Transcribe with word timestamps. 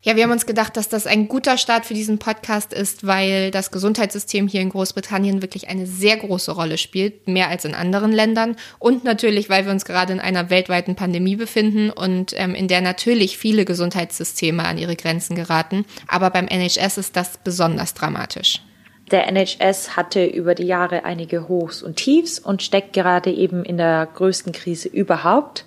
Ja, 0.00 0.14
wir 0.14 0.22
haben 0.22 0.30
uns 0.30 0.46
gedacht, 0.46 0.76
dass 0.76 0.88
das 0.88 1.08
ein 1.08 1.26
guter 1.26 1.58
Start 1.58 1.84
für 1.84 1.92
diesen 1.92 2.20
Podcast 2.20 2.72
ist, 2.72 3.04
weil 3.04 3.50
das 3.50 3.72
Gesundheitssystem 3.72 4.46
hier 4.46 4.60
in 4.60 4.68
Großbritannien 4.68 5.42
wirklich 5.42 5.68
eine 5.68 5.86
sehr 5.86 6.16
große 6.16 6.52
Rolle 6.52 6.78
spielt, 6.78 7.26
mehr 7.26 7.48
als 7.48 7.64
in 7.64 7.74
anderen 7.74 8.12
Ländern. 8.12 8.54
Und 8.78 9.02
natürlich, 9.02 9.50
weil 9.50 9.64
wir 9.64 9.72
uns 9.72 9.84
gerade 9.84 10.12
in 10.12 10.20
einer 10.20 10.50
weltweiten 10.50 10.94
Pandemie 10.94 11.34
befinden 11.34 11.90
und 11.90 12.32
ähm, 12.36 12.54
in 12.54 12.68
der 12.68 12.80
natürlich 12.80 13.38
viele 13.38 13.64
Gesundheitssysteme 13.64 14.64
an 14.64 14.78
ihre 14.78 14.94
Grenzen 14.94 15.34
geraten. 15.34 15.84
Aber 16.06 16.30
beim 16.30 16.46
NHS 16.46 16.96
ist 16.96 17.16
das 17.16 17.36
besonders 17.38 17.92
dramatisch. 17.94 18.62
Der 19.10 19.26
NHS 19.26 19.96
hatte 19.96 20.24
über 20.24 20.54
die 20.54 20.66
Jahre 20.66 21.04
einige 21.06 21.48
Hochs 21.48 21.82
und 21.82 21.96
Tiefs 21.96 22.38
und 22.38 22.62
steckt 22.62 22.92
gerade 22.92 23.32
eben 23.32 23.64
in 23.64 23.78
der 23.78 24.06
größten 24.14 24.52
Krise 24.52 24.88
überhaupt. 24.88 25.64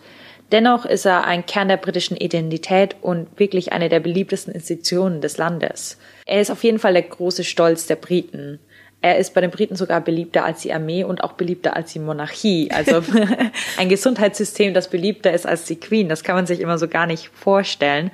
Dennoch 0.51 0.85
ist 0.85 1.05
er 1.05 1.25
ein 1.25 1.45
Kern 1.45 1.69
der 1.69 1.77
britischen 1.77 2.17
Identität 2.17 2.97
und 3.01 3.39
wirklich 3.39 3.71
eine 3.71 3.87
der 3.87 4.01
beliebtesten 4.01 4.53
Institutionen 4.53 5.21
des 5.21 5.37
Landes. 5.37 5.97
Er 6.25 6.41
ist 6.41 6.51
auf 6.51 6.63
jeden 6.63 6.79
Fall 6.79 6.93
der 6.93 7.03
große 7.03 7.45
Stolz 7.45 7.87
der 7.87 7.95
Briten. 7.95 8.59
Er 9.01 9.17
ist 9.17 9.33
bei 9.33 9.41
den 9.41 9.49
Briten 9.49 9.75
sogar 9.75 10.01
beliebter 10.01 10.43
als 10.43 10.61
die 10.61 10.73
Armee 10.73 11.03
und 11.03 11.23
auch 11.23 11.34
beliebter 11.34 11.76
als 11.76 11.93
die 11.93 11.99
Monarchie. 11.99 12.70
Also 12.71 13.01
ein 13.77 13.89
Gesundheitssystem, 13.89 14.73
das 14.73 14.89
beliebter 14.89 15.31
ist 15.31 15.48
als 15.48 15.65
die 15.65 15.79
Queen, 15.79 16.09
das 16.09 16.23
kann 16.23 16.35
man 16.35 16.45
sich 16.45 16.59
immer 16.59 16.77
so 16.77 16.87
gar 16.87 17.07
nicht 17.07 17.29
vorstellen. 17.29 18.11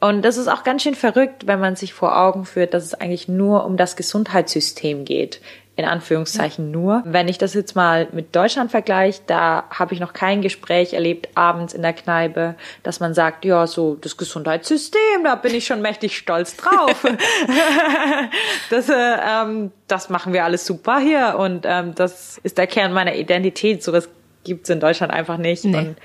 Und 0.00 0.22
das 0.22 0.36
ist 0.36 0.48
auch 0.48 0.64
ganz 0.64 0.82
schön 0.82 0.94
verrückt, 0.94 1.46
wenn 1.46 1.60
man 1.60 1.76
sich 1.76 1.92
vor 1.92 2.18
Augen 2.18 2.44
führt, 2.44 2.74
dass 2.74 2.84
es 2.84 2.94
eigentlich 2.94 3.26
nur 3.26 3.64
um 3.64 3.76
das 3.76 3.96
Gesundheitssystem 3.96 5.04
geht 5.04 5.40
in 5.76 5.84
Anführungszeichen 5.84 6.70
nur. 6.70 7.02
Wenn 7.04 7.26
ich 7.26 7.36
das 7.38 7.52
jetzt 7.54 7.74
mal 7.74 8.06
mit 8.12 8.34
Deutschland 8.36 8.70
vergleiche, 8.70 9.22
da 9.26 9.64
habe 9.70 9.92
ich 9.92 10.00
noch 10.00 10.12
kein 10.12 10.40
Gespräch 10.40 10.92
erlebt 10.92 11.28
abends 11.34 11.74
in 11.74 11.82
der 11.82 11.92
Kneipe, 11.92 12.54
dass 12.84 13.00
man 13.00 13.12
sagt, 13.12 13.44
ja, 13.44 13.66
so 13.66 13.96
das 13.96 14.16
Gesundheitssystem, 14.16 15.24
da 15.24 15.34
bin 15.34 15.54
ich 15.54 15.66
schon 15.66 15.82
mächtig 15.82 16.16
stolz 16.16 16.56
drauf. 16.56 17.04
das, 18.70 18.88
äh, 18.88 18.94
ähm, 18.94 19.72
das 19.88 20.10
machen 20.10 20.32
wir 20.32 20.44
alles 20.44 20.64
super 20.64 20.98
hier 21.00 21.36
und 21.38 21.64
ähm, 21.66 21.94
das 21.94 22.38
ist 22.44 22.56
der 22.56 22.68
Kern 22.68 22.92
meiner 22.92 23.16
Identität. 23.16 23.82
Sowas 23.82 24.08
gibt's 24.44 24.70
in 24.70 24.78
Deutschland 24.78 25.12
einfach 25.12 25.38
nicht. 25.38 25.64
Nee. 25.64 25.76
Und 25.76 25.96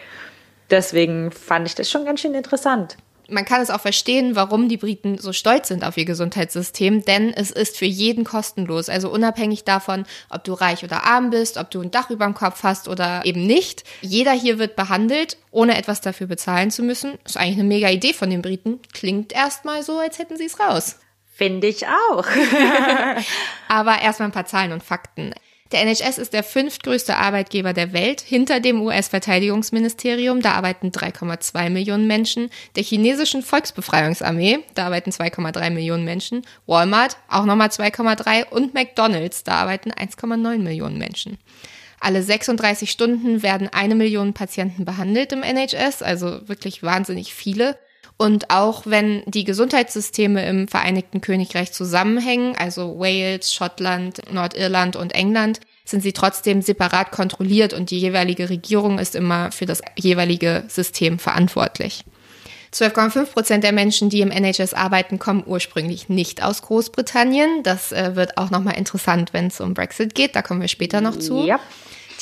deswegen 0.72 1.32
fand 1.32 1.68
ich 1.68 1.76
das 1.76 1.92
schon 1.92 2.06
ganz 2.06 2.22
schön 2.22 2.34
interessant 2.34 2.98
man 3.32 3.46
kann 3.46 3.62
es 3.62 3.70
auch 3.70 3.82
verstehen, 3.82 4.36
warum 4.36 4.70
die 4.70 4.78
Briten 4.78 5.18
so 5.18 5.34
stolz 5.34 5.68
sind 5.68 5.84
auf 5.84 5.98
ihr 5.98 6.06
Gesundheitssystem, 6.06 7.06
denn 7.06 7.34
es 7.34 7.52
ist 7.52 7.78
für 7.78 7.86
jeden 7.86 8.24
kostenlos. 8.24 8.90
Also 8.90 9.10
unabhängig 9.10 9.64
davon, 9.64 10.06
ob 10.30 10.44
du 10.44 10.54
reich 10.54 10.84
oder 10.84 11.04
arm 11.04 11.30
bist, 11.30 11.58
ob 11.58 11.72
du 11.72 11.82
ein 11.82 11.92
Dach 11.92 12.10
über 12.10 12.26
dem 12.26 12.34
Kopf 12.34 12.64
hast 12.64 12.88
oder 12.88 13.22
eben 13.26 13.46
nicht. 13.46 13.84
Jeder 14.02 14.32
hier 14.32 14.60
wird 14.60 14.76
behandelt, 14.76 15.38
ohne 15.52 15.78
etwas 15.78 16.02
dafür 16.02 16.28
bezahlen 16.28 16.72
zu 16.72 16.84
müssen. 16.84 17.18
Ist 17.26 17.38
eigentlich 17.38 17.60
eine 17.60 17.68
mega 17.68 17.90
Idee 17.90 18.14
von 18.14 18.30
den 18.30 18.42
Briten. 18.42 18.80
Klingt 18.94 19.34
erstmal 19.34 19.84
so, 19.84 20.00
als 20.00 20.20
hätten 20.20 20.38
sie 20.38 20.46
es 20.46 20.60
raus. 20.60 21.00
Finde 21.34 21.68
ich 21.68 21.88
auch. 21.88 22.26
Aber 23.70 24.02
erstmal 24.02 24.30
ein 24.30 24.34
paar 24.34 24.46
Zahlen 24.46 24.74
und 24.74 24.84
Fakten. 24.84 25.34
Der 25.72 25.86
NHS 25.86 26.18
ist 26.18 26.34
der 26.34 26.44
fünftgrößte 26.44 27.16
Arbeitgeber 27.16 27.74
der 27.74 27.94
Welt 27.94 28.22
hinter 28.22 28.60
dem 28.60 28.82
US-Verteidigungsministerium. 28.82 30.42
Da 30.42 30.54
arbeiten 30.54 30.90
3,2 30.90 31.70
Millionen 31.70 32.08
Menschen. 32.08 32.50
Der 32.76 32.84
chinesischen 32.84 33.44
Volksbefreiungsarmee, 33.44 34.60
da 34.74 34.88
arbeiten 34.88 35.12
2,3 35.12 35.70
Millionen 35.70 36.06
Menschen. 36.06 36.42
Walmart, 36.66 37.18
auch 37.28 37.46
nochmal 37.46 37.68
2,3. 37.68 38.50
Und 38.50 38.74
McDonald's, 38.74 39.44
da 39.44 39.54
arbeiten 39.56 39.92
1,9 39.92 40.58
Millionen 40.58 40.98
Menschen. 40.98 41.38
Alle 42.00 42.24
36 42.24 42.90
Stunden 42.90 43.44
werden 43.44 43.70
eine 43.72 43.94
Million 43.94 44.34
Patienten 44.34 44.86
behandelt 44.86 45.34
im 45.34 45.44
NHS, 45.44 46.02
also 46.02 46.48
wirklich 46.48 46.82
wahnsinnig 46.82 47.34
viele. 47.36 47.78
Und 48.22 48.50
auch 48.50 48.82
wenn 48.86 49.24
die 49.28 49.46
Gesundheitssysteme 49.46 50.46
im 50.46 50.68
Vereinigten 50.68 51.22
Königreich 51.22 51.72
zusammenhängen, 51.72 52.54
also 52.58 53.00
Wales, 53.00 53.54
Schottland, 53.54 54.22
Nordirland 54.30 54.98
und 54.98 55.16
England, 55.16 55.62
sind 55.86 56.04
sie 56.04 56.12
trotzdem 56.12 56.62
separat 56.62 57.12
kontrolliert 57.12 57.72
und 57.72 57.92
die 57.92 57.98
jeweilige 57.98 58.50
Regierung 58.50 59.00
ist 59.00 59.16
immer 59.16 59.54
für 59.54 59.66
das 59.66 59.82
jeweilige 59.98 60.66
System 60.68 61.18
verantwortlich. 61.18 62.04
12,5 62.74 63.26
Prozent 63.28 63.64
der 63.64 63.72
Menschen, 63.72 64.10
die 64.10 64.20
im 64.20 64.32
NHS 64.32 64.74
arbeiten, 64.74 65.18
kommen 65.18 65.46
ursprünglich 65.48 66.10
nicht 66.10 66.44
aus 66.44 66.62
Großbritannien. 66.62 67.64
Das 67.64 67.94
äh, 67.94 68.18
wird 68.18 68.38
auch 68.38 68.50
nochmal 68.50 68.76
interessant, 68.78 69.32
wenn 69.32 69.48
es 69.48 69.62
um 69.62 69.74
Brexit 69.74 70.14
geht. 70.14 70.36
Da 70.36 70.42
kommen 70.42 70.60
wir 70.60 70.68
später 70.68 71.00
noch 71.00 71.18
zu. 71.18 71.46
Ja. 71.46 71.62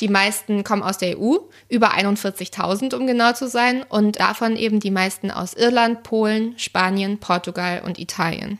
Die 0.00 0.08
meisten 0.08 0.64
kommen 0.64 0.82
aus 0.82 0.98
der 0.98 1.18
EU, 1.18 1.36
über 1.68 1.92
41.000 1.94 2.94
um 2.94 3.06
genau 3.06 3.32
zu 3.32 3.48
sein, 3.48 3.84
und 3.88 4.20
davon 4.20 4.56
eben 4.56 4.80
die 4.80 4.90
meisten 4.90 5.30
aus 5.30 5.54
Irland, 5.54 6.02
Polen, 6.02 6.58
Spanien, 6.58 7.18
Portugal 7.18 7.82
und 7.84 7.98
Italien. 7.98 8.58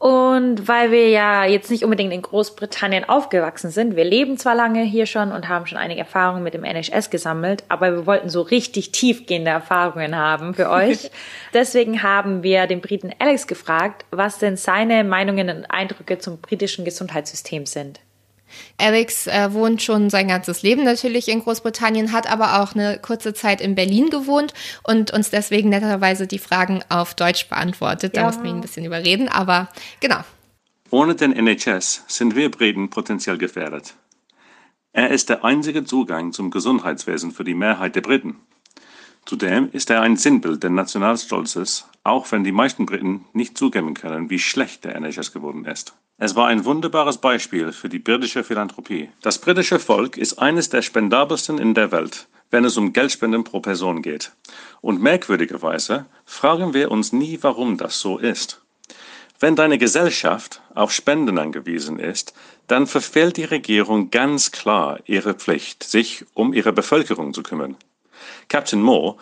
Und 0.00 0.66
weil 0.66 0.92
wir 0.92 1.10
ja 1.10 1.44
jetzt 1.44 1.70
nicht 1.70 1.84
unbedingt 1.84 2.14
in 2.14 2.22
Großbritannien 2.22 3.06
aufgewachsen 3.06 3.70
sind, 3.70 3.96
wir 3.96 4.04
leben 4.04 4.38
zwar 4.38 4.54
lange 4.54 4.82
hier 4.82 5.04
schon 5.04 5.30
und 5.30 5.50
haben 5.50 5.66
schon 5.66 5.76
einige 5.76 6.00
Erfahrungen 6.00 6.42
mit 6.42 6.54
dem 6.54 6.64
NHS 6.64 7.10
gesammelt, 7.10 7.64
aber 7.68 7.92
wir 7.92 8.06
wollten 8.06 8.30
so 8.30 8.40
richtig 8.40 8.92
tiefgehende 8.92 9.50
Erfahrungen 9.50 10.16
haben 10.16 10.54
für 10.54 10.70
euch. 10.70 11.10
Deswegen 11.52 12.02
haben 12.02 12.42
wir 12.42 12.66
den 12.66 12.80
Briten 12.80 13.12
Alex 13.18 13.46
gefragt, 13.46 14.06
was 14.10 14.38
denn 14.38 14.56
seine 14.56 15.04
Meinungen 15.04 15.50
und 15.50 15.66
Eindrücke 15.66 16.18
zum 16.18 16.40
britischen 16.40 16.86
Gesundheitssystem 16.86 17.66
sind. 17.66 18.00
Alex 18.78 19.26
äh, 19.26 19.52
wohnt 19.52 19.82
schon 19.82 20.10
sein 20.10 20.28
ganzes 20.28 20.62
Leben 20.62 20.84
natürlich 20.84 21.28
in 21.28 21.42
Großbritannien, 21.42 22.12
hat 22.12 22.30
aber 22.30 22.60
auch 22.60 22.74
eine 22.74 22.98
kurze 22.98 23.34
Zeit 23.34 23.60
in 23.60 23.74
Berlin 23.74 24.10
gewohnt 24.10 24.54
und 24.82 25.12
uns 25.12 25.30
deswegen 25.30 25.68
netterweise 25.68 26.26
die 26.26 26.38
Fragen 26.38 26.82
auf 26.88 27.14
Deutsch 27.14 27.48
beantwortet. 27.48 28.16
Da 28.16 28.22
ja. 28.22 28.26
mussten 28.26 28.44
wir 28.44 28.50
ihn 28.50 28.56
ein 28.56 28.62
bisschen 28.62 28.84
überreden, 28.84 29.28
aber 29.28 29.68
genau. 30.00 30.20
Ohne 30.90 31.14
den 31.14 31.32
NHS 31.32 32.04
sind 32.08 32.34
wir 32.34 32.50
Briten 32.50 32.90
potenziell 32.90 33.38
gefährdet. 33.38 33.94
Er 34.92 35.10
ist 35.10 35.28
der 35.28 35.44
einzige 35.44 35.84
Zugang 35.84 36.32
zum 36.32 36.50
Gesundheitswesen 36.50 37.30
für 37.30 37.44
die 37.44 37.54
Mehrheit 37.54 37.94
der 37.94 38.00
Briten. 38.00 38.40
Zudem 39.24 39.68
ist 39.72 39.90
er 39.90 40.02
ein 40.02 40.16
Sinnbild 40.16 40.62
des 40.62 40.70
Nationalstolzes, 40.70 41.88
auch 42.04 42.30
wenn 42.32 42.44
die 42.44 42.52
meisten 42.52 42.86
Briten 42.86 43.24
nicht 43.32 43.56
zugeben 43.56 43.94
können, 43.94 44.30
wie 44.30 44.38
schlecht 44.38 44.84
der 44.84 44.96
NHS 44.96 45.32
geworden 45.32 45.64
ist. 45.64 45.94
Es 46.18 46.36
war 46.36 46.48
ein 46.48 46.64
wunderbares 46.64 47.18
Beispiel 47.18 47.72
für 47.72 47.88
die 47.88 47.98
britische 47.98 48.44
Philanthropie. 48.44 49.08
Das 49.22 49.38
britische 49.38 49.78
Volk 49.78 50.16
ist 50.16 50.38
eines 50.38 50.68
der 50.68 50.82
spendabelsten 50.82 51.58
in 51.58 51.72
der 51.74 51.92
Welt, 51.92 52.28
wenn 52.50 52.64
es 52.64 52.76
um 52.76 52.92
Geldspenden 52.92 53.44
pro 53.44 53.60
Person 53.60 54.02
geht. 54.02 54.32
Und 54.80 55.00
merkwürdigerweise 55.00 56.06
fragen 56.26 56.74
wir 56.74 56.90
uns 56.90 57.12
nie, 57.12 57.38
warum 57.40 57.78
das 57.78 58.00
so 58.00 58.18
ist. 58.18 58.60
Wenn 59.38 59.56
deine 59.56 59.78
Gesellschaft 59.78 60.60
auf 60.74 60.92
Spenden 60.92 61.38
angewiesen 61.38 61.98
ist, 61.98 62.34
dann 62.66 62.86
verfehlt 62.86 63.38
die 63.38 63.44
Regierung 63.44 64.10
ganz 64.10 64.50
klar 64.50 65.00
ihre 65.06 65.32
Pflicht, 65.32 65.82
sich 65.82 66.26
um 66.34 66.52
ihre 66.52 66.74
Bevölkerung 66.74 67.32
zu 67.32 67.42
kümmern. 67.42 67.76
Captain 68.50 68.82
Moore 68.82 69.16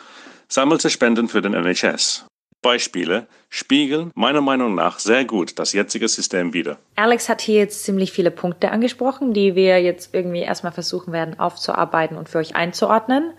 sammelte 0.48 0.88
Spenden 0.88 1.28
für 1.28 1.42
den 1.42 1.52
NHS 1.52 2.24
Beispiele 2.62 3.28
spiegeln 3.50 4.10
meiner 4.14 4.40
Meinung 4.40 4.74
nach 4.74 4.98
sehr 4.98 5.24
gut 5.24 5.58
das 5.58 5.74
jetzige 5.74 6.08
System 6.08 6.54
wider. 6.54 6.78
Alex 6.96 7.28
hat 7.28 7.42
hier 7.42 7.58
jetzt 7.58 7.84
ziemlich 7.84 8.10
viele 8.10 8.30
Punkte 8.30 8.70
angesprochen, 8.70 9.34
die 9.34 9.54
wir 9.54 9.80
jetzt 9.80 10.14
irgendwie 10.14 10.40
erstmal 10.40 10.72
versuchen 10.72 11.12
werden 11.12 11.38
aufzuarbeiten 11.38 12.16
und 12.16 12.28
für 12.28 12.38
euch 12.38 12.56
einzuordnen. 12.56 13.34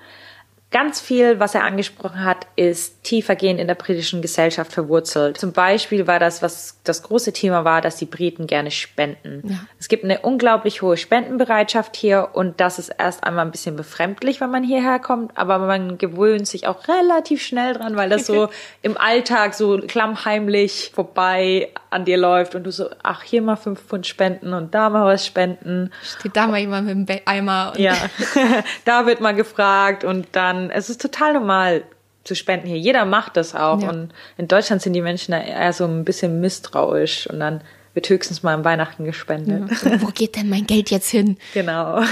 Ganz 0.71 1.01
viel, 1.01 1.39
was 1.39 1.55
er 1.55 1.63
angesprochen 1.63 2.23
hat, 2.23 2.45
ist 2.55 3.03
tiefergehend 3.03 3.59
in 3.59 3.65
der 3.65 3.73
britischen 3.73 4.21
Gesellschaft 4.21 4.71
verwurzelt. 4.71 5.39
Zum 5.39 5.51
Beispiel 5.51 6.05
war 6.05 6.19
das, 6.19 6.43
was 6.43 6.77
das 6.83 7.01
große 7.01 7.33
Thema 7.33 7.65
war, 7.65 7.81
dass 7.81 7.95
die 7.95 8.05
Briten 8.05 8.45
gerne 8.45 8.69
spenden. 8.69 9.41
Ja. 9.49 9.55
Es 9.79 9.87
gibt 9.87 10.03
eine 10.03 10.19
unglaublich 10.19 10.83
hohe 10.83 10.95
Spendenbereitschaft 10.95 11.95
hier 11.95 12.29
und 12.33 12.59
das 12.59 12.77
ist 12.77 12.89
erst 12.95 13.23
einmal 13.23 13.45
ein 13.45 13.51
bisschen 13.51 13.75
befremdlich, 13.75 14.41
wenn 14.41 14.51
man 14.51 14.63
hierher 14.63 14.99
kommt, 14.99 15.35
aber 15.35 15.57
man 15.57 15.97
gewöhnt 15.97 16.47
sich 16.47 16.67
auch 16.67 16.87
relativ 16.87 17.41
schnell 17.41 17.73
dran, 17.73 17.95
weil 17.95 18.09
das 18.09 18.27
so 18.27 18.49
im 18.83 18.95
Alltag 18.95 19.55
so 19.55 19.79
klammheimlich 19.79 20.91
vorbei 20.93 21.69
an 21.89 22.05
dir 22.05 22.17
läuft 22.17 22.53
und 22.53 22.63
du 22.65 22.71
so, 22.71 22.89
ach, 23.01 23.23
hier 23.23 23.41
mal 23.41 23.55
fünf 23.55 23.81
Pfund 23.81 24.05
spenden 24.05 24.53
und 24.53 24.75
da 24.75 24.91
mal 24.91 25.05
was 25.05 25.25
spenden. 25.25 25.91
Steht 26.19 26.35
da 26.35 26.45
mal 26.45 26.59
jemand 26.59 26.85
mit 26.85 27.09
dem 27.09 27.19
Eimer. 27.25 27.73
ja, 27.77 27.95
da 28.85 29.07
wird 29.07 29.19
mal 29.19 29.33
gefragt 29.33 30.03
und 30.03 30.27
dann 30.33 30.58
es 30.69 30.89
ist 30.89 31.01
total 31.01 31.33
normal 31.33 31.83
zu 32.23 32.35
spenden 32.35 32.67
hier. 32.67 32.77
Jeder 32.77 33.05
macht 33.05 33.37
das 33.37 33.55
auch. 33.55 33.81
Ja. 33.81 33.89
Und 33.89 34.13
in 34.37 34.47
Deutschland 34.47 34.81
sind 34.81 34.93
die 34.93 35.01
Menschen 35.01 35.31
da 35.31 35.41
eher 35.41 35.73
so 35.73 35.85
ein 35.85 36.05
bisschen 36.05 36.41
misstrauisch 36.41 37.27
und 37.27 37.39
dann 37.39 37.61
wird 37.93 38.09
höchstens 38.09 38.43
mal 38.43 38.53
am 38.53 38.63
Weihnachten 38.63 39.03
gespendet. 39.05 39.69
Ja. 39.83 40.01
Wo 40.01 40.07
geht 40.07 40.35
denn 40.35 40.49
mein 40.49 40.67
Geld 40.67 40.91
jetzt 40.91 41.09
hin? 41.09 41.37
Genau. 41.53 42.01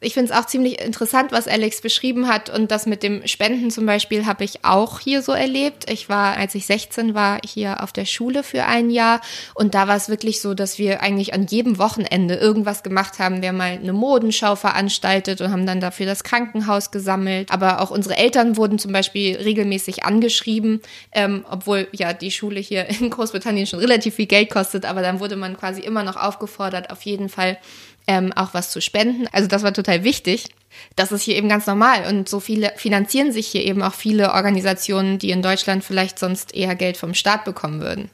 Ich 0.00 0.14
finde 0.14 0.32
es 0.32 0.38
auch 0.38 0.46
ziemlich 0.46 0.80
interessant, 0.80 1.32
was 1.32 1.48
Alex 1.48 1.80
beschrieben 1.80 2.28
hat. 2.28 2.50
Und 2.50 2.70
das 2.70 2.86
mit 2.86 3.02
dem 3.02 3.26
Spenden 3.26 3.70
zum 3.70 3.84
Beispiel 3.86 4.26
habe 4.26 4.44
ich 4.44 4.64
auch 4.64 5.00
hier 5.00 5.22
so 5.22 5.32
erlebt. 5.32 5.90
Ich 5.90 6.08
war, 6.08 6.36
als 6.36 6.54
ich 6.54 6.66
16 6.66 7.14
war, 7.14 7.40
hier 7.44 7.82
auf 7.82 7.92
der 7.92 8.04
Schule 8.04 8.42
für 8.42 8.64
ein 8.64 8.90
Jahr. 8.90 9.20
Und 9.54 9.74
da 9.74 9.88
war 9.88 9.96
es 9.96 10.08
wirklich 10.08 10.40
so, 10.40 10.54
dass 10.54 10.78
wir 10.78 11.02
eigentlich 11.02 11.34
an 11.34 11.46
jedem 11.46 11.78
Wochenende 11.78 12.34
irgendwas 12.34 12.82
gemacht 12.82 13.18
haben. 13.18 13.42
Wir 13.42 13.48
haben 13.48 13.56
mal 13.56 13.72
eine 13.72 13.92
Modenschau 13.92 14.54
veranstaltet 14.54 15.40
und 15.40 15.50
haben 15.50 15.66
dann 15.66 15.80
dafür 15.80 16.06
das 16.06 16.22
Krankenhaus 16.22 16.90
gesammelt. 16.90 17.50
Aber 17.50 17.80
auch 17.80 17.90
unsere 17.90 18.16
Eltern 18.16 18.56
wurden 18.56 18.78
zum 18.78 18.92
Beispiel 18.92 19.36
regelmäßig 19.36 20.04
angeschrieben, 20.04 20.80
ähm, 21.12 21.44
obwohl 21.50 21.88
ja 21.92 22.12
die 22.12 22.30
Schule 22.30 22.60
hier 22.60 22.86
in 23.00 23.10
Großbritannien 23.10 23.66
schon 23.66 23.80
relativ 23.80 24.14
viel 24.14 24.26
Geld 24.26 24.50
kostet. 24.50 24.84
Aber 24.84 25.02
dann 25.02 25.18
wurde 25.18 25.36
man 25.36 25.56
quasi 25.56 25.80
immer 25.80 26.04
noch 26.04 26.16
aufgefordert, 26.16 26.90
auf 26.90 27.02
jeden 27.02 27.28
Fall 27.28 27.58
ähm, 28.08 28.32
auch 28.32 28.54
was 28.54 28.70
zu 28.70 28.80
spenden. 28.80 29.28
Also 29.30 29.46
das 29.46 29.62
war 29.62 29.72
total 29.72 30.02
wichtig. 30.02 30.46
Das 30.96 31.12
ist 31.12 31.22
hier 31.22 31.36
eben 31.36 31.48
ganz 31.48 31.66
normal 31.66 32.06
und 32.08 32.28
so 32.28 32.40
viele 32.40 32.72
finanzieren 32.76 33.32
sich 33.32 33.46
hier 33.46 33.64
eben 33.64 33.82
auch 33.82 33.94
viele 33.94 34.32
Organisationen, 34.32 35.18
die 35.18 35.30
in 35.30 35.42
Deutschland 35.42 35.84
vielleicht 35.84 36.18
sonst 36.18 36.54
eher 36.54 36.74
Geld 36.74 36.96
vom 36.96 37.14
Staat 37.14 37.44
bekommen 37.44 37.80
würden. 37.80 38.10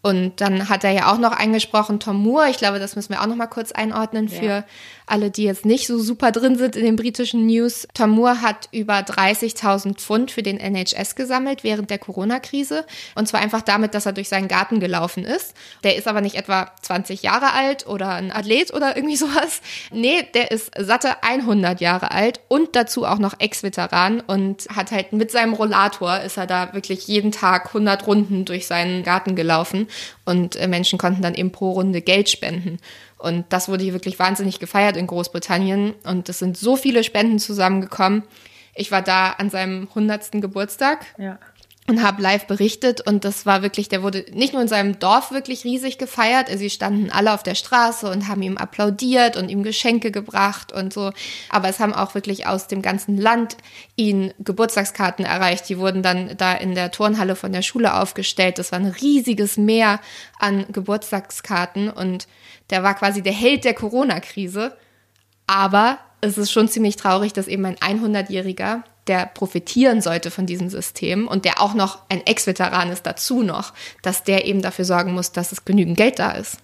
Und 0.00 0.40
dann 0.40 0.68
hat 0.68 0.84
er 0.84 0.92
ja 0.92 1.12
auch 1.12 1.18
noch 1.18 1.32
angesprochen, 1.32 1.98
Tom 1.98 2.22
Moore. 2.22 2.50
Ich 2.50 2.58
glaube, 2.58 2.78
das 2.78 2.94
müssen 2.94 3.10
wir 3.10 3.20
auch 3.20 3.26
noch 3.26 3.36
mal 3.36 3.46
kurz 3.46 3.72
einordnen 3.72 4.28
für 4.28 4.44
ja 4.44 4.64
alle, 5.10 5.30
die 5.30 5.44
jetzt 5.44 5.64
nicht 5.64 5.86
so 5.86 5.98
super 5.98 6.32
drin 6.32 6.56
sind 6.56 6.76
in 6.76 6.84
den 6.84 6.96
britischen 6.96 7.46
News. 7.46 7.88
Tom 7.94 8.10
Moore 8.10 8.42
hat 8.42 8.68
über 8.72 8.98
30.000 8.98 9.94
Pfund 9.96 10.30
für 10.30 10.42
den 10.42 10.58
NHS 10.58 11.14
gesammelt 11.14 11.64
während 11.64 11.90
der 11.90 11.98
Corona-Krise. 11.98 12.84
Und 13.14 13.28
zwar 13.28 13.40
einfach 13.40 13.62
damit, 13.62 13.94
dass 13.94 14.06
er 14.06 14.12
durch 14.12 14.28
seinen 14.28 14.48
Garten 14.48 14.80
gelaufen 14.80 15.24
ist. 15.24 15.54
Der 15.84 15.96
ist 15.96 16.06
aber 16.06 16.20
nicht 16.20 16.36
etwa 16.36 16.70
20 16.82 17.22
Jahre 17.22 17.52
alt 17.52 17.86
oder 17.86 18.10
ein 18.10 18.32
Athlet 18.32 18.72
oder 18.72 18.96
irgendwie 18.96 19.16
sowas. 19.16 19.60
Nee, 19.90 20.26
der 20.34 20.50
ist 20.50 20.70
satte 20.78 21.22
100 21.22 21.80
Jahre 21.80 22.10
alt 22.10 22.40
und 22.48 22.76
dazu 22.76 23.04
auch 23.04 23.18
noch 23.18 23.34
Ex-Veteran 23.38 24.20
und 24.20 24.66
hat 24.74 24.92
halt 24.92 25.12
mit 25.12 25.30
seinem 25.30 25.54
Rollator 25.54 26.20
ist 26.20 26.36
er 26.36 26.46
da 26.46 26.74
wirklich 26.74 27.06
jeden 27.06 27.32
Tag 27.32 27.66
100 27.68 28.06
Runden 28.06 28.44
durch 28.44 28.66
seinen 28.66 29.02
Garten 29.02 29.34
gelaufen 29.34 29.87
und 30.24 30.56
äh, 30.56 30.68
Menschen 30.68 30.98
konnten 30.98 31.22
dann 31.22 31.34
eben 31.34 31.52
pro 31.52 31.72
Runde 31.72 32.00
Geld 32.00 32.28
spenden. 32.28 32.78
Und 33.16 33.46
das 33.50 33.68
wurde 33.68 33.84
hier 33.84 33.92
wirklich 33.92 34.18
wahnsinnig 34.18 34.60
gefeiert 34.60 34.96
in 34.96 35.06
Großbritannien. 35.06 35.94
Und 36.04 36.28
es 36.28 36.38
sind 36.38 36.56
so 36.56 36.76
viele 36.76 37.02
Spenden 37.02 37.38
zusammengekommen. 37.38 38.22
Ich 38.74 38.92
war 38.92 39.02
da 39.02 39.30
an 39.32 39.50
seinem 39.50 39.88
100. 39.88 40.32
Geburtstag. 40.40 41.06
Ja 41.18 41.38
und 41.88 42.02
habe 42.02 42.22
live 42.22 42.46
berichtet 42.46 43.00
und 43.00 43.24
das 43.24 43.46
war 43.46 43.62
wirklich, 43.62 43.88
der 43.88 44.02
wurde 44.02 44.26
nicht 44.32 44.52
nur 44.52 44.60
in 44.60 44.68
seinem 44.68 44.98
Dorf 44.98 45.32
wirklich 45.32 45.64
riesig 45.64 45.96
gefeiert, 45.96 46.48
also 46.48 46.58
sie 46.58 46.70
standen 46.70 47.10
alle 47.10 47.32
auf 47.32 47.42
der 47.42 47.54
Straße 47.54 48.10
und 48.10 48.28
haben 48.28 48.42
ihm 48.42 48.58
applaudiert 48.58 49.36
und 49.36 49.48
ihm 49.48 49.62
Geschenke 49.62 50.10
gebracht 50.10 50.70
und 50.70 50.92
so, 50.92 51.12
aber 51.48 51.68
es 51.68 51.80
haben 51.80 51.94
auch 51.94 52.14
wirklich 52.14 52.46
aus 52.46 52.68
dem 52.68 52.82
ganzen 52.82 53.16
Land 53.16 53.56
ihn 53.96 54.34
Geburtstagskarten 54.38 55.24
erreicht, 55.24 55.68
die 55.68 55.78
wurden 55.78 56.02
dann 56.02 56.36
da 56.36 56.52
in 56.52 56.74
der 56.74 56.90
Turnhalle 56.90 57.36
von 57.36 57.52
der 57.52 57.62
Schule 57.62 57.94
aufgestellt, 57.94 58.58
das 58.58 58.70
war 58.70 58.78
ein 58.78 58.86
riesiges 58.86 59.56
Meer 59.56 60.00
an 60.38 60.66
Geburtstagskarten 60.70 61.88
und 61.88 62.28
der 62.68 62.82
war 62.82 62.94
quasi 62.94 63.22
der 63.22 63.32
Held 63.32 63.64
der 63.64 63.74
Corona-Krise, 63.74 64.76
aber 65.46 65.98
es 66.20 66.36
ist 66.36 66.52
schon 66.52 66.68
ziemlich 66.68 66.96
traurig, 66.96 67.32
dass 67.32 67.48
eben 67.48 67.64
ein 67.64 67.76
100-Jähriger 67.76 68.82
der 69.08 69.26
profitieren 69.26 70.00
sollte 70.00 70.30
von 70.30 70.46
diesem 70.46 70.68
System 70.68 71.26
und 71.26 71.44
der 71.44 71.60
auch 71.60 71.74
noch 71.74 71.98
ein 72.08 72.24
Ex-Veteran 72.26 72.90
ist 72.90 73.06
dazu 73.06 73.42
noch, 73.42 73.72
dass 74.02 74.22
der 74.22 74.46
eben 74.46 74.62
dafür 74.62 74.84
sorgen 74.84 75.12
muss, 75.12 75.32
dass 75.32 75.52
es 75.52 75.64
genügend 75.64 75.96
Geld 75.96 76.18
da 76.18 76.32
ist. 76.32 76.58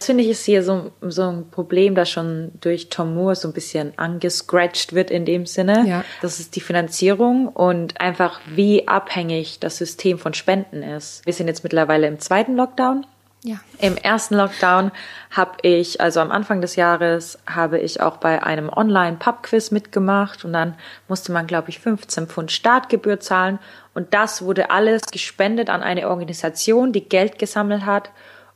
Das 0.00 0.06
finde 0.06 0.24
ich 0.24 0.30
ist 0.30 0.46
hier 0.46 0.62
so, 0.62 0.92
so 1.02 1.28
ein 1.28 1.50
Problem, 1.50 1.94
das 1.94 2.08
schon 2.08 2.52
durch 2.62 2.88
Tom 2.88 3.14
Moore 3.14 3.36
so 3.36 3.48
ein 3.48 3.52
bisschen 3.52 3.92
angescratcht 3.98 4.94
wird 4.94 5.10
in 5.10 5.26
dem 5.26 5.44
Sinne. 5.44 5.84
Ja. 5.86 6.04
Das 6.22 6.40
ist 6.40 6.56
die 6.56 6.62
Finanzierung 6.62 7.48
und 7.48 8.00
einfach 8.00 8.40
wie 8.46 8.88
abhängig 8.88 9.60
das 9.60 9.76
System 9.76 10.18
von 10.18 10.32
Spenden 10.32 10.82
ist. 10.82 11.26
Wir 11.26 11.34
sind 11.34 11.48
jetzt 11.48 11.64
mittlerweile 11.64 12.06
im 12.06 12.18
zweiten 12.18 12.56
Lockdown. 12.56 13.04
Ja. 13.42 13.56
Im 13.78 13.96
ersten 13.96 14.34
Lockdown 14.34 14.90
habe 15.30 15.52
ich, 15.62 16.00
also 16.00 16.20
am 16.20 16.30
Anfang 16.30 16.60
des 16.60 16.76
Jahres, 16.76 17.38
habe 17.48 17.78
ich 17.78 18.00
auch 18.02 18.18
bei 18.18 18.42
einem 18.42 18.68
Online-Pub-Quiz 18.68 19.70
mitgemacht 19.70 20.44
und 20.44 20.52
dann 20.52 20.74
musste 21.08 21.32
man, 21.32 21.46
glaube 21.46 21.70
ich, 21.70 21.78
15 21.78 22.26
Pfund 22.26 22.52
Startgebühr 22.52 23.18
zahlen 23.18 23.58
und 23.94 24.12
das 24.12 24.42
wurde 24.42 24.70
alles 24.70 25.02
gespendet 25.10 25.70
an 25.70 25.82
eine 25.82 26.08
Organisation, 26.08 26.92
die 26.92 27.08
Geld 27.08 27.38
gesammelt 27.38 27.86
hat, 27.86 28.10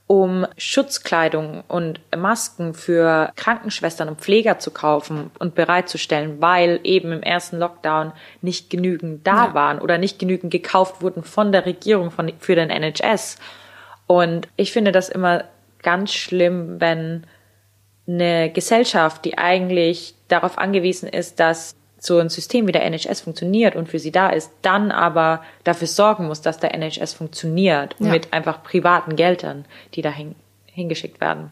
um 0.06 0.46
Schutzkleidung 0.58 1.64
und 1.66 1.98
Masken 2.14 2.74
für 2.74 3.32
Krankenschwestern 3.36 4.10
und 4.10 4.20
Pfleger 4.20 4.58
zu 4.58 4.70
kaufen 4.70 5.30
und 5.38 5.54
bereitzustellen, 5.54 6.42
weil 6.42 6.78
eben 6.84 7.10
im 7.10 7.22
ersten 7.22 7.58
Lockdown 7.58 8.12
nicht 8.42 8.68
genügend 8.68 9.26
da 9.26 9.46
ja. 9.46 9.54
waren 9.54 9.78
oder 9.78 9.96
nicht 9.96 10.18
genügend 10.18 10.50
gekauft 10.50 11.00
wurden 11.00 11.24
von 11.24 11.52
der 11.52 11.64
Regierung 11.64 12.10
von, 12.10 12.30
für 12.38 12.54
den 12.54 12.68
NHS. 12.68 13.38
Und 14.06 14.48
ich 14.56 14.72
finde 14.72 14.92
das 14.92 15.08
immer 15.08 15.44
ganz 15.82 16.12
schlimm, 16.12 16.80
wenn 16.80 17.24
eine 18.06 18.50
Gesellschaft, 18.50 19.24
die 19.24 19.38
eigentlich 19.38 20.14
darauf 20.28 20.58
angewiesen 20.58 21.08
ist, 21.08 21.40
dass 21.40 21.74
so 21.98 22.18
ein 22.18 22.28
System 22.28 22.66
wie 22.66 22.72
der 22.72 22.84
NHS 22.84 23.22
funktioniert 23.22 23.76
und 23.76 23.88
für 23.88 23.98
sie 23.98 24.12
da 24.12 24.28
ist, 24.28 24.50
dann 24.60 24.90
aber 24.90 25.42
dafür 25.64 25.88
sorgen 25.88 26.26
muss, 26.26 26.42
dass 26.42 26.58
der 26.58 26.74
NHS 26.74 27.14
funktioniert 27.14 27.96
ja. 27.98 28.10
mit 28.10 28.32
einfach 28.32 28.62
privaten 28.62 29.16
Geldern, 29.16 29.64
die 29.94 30.02
da 30.02 30.10
hin, 30.10 30.34
hingeschickt 30.66 31.20
werden. 31.20 31.50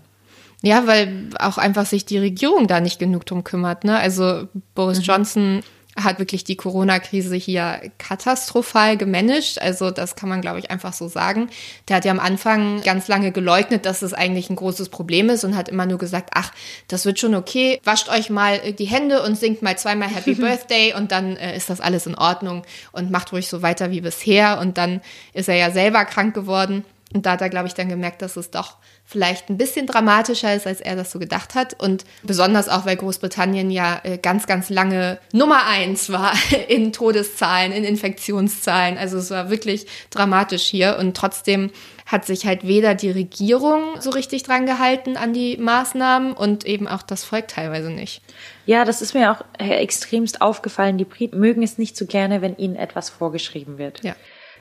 Ja, 0.60 0.86
weil 0.86 1.30
auch 1.38 1.58
einfach 1.58 1.86
sich 1.86 2.04
die 2.04 2.18
Regierung 2.18 2.68
da 2.68 2.80
nicht 2.80 2.98
genug 2.98 3.26
drum 3.26 3.44
kümmert. 3.44 3.84
Ne? 3.84 3.98
Also 3.98 4.46
Boris 4.74 4.98
mhm. 4.98 5.04
Johnson 5.04 5.62
hat 5.96 6.18
wirklich 6.18 6.44
die 6.44 6.56
Corona-Krise 6.56 7.36
hier 7.36 7.90
katastrophal 7.98 8.96
gemanagt. 8.96 9.60
Also 9.60 9.90
das 9.90 10.16
kann 10.16 10.28
man, 10.28 10.40
glaube 10.40 10.58
ich, 10.58 10.70
einfach 10.70 10.92
so 10.92 11.08
sagen. 11.08 11.50
Der 11.88 11.96
hat 11.96 12.04
ja 12.04 12.12
am 12.12 12.20
Anfang 12.20 12.82
ganz 12.82 13.08
lange 13.08 13.30
geleugnet, 13.30 13.84
dass 13.84 14.02
es 14.02 14.14
eigentlich 14.14 14.48
ein 14.48 14.56
großes 14.56 14.88
Problem 14.88 15.28
ist 15.28 15.44
und 15.44 15.54
hat 15.54 15.68
immer 15.68 15.86
nur 15.86 15.98
gesagt, 15.98 16.30
ach, 16.34 16.52
das 16.88 17.04
wird 17.04 17.18
schon 17.18 17.34
okay. 17.34 17.80
Wascht 17.84 18.08
euch 18.08 18.30
mal 18.30 18.72
die 18.72 18.86
Hände 18.86 19.22
und 19.22 19.38
singt 19.38 19.62
mal 19.62 19.76
zweimal 19.76 20.08
Happy 20.08 20.34
Birthday 20.36 20.94
und 20.94 21.12
dann 21.12 21.36
äh, 21.36 21.56
ist 21.56 21.68
das 21.68 21.80
alles 21.80 22.06
in 22.06 22.14
Ordnung 22.14 22.62
und 22.92 23.10
macht 23.10 23.32
ruhig 23.32 23.48
so 23.48 23.60
weiter 23.62 23.90
wie 23.90 24.00
bisher. 24.00 24.60
Und 24.60 24.78
dann 24.78 25.02
ist 25.34 25.48
er 25.48 25.56
ja 25.56 25.70
selber 25.70 26.04
krank 26.04 26.34
geworden. 26.34 26.84
Und 27.14 27.26
da 27.26 27.32
hat 27.32 27.42
er, 27.42 27.50
glaube 27.50 27.68
ich, 27.68 27.74
dann 27.74 27.90
gemerkt, 27.90 28.22
dass 28.22 28.36
es 28.36 28.50
doch 28.50 28.76
vielleicht 29.12 29.50
ein 29.50 29.58
bisschen 29.58 29.86
dramatischer 29.86 30.54
ist, 30.54 30.66
als 30.66 30.80
er 30.80 30.96
das 30.96 31.12
so 31.12 31.18
gedacht 31.18 31.54
hat. 31.54 31.80
Und 31.80 32.04
besonders 32.22 32.68
auch, 32.68 32.86
weil 32.86 32.96
Großbritannien 32.96 33.70
ja 33.70 34.00
äh, 34.02 34.18
ganz, 34.18 34.46
ganz 34.46 34.70
lange 34.70 35.18
Nummer 35.32 35.66
eins 35.66 36.10
war 36.10 36.32
in 36.68 36.92
Todeszahlen, 36.92 37.72
in 37.72 37.84
Infektionszahlen. 37.84 38.98
Also 38.98 39.18
es 39.18 39.30
war 39.30 39.50
wirklich 39.50 39.86
dramatisch 40.10 40.64
hier. 40.64 40.96
Und 40.98 41.16
trotzdem 41.16 41.70
hat 42.06 42.24
sich 42.24 42.46
halt 42.46 42.66
weder 42.66 42.94
die 42.94 43.10
Regierung 43.10 44.00
so 44.00 44.10
richtig 44.10 44.42
dran 44.42 44.66
gehalten 44.66 45.16
an 45.16 45.32
die 45.32 45.58
Maßnahmen 45.58 46.32
und 46.32 46.64
eben 46.64 46.88
auch 46.88 47.02
das 47.02 47.22
Volk 47.22 47.48
teilweise 47.48 47.90
nicht. 47.90 48.22
Ja, 48.66 48.84
das 48.84 49.02
ist 49.02 49.14
mir 49.14 49.30
auch 49.30 49.44
äh, 49.58 49.76
extremst 49.76 50.40
aufgefallen. 50.40 50.98
Die 50.98 51.04
Briten 51.04 51.38
mögen 51.38 51.62
es 51.62 51.78
nicht 51.78 51.96
so 51.96 52.06
gerne, 52.06 52.42
wenn 52.42 52.56
ihnen 52.56 52.76
etwas 52.76 53.10
vorgeschrieben 53.10 53.78
wird. 53.78 54.02
Ja. 54.02 54.16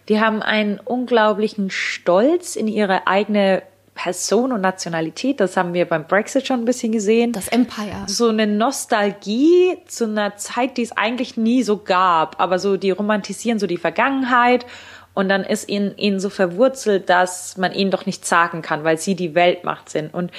Die 0.09 0.19
haben 0.19 0.41
einen 0.41 0.79
unglaublichen 0.79 1.69
Stolz 1.69 2.55
in 2.55 2.67
ihre 2.67 3.07
eigene 3.07 3.63
Person 3.93 4.51
und 4.51 4.61
Nationalität. 4.61 5.39
Das 5.39 5.57
haben 5.57 5.73
wir 5.73 5.85
beim 5.85 6.07
Brexit 6.07 6.47
schon 6.47 6.61
ein 6.61 6.65
bisschen 6.65 6.91
gesehen. 6.91 7.33
Das 7.33 7.49
Empire. 7.49 8.03
So 8.07 8.29
eine 8.29 8.47
Nostalgie 8.47 9.77
zu 9.85 10.05
einer 10.05 10.37
Zeit, 10.37 10.77
die 10.77 10.83
es 10.83 10.95
eigentlich 10.95 11.37
nie 11.37 11.63
so 11.63 11.77
gab. 11.77 12.39
Aber 12.39 12.57
so, 12.57 12.77
die 12.77 12.91
romantisieren 12.91 13.59
so 13.59 13.67
die 13.67 13.77
Vergangenheit. 13.77 14.65
Und 15.13 15.27
dann 15.29 15.43
ist 15.43 15.67
ihnen, 15.67 15.97
ihnen 15.97 16.19
so 16.19 16.29
verwurzelt, 16.29 17.09
dass 17.09 17.57
man 17.57 17.73
ihnen 17.73 17.91
doch 17.91 18.05
nicht 18.05 18.25
sagen 18.25 18.61
kann, 18.61 18.83
weil 18.83 18.97
sie 18.97 19.15
die 19.15 19.35
Weltmacht 19.35 19.89
sind. 19.89 20.13
Und 20.13 20.31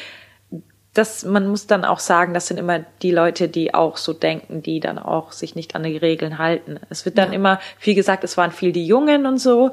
das, 0.95 1.25
man 1.25 1.47
muss 1.47 1.67
dann 1.67 1.85
auch 1.85 1.99
sagen, 1.99 2.35
das 2.35 2.49
sind 2.49 2.59
immer 2.59 2.81
die 3.01 3.13
Leute, 3.13 3.49
die 3.49 3.75
auch 3.75 3.97
so 3.97 4.13
denken, 4.13 4.63
die 4.63 4.81
dann 4.81 4.99
auch 4.99 5.33
sich 5.33 5.55
nicht 5.55 5.75
an 5.75 5.85
die 5.85 5.97
Regeln 5.97 6.39
halten. 6.39 6.81
Es 6.91 7.05
wird 7.05 7.17
dann 7.19 7.31
ja. 7.31 7.37
immer 7.37 7.61
viel 7.79 7.95
gesagt, 7.95 8.25
es 8.25 8.37
waren 8.37 8.51
viel 8.51 8.73
die 8.73 8.87
Jungen 8.87 9.27
und 9.27 9.39
so. 9.39 9.73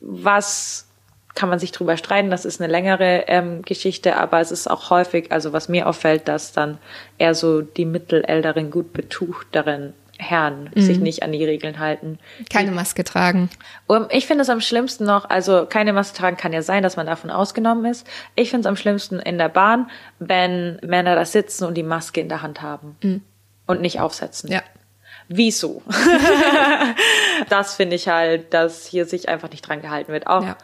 Was 0.00 0.89
kann 1.34 1.48
man 1.48 1.58
sich 1.58 1.72
drüber 1.72 1.96
streiten, 1.96 2.30
das 2.30 2.44
ist 2.44 2.60
eine 2.60 2.70
längere 2.70 3.24
ähm, 3.28 3.62
Geschichte, 3.62 4.16
aber 4.16 4.40
es 4.40 4.50
ist 4.50 4.68
auch 4.68 4.90
häufig, 4.90 5.30
also 5.30 5.52
was 5.52 5.68
mir 5.68 5.86
auffällt, 5.86 6.28
dass 6.28 6.52
dann 6.52 6.78
eher 7.18 7.34
so 7.34 7.62
die 7.62 7.84
mittelälteren, 7.84 8.70
gut 8.70 8.92
betuchteren 8.92 9.94
Herren 10.20 10.70
mhm. 10.74 10.80
sich 10.80 10.98
nicht 10.98 11.22
an 11.22 11.32
die 11.32 11.44
Regeln 11.44 11.78
halten. 11.78 12.18
Keine 12.50 12.72
Maske 12.72 13.04
tragen. 13.04 13.48
Um, 13.86 14.06
ich 14.10 14.26
finde 14.26 14.42
es 14.42 14.50
am 14.50 14.60
schlimmsten 14.60 15.04
noch, 15.04 15.28
also 15.28 15.66
keine 15.66 15.92
Maske 15.92 16.18
tragen 16.18 16.36
kann 16.36 16.52
ja 16.52 16.62
sein, 16.62 16.82
dass 16.82 16.96
man 16.96 17.06
davon 17.06 17.30
ausgenommen 17.30 17.84
ist. 17.86 18.06
Ich 18.34 18.50
finde 18.50 18.60
es 18.60 18.66
am 18.66 18.76
schlimmsten 18.76 19.18
in 19.18 19.38
der 19.38 19.48
Bahn, 19.48 19.90
wenn 20.18 20.78
Männer 20.82 21.14
da 21.14 21.24
sitzen 21.24 21.64
und 21.64 21.74
die 21.74 21.82
Maske 21.82 22.20
in 22.20 22.28
der 22.28 22.42
Hand 22.42 22.60
haben 22.60 22.96
mhm. 23.02 23.22
und 23.66 23.80
nicht 23.80 24.00
aufsetzen. 24.00 24.50
Ja. 24.50 24.62
Wieso? 25.28 25.82
das 27.48 27.76
finde 27.76 27.96
ich 27.96 28.08
halt, 28.08 28.52
dass 28.52 28.86
hier 28.86 29.06
sich 29.06 29.28
einfach 29.28 29.50
nicht 29.50 29.62
dran 29.62 29.80
gehalten 29.80 30.12
wird. 30.12 30.26
Auch 30.26 30.42
ja. 30.42 30.56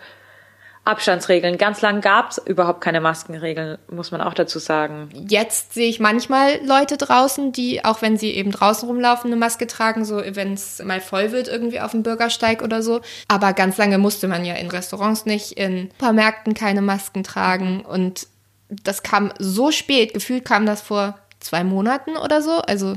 Abstandsregeln. 0.87 1.59
Ganz 1.59 1.83
lang 1.83 2.01
gab 2.01 2.31
es 2.31 2.39
überhaupt 2.39 2.81
keine 2.81 3.01
Maskenregeln, 3.01 3.79
muss 3.91 4.13
man 4.13 4.21
auch 4.21 4.35
dazu 4.35 4.59
sagen. 4.61 5.09
Jetzt 5.29 5.75
sehe 5.75 5.89
ich 5.89 5.99
manchmal 5.99 6.65
Leute 6.65 6.97
draußen, 6.97 7.51
die, 7.51 7.85
auch 7.85 8.03
wenn 8.03 8.17
sie 8.17 8.31
eben 8.31 8.53
draußen 8.53 8.89
rumlaufen, 8.89 9.31
eine 9.31 9.39
Maske 9.39 9.67
tragen, 9.67 10.05
so 10.05 10.23
wenn 10.25 10.55
es 10.55 10.83
mal 10.83 11.01
voll 11.01 11.33
wird 11.33 11.49
irgendwie 11.49 11.81
auf 11.81 11.91
dem 11.91 12.05
Bürgersteig 12.05 12.63
oder 12.63 12.83
so. 12.83 13.01
Aber 13.27 13.53
ganz 13.53 13.77
lange 13.79 13.99
musste 13.99 14.29
man 14.29 14.45
ja 14.45 14.55
in 14.55 14.71
Restaurants 14.71 15.27
nicht, 15.27 15.53
in 15.53 15.91
Supermärkten 15.99 16.55
keine 16.55 16.83
Masken 16.83 17.25
tragen. 17.25 17.81
Und 17.81 18.29
das 18.69 19.03
kam 19.03 19.33
so 19.41 19.73
spät, 19.73 20.15
gefühlt 20.15 20.45
kam 20.45 20.67
das 20.67 20.83
vor 20.83 21.19
zwei 21.41 21.65
Monaten 21.65 22.17
oder 22.17 22.43
so, 22.43 22.59
also 22.61 22.95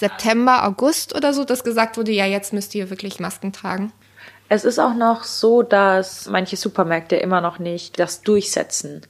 September, 0.00 0.64
August 0.66 1.14
oder 1.14 1.34
so, 1.34 1.44
dass 1.44 1.62
gesagt 1.62 1.96
wurde, 1.96 2.12
ja, 2.12 2.24
jetzt 2.24 2.52
müsst 2.52 2.74
ihr 2.74 2.88
wirklich 2.88 3.20
Masken 3.20 3.52
tragen. 3.52 3.92
Es 4.52 4.64
ist 4.64 4.80
auch 4.80 4.94
noch 4.94 5.22
so, 5.22 5.62
dass 5.62 6.28
manche 6.28 6.56
Supermärkte 6.56 7.14
immer 7.14 7.40
noch 7.40 7.60
nicht 7.60 8.00
das 8.00 8.22
durchsetzen. 8.22 9.02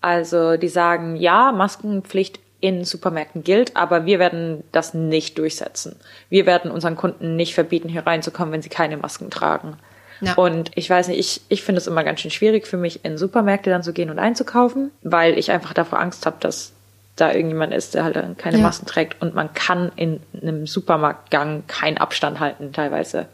Also 0.00 0.56
die 0.56 0.68
sagen, 0.68 1.14
ja, 1.16 1.52
Maskenpflicht 1.52 2.40
in 2.60 2.86
Supermärkten 2.86 3.44
gilt, 3.44 3.76
aber 3.76 4.06
wir 4.06 4.18
werden 4.18 4.64
das 4.72 4.94
nicht 4.94 5.36
durchsetzen. 5.36 5.96
Wir 6.30 6.46
werden 6.46 6.70
unseren 6.70 6.96
Kunden 6.96 7.36
nicht 7.36 7.52
verbieten, 7.52 7.90
hier 7.90 8.06
reinzukommen, 8.06 8.50
wenn 8.50 8.62
sie 8.62 8.70
keine 8.70 8.96
Masken 8.96 9.28
tragen. 9.28 9.76
Ja. 10.22 10.32
Und 10.36 10.70
ich 10.74 10.88
weiß 10.88 11.08
nicht, 11.08 11.18
ich, 11.18 11.42
ich 11.50 11.62
finde 11.62 11.80
es 11.82 11.86
immer 11.86 12.02
ganz 12.02 12.20
schön 12.20 12.30
schwierig 12.30 12.66
für 12.66 12.78
mich, 12.78 13.04
in 13.04 13.18
Supermärkte 13.18 13.68
dann 13.68 13.82
zu 13.82 13.92
gehen 13.92 14.08
und 14.08 14.18
einzukaufen, 14.18 14.90
weil 15.02 15.36
ich 15.36 15.50
einfach 15.50 15.74
davor 15.74 16.00
Angst 16.00 16.24
habe, 16.24 16.38
dass 16.40 16.72
da 17.14 17.30
irgendjemand 17.30 17.74
ist, 17.74 17.94
der 17.94 18.04
halt 18.04 18.16
keine 18.38 18.56
ja. 18.56 18.62
Masken 18.62 18.86
trägt 18.86 19.20
und 19.20 19.34
man 19.34 19.52
kann 19.52 19.92
in 19.96 20.20
einem 20.40 20.66
Supermarktgang 20.66 21.64
keinen 21.66 21.98
Abstand 21.98 22.40
halten 22.40 22.72
teilweise. 22.72 23.26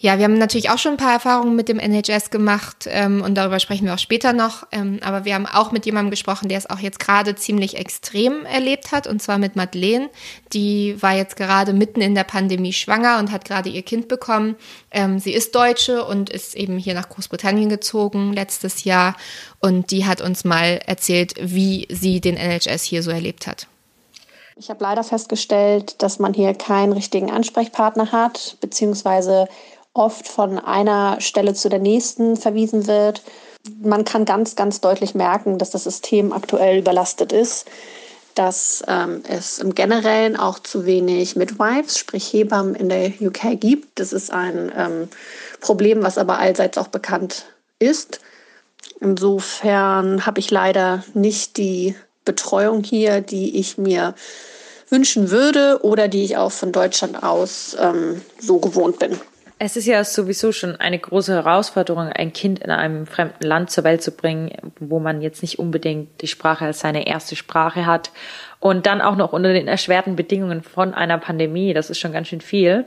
Ja. 0.00 0.16
Wir 0.18 0.24
haben 0.24 0.38
natürlich 0.38 0.70
auch 0.70 0.78
schon 0.78 0.92
ein 0.92 0.96
paar 0.96 1.14
Erfahrungen 1.14 1.56
mit 1.56 1.68
dem 1.68 1.80
NHS 1.80 2.30
gemacht 2.30 2.88
ähm, 2.88 3.20
und 3.20 3.34
darüber 3.34 3.58
sprechen 3.58 3.84
wir 3.84 3.94
auch 3.94 3.98
später 3.98 4.32
noch. 4.32 4.64
Ähm, 4.70 5.00
aber 5.02 5.24
wir 5.24 5.34
haben 5.34 5.46
auch 5.46 5.72
mit 5.72 5.86
jemandem 5.86 6.10
gesprochen, 6.10 6.48
der 6.48 6.56
es 6.58 6.70
auch 6.70 6.78
jetzt 6.78 7.00
gerade 7.00 7.34
ziemlich 7.34 7.76
extrem 7.76 8.46
erlebt 8.46 8.92
hat, 8.92 9.08
und 9.08 9.20
zwar 9.20 9.38
mit 9.38 9.56
Madeleine. 9.56 10.08
Die 10.52 10.96
war 11.02 11.14
jetzt 11.14 11.36
gerade 11.36 11.72
mitten 11.72 12.00
in 12.00 12.14
der 12.14 12.22
Pandemie 12.22 12.72
schwanger 12.72 13.18
und 13.18 13.32
hat 13.32 13.44
gerade 13.44 13.70
ihr 13.70 13.82
Kind 13.82 14.06
bekommen. 14.06 14.54
Ähm, 14.92 15.18
sie 15.18 15.32
ist 15.32 15.54
Deutsche 15.56 16.04
und 16.04 16.30
ist 16.30 16.54
eben 16.54 16.78
hier 16.78 16.94
nach 16.94 17.08
Großbritannien 17.08 17.68
gezogen 17.68 18.32
letztes 18.32 18.84
Jahr. 18.84 19.16
Und 19.58 19.90
die 19.90 20.06
hat 20.06 20.20
uns 20.20 20.44
mal 20.44 20.80
erzählt, 20.86 21.34
wie 21.40 21.88
sie 21.90 22.20
den 22.20 22.36
NHS 22.36 22.84
hier 22.84 23.02
so 23.02 23.10
erlebt 23.10 23.48
hat. 23.48 23.66
Ich 24.54 24.70
habe 24.70 24.82
leider 24.82 25.04
festgestellt, 25.04 26.02
dass 26.02 26.18
man 26.18 26.34
hier 26.34 26.52
keinen 26.52 26.92
richtigen 26.92 27.30
Ansprechpartner 27.30 28.10
hat, 28.10 28.56
beziehungsweise 28.60 29.48
oft 29.98 30.28
von 30.28 30.58
einer 30.58 31.20
Stelle 31.20 31.54
zu 31.54 31.68
der 31.68 31.80
nächsten 31.80 32.36
verwiesen 32.36 32.86
wird. 32.86 33.22
Man 33.82 34.04
kann 34.04 34.24
ganz, 34.24 34.56
ganz 34.56 34.80
deutlich 34.80 35.14
merken, 35.14 35.58
dass 35.58 35.70
das 35.70 35.84
System 35.84 36.32
aktuell 36.32 36.78
überlastet 36.78 37.32
ist, 37.32 37.66
dass 38.34 38.84
ähm, 38.86 39.22
es 39.28 39.58
im 39.58 39.74
Generellen 39.74 40.36
auch 40.36 40.60
zu 40.60 40.86
wenig 40.86 41.34
Midwives, 41.34 41.98
sprich 41.98 42.32
Hebammen 42.32 42.76
in 42.76 42.88
der 42.88 43.12
UK 43.20 43.60
gibt. 43.60 43.98
Das 43.98 44.12
ist 44.12 44.32
ein 44.32 44.72
ähm, 44.76 45.08
Problem, 45.60 46.02
was 46.02 46.16
aber 46.16 46.38
allseits 46.38 46.78
auch 46.78 46.88
bekannt 46.88 47.46
ist. 47.80 48.20
Insofern 49.00 50.24
habe 50.24 50.38
ich 50.38 50.50
leider 50.50 51.04
nicht 51.14 51.56
die 51.56 51.96
Betreuung 52.24 52.84
hier, 52.84 53.20
die 53.20 53.58
ich 53.58 53.76
mir 53.76 54.14
wünschen 54.88 55.30
würde 55.30 55.80
oder 55.82 56.08
die 56.08 56.24
ich 56.24 56.36
auch 56.36 56.52
von 56.52 56.72
Deutschland 56.72 57.22
aus 57.22 57.76
ähm, 57.80 58.22
so 58.38 58.58
gewohnt 58.58 58.98
bin. 58.98 59.18
Es 59.60 59.76
ist 59.76 59.86
ja 59.86 60.04
sowieso 60.04 60.52
schon 60.52 60.76
eine 60.76 60.98
große 60.98 61.32
Herausforderung, 61.32 62.08
ein 62.08 62.32
Kind 62.32 62.60
in 62.60 62.70
einem 62.70 63.06
fremden 63.06 63.44
Land 63.44 63.70
zur 63.70 63.82
Welt 63.82 64.02
zu 64.02 64.12
bringen, 64.12 64.52
wo 64.78 65.00
man 65.00 65.20
jetzt 65.20 65.42
nicht 65.42 65.58
unbedingt 65.58 66.22
die 66.22 66.28
Sprache 66.28 66.64
als 66.64 66.78
seine 66.78 67.08
erste 67.08 67.34
Sprache 67.34 67.84
hat. 67.84 68.12
Und 68.60 68.86
dann 68.86 69.00
auch 69.00 69.16
noch 69.16 69.32
unter 69.32 69.52
den 69.52 69.66
erschwerten 69.66 70.14
Bedingungen 70.14 70.62
von 70.62 70.94
einer 70.94 71.18
Pandemie. 71.18 71.74
Das 71.74 71.90
ist 71.90 71.98
schon 71.98 72.12
ganz 72.12 72.28
schön 72.28 72.40
viel. 72.40 72.84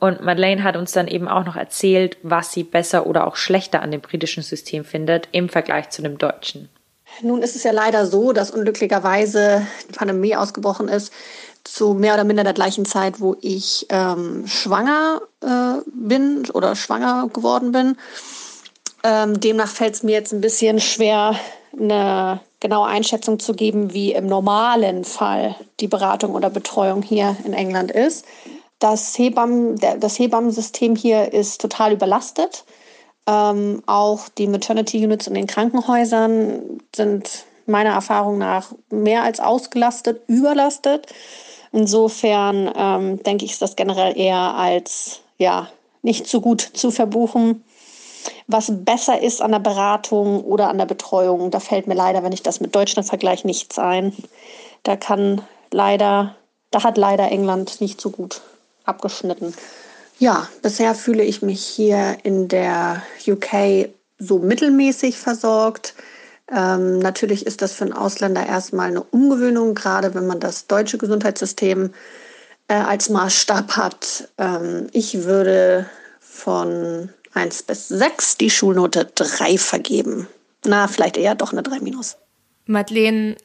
Und 0.00 0.20
Madeleine 0.20 0.64
hat 0.64 0.76
uns 0.76 0.92
dann 0.92 1.08
eben 1.08 1.28
auch 1.28 1.46
noch 1.46 1.56
erzählt, 1.56 2.18
was 2.22 2.52
sie 2.52 2.64
besser 2.64 3.06
oder 3.06 3.26
auch 3.26 3.36
schlechter 3.36 3.80
an 3.80 3.90
dem 3.90 4.00
britischen 4.02 4.42
System 4.42 4.84
findet 4.84 5.28
im 5.32 5.48
Vergleich 5.48 5.90
zu 5.90 6.02
dem 6.02 6.18
deutschen. 6.18 6.68
Nun 7.22 7.42
ist 7.42 7.56
es 7.56 7.62
ja 7.62 7.72
leider 7.72 8.06
so, 8.06 8.32
dass 8.32 8.50
unglücklicherweise 8.50 9.66
die 9.88 9.92
Pandemie 9.92 10.34
ausgebrochen 10.34 10.88
ist 10.88 11.12
zu 11.64 11.94
mehr 11.94 12.14
oder 12.14 12.24
minder 12.24 12.44
der 12.44 12.52
gleichen 12.52 12.84
Zeit, 12.84 13.20
wo 13.20 13.36
ich 13.40 13.86
ähm, 13.88 14.46
schwanger 14.46 15.20
äh, 15.40 15.80
bin 15.86 16.48
oder 16.52 16.76
schwanger 16.76 17.28
geworden 17.32 17.72
bin. 17.72 17.96
Ähm, 19.04 19.40
demnach 19.40 19.70
fällt 19.70 19.94
es 19.94 20.02
mir 20.02 20.12
jetzt 20.12 20.32
ein 20.32 20.40
bisschen 20.40 20.80
schwer, 20.80 21.34
eine 21.78 22.40
genaue 22.60 22.86
Einschätzung 22.86 23.38
zu 23.40 23.54
geben, 23.54 23.92
wie 23.92 24.12
im 24.12 24.26
normalen 24.26 25.04
Fall 25.04 25.56
die 25.80 25.88
Beratung 25.88 26.34
oder 26.34 26.50
Betreuung 26.50 27.02
hier 27.02 27.36
in 27.44 27.52
England 27.52 27.90
ist. 27.90 28.24
Das, 28.78 29.16
Hebammen, 29.18 29.78
das 29.78 30.18
Hebammensystem 30.18 30.96
hier 30.96 31.32
ist 31.32 31.60
total 31.60 31.92
überlastet. 31.92 32.64
Ähm, 33.26 33.82
auch 33.86 34.28
die 34.28 34.48
Maternity 34.48 35.04
Units 35.04 35.26
in 35.26 35.34
den 35.34 35.46
Krankenhäusern 35.46 36.80
sind 36.94 37.44
meiner 37.66 37.90
Erfahrung 37.90 38.38
nach 38.38 38.72
mehr 38.90 39.22
als 39.22 39.40
ausgelastet, 39.40 40.22
überlastet. 40.26 41.06
Insofern 41.72 42.70
ähm, 42.76 43.22
denke 43.22 43.44
ich, 43.44 43.52
ist 43.52 43.62
das 43.62 43.76
generell 43.76 44.16
eher 44.18 44.54
als 44.54 45.20
ja 45.38 45.68
nicht 46.02 46.26
so 46.26 46.40
gut 46.40 46.60
zu 46.60 46.90
verbuchen. 46.90 47.64
Was 48.46 48.72
besser 48.84 49.20
ist 49.20 49.40
an 49.40 49.52
der 49.52 49.58
Beratung 49.58 50.44
oder 50.44 50.68
an 50.68 50.78
der 50.78 50.86
Betreuung, 50.86 51.50
da 51.50 51.60
fällt 51.60 51.86
mir 51.86 51.94
leider, 51.94 52.22
wenn 52.22 52.32
ich 52.32 52.42
das 52.42 52.60
mit 52.60 52.74
Deutschland 52.74 53.08
vergleiche, 53.08 53.46
nichts 53.46 53.78
ein. 53.78 54.12
Da 54.82 54.96
kann 54.96 55.40
leider, 55.70 56.36
da 56.70 56.82
hat 56.82 56.98
leider 56.98 57.30
England 57.30 57.80
nicht 57.80 58.00
so 58.00 58.10
gut 58.10 58.42
abgeschnitten. 58.84 59.54
Ja, 60.18 60.48
bisher 60.60 60.94
fühle 60.94 61.24
ich 61.24 61.42
mich 61.42 61.64
hier 61.64 62.16
in 62.22 62.48
der 62.48 63.02
UK 63.26 63.88
so 64.18 64.38
mittelmäßig 64.38 65.18
versorgt. 65.18 65.94
Ähm, 66.54 66.98
natürlich 66.98 67.46
ist 67.46 67.62
das 67.62 67.72
für 67.72 67.84
einen 67.84 67.94
Ausländer 67.94 68.46
erstmal 68.46 68.88
eine 68.88 69.02
Umgewöhnung, 69.02 69.74
gerade 69.74 70.14
wenn 70.14 70.26
man 70.26 70.40
das 70.40 70.66
deutsche 70.66 70.98
Gesundheitssystem 70.98 71.92
äh, 72.68 72.74
als 72.74 73.08
Maßstab 73.08 73.76
hat. 73.76 74.28
Ähm, 74.38 74.88
ich 74.92 75.24
würde 75.24 75.86
von 76.20 77.08
1 77.32 77.62
bis 77.62 77.88
6 77.88 78.36
die 78.36 78.50
Schulnote 78.50 79.10
3 79.14 79.56
vergeben. 79.56 80.28
Na, 80.64 80.88
vielleicht 80.88 81.16
eher 81.16 81.34
doch 81.34 81.52
eine 81.52 81.62
3 81.62 81.80
minus. 81.80 82.16
Madeleine 82.66 83.36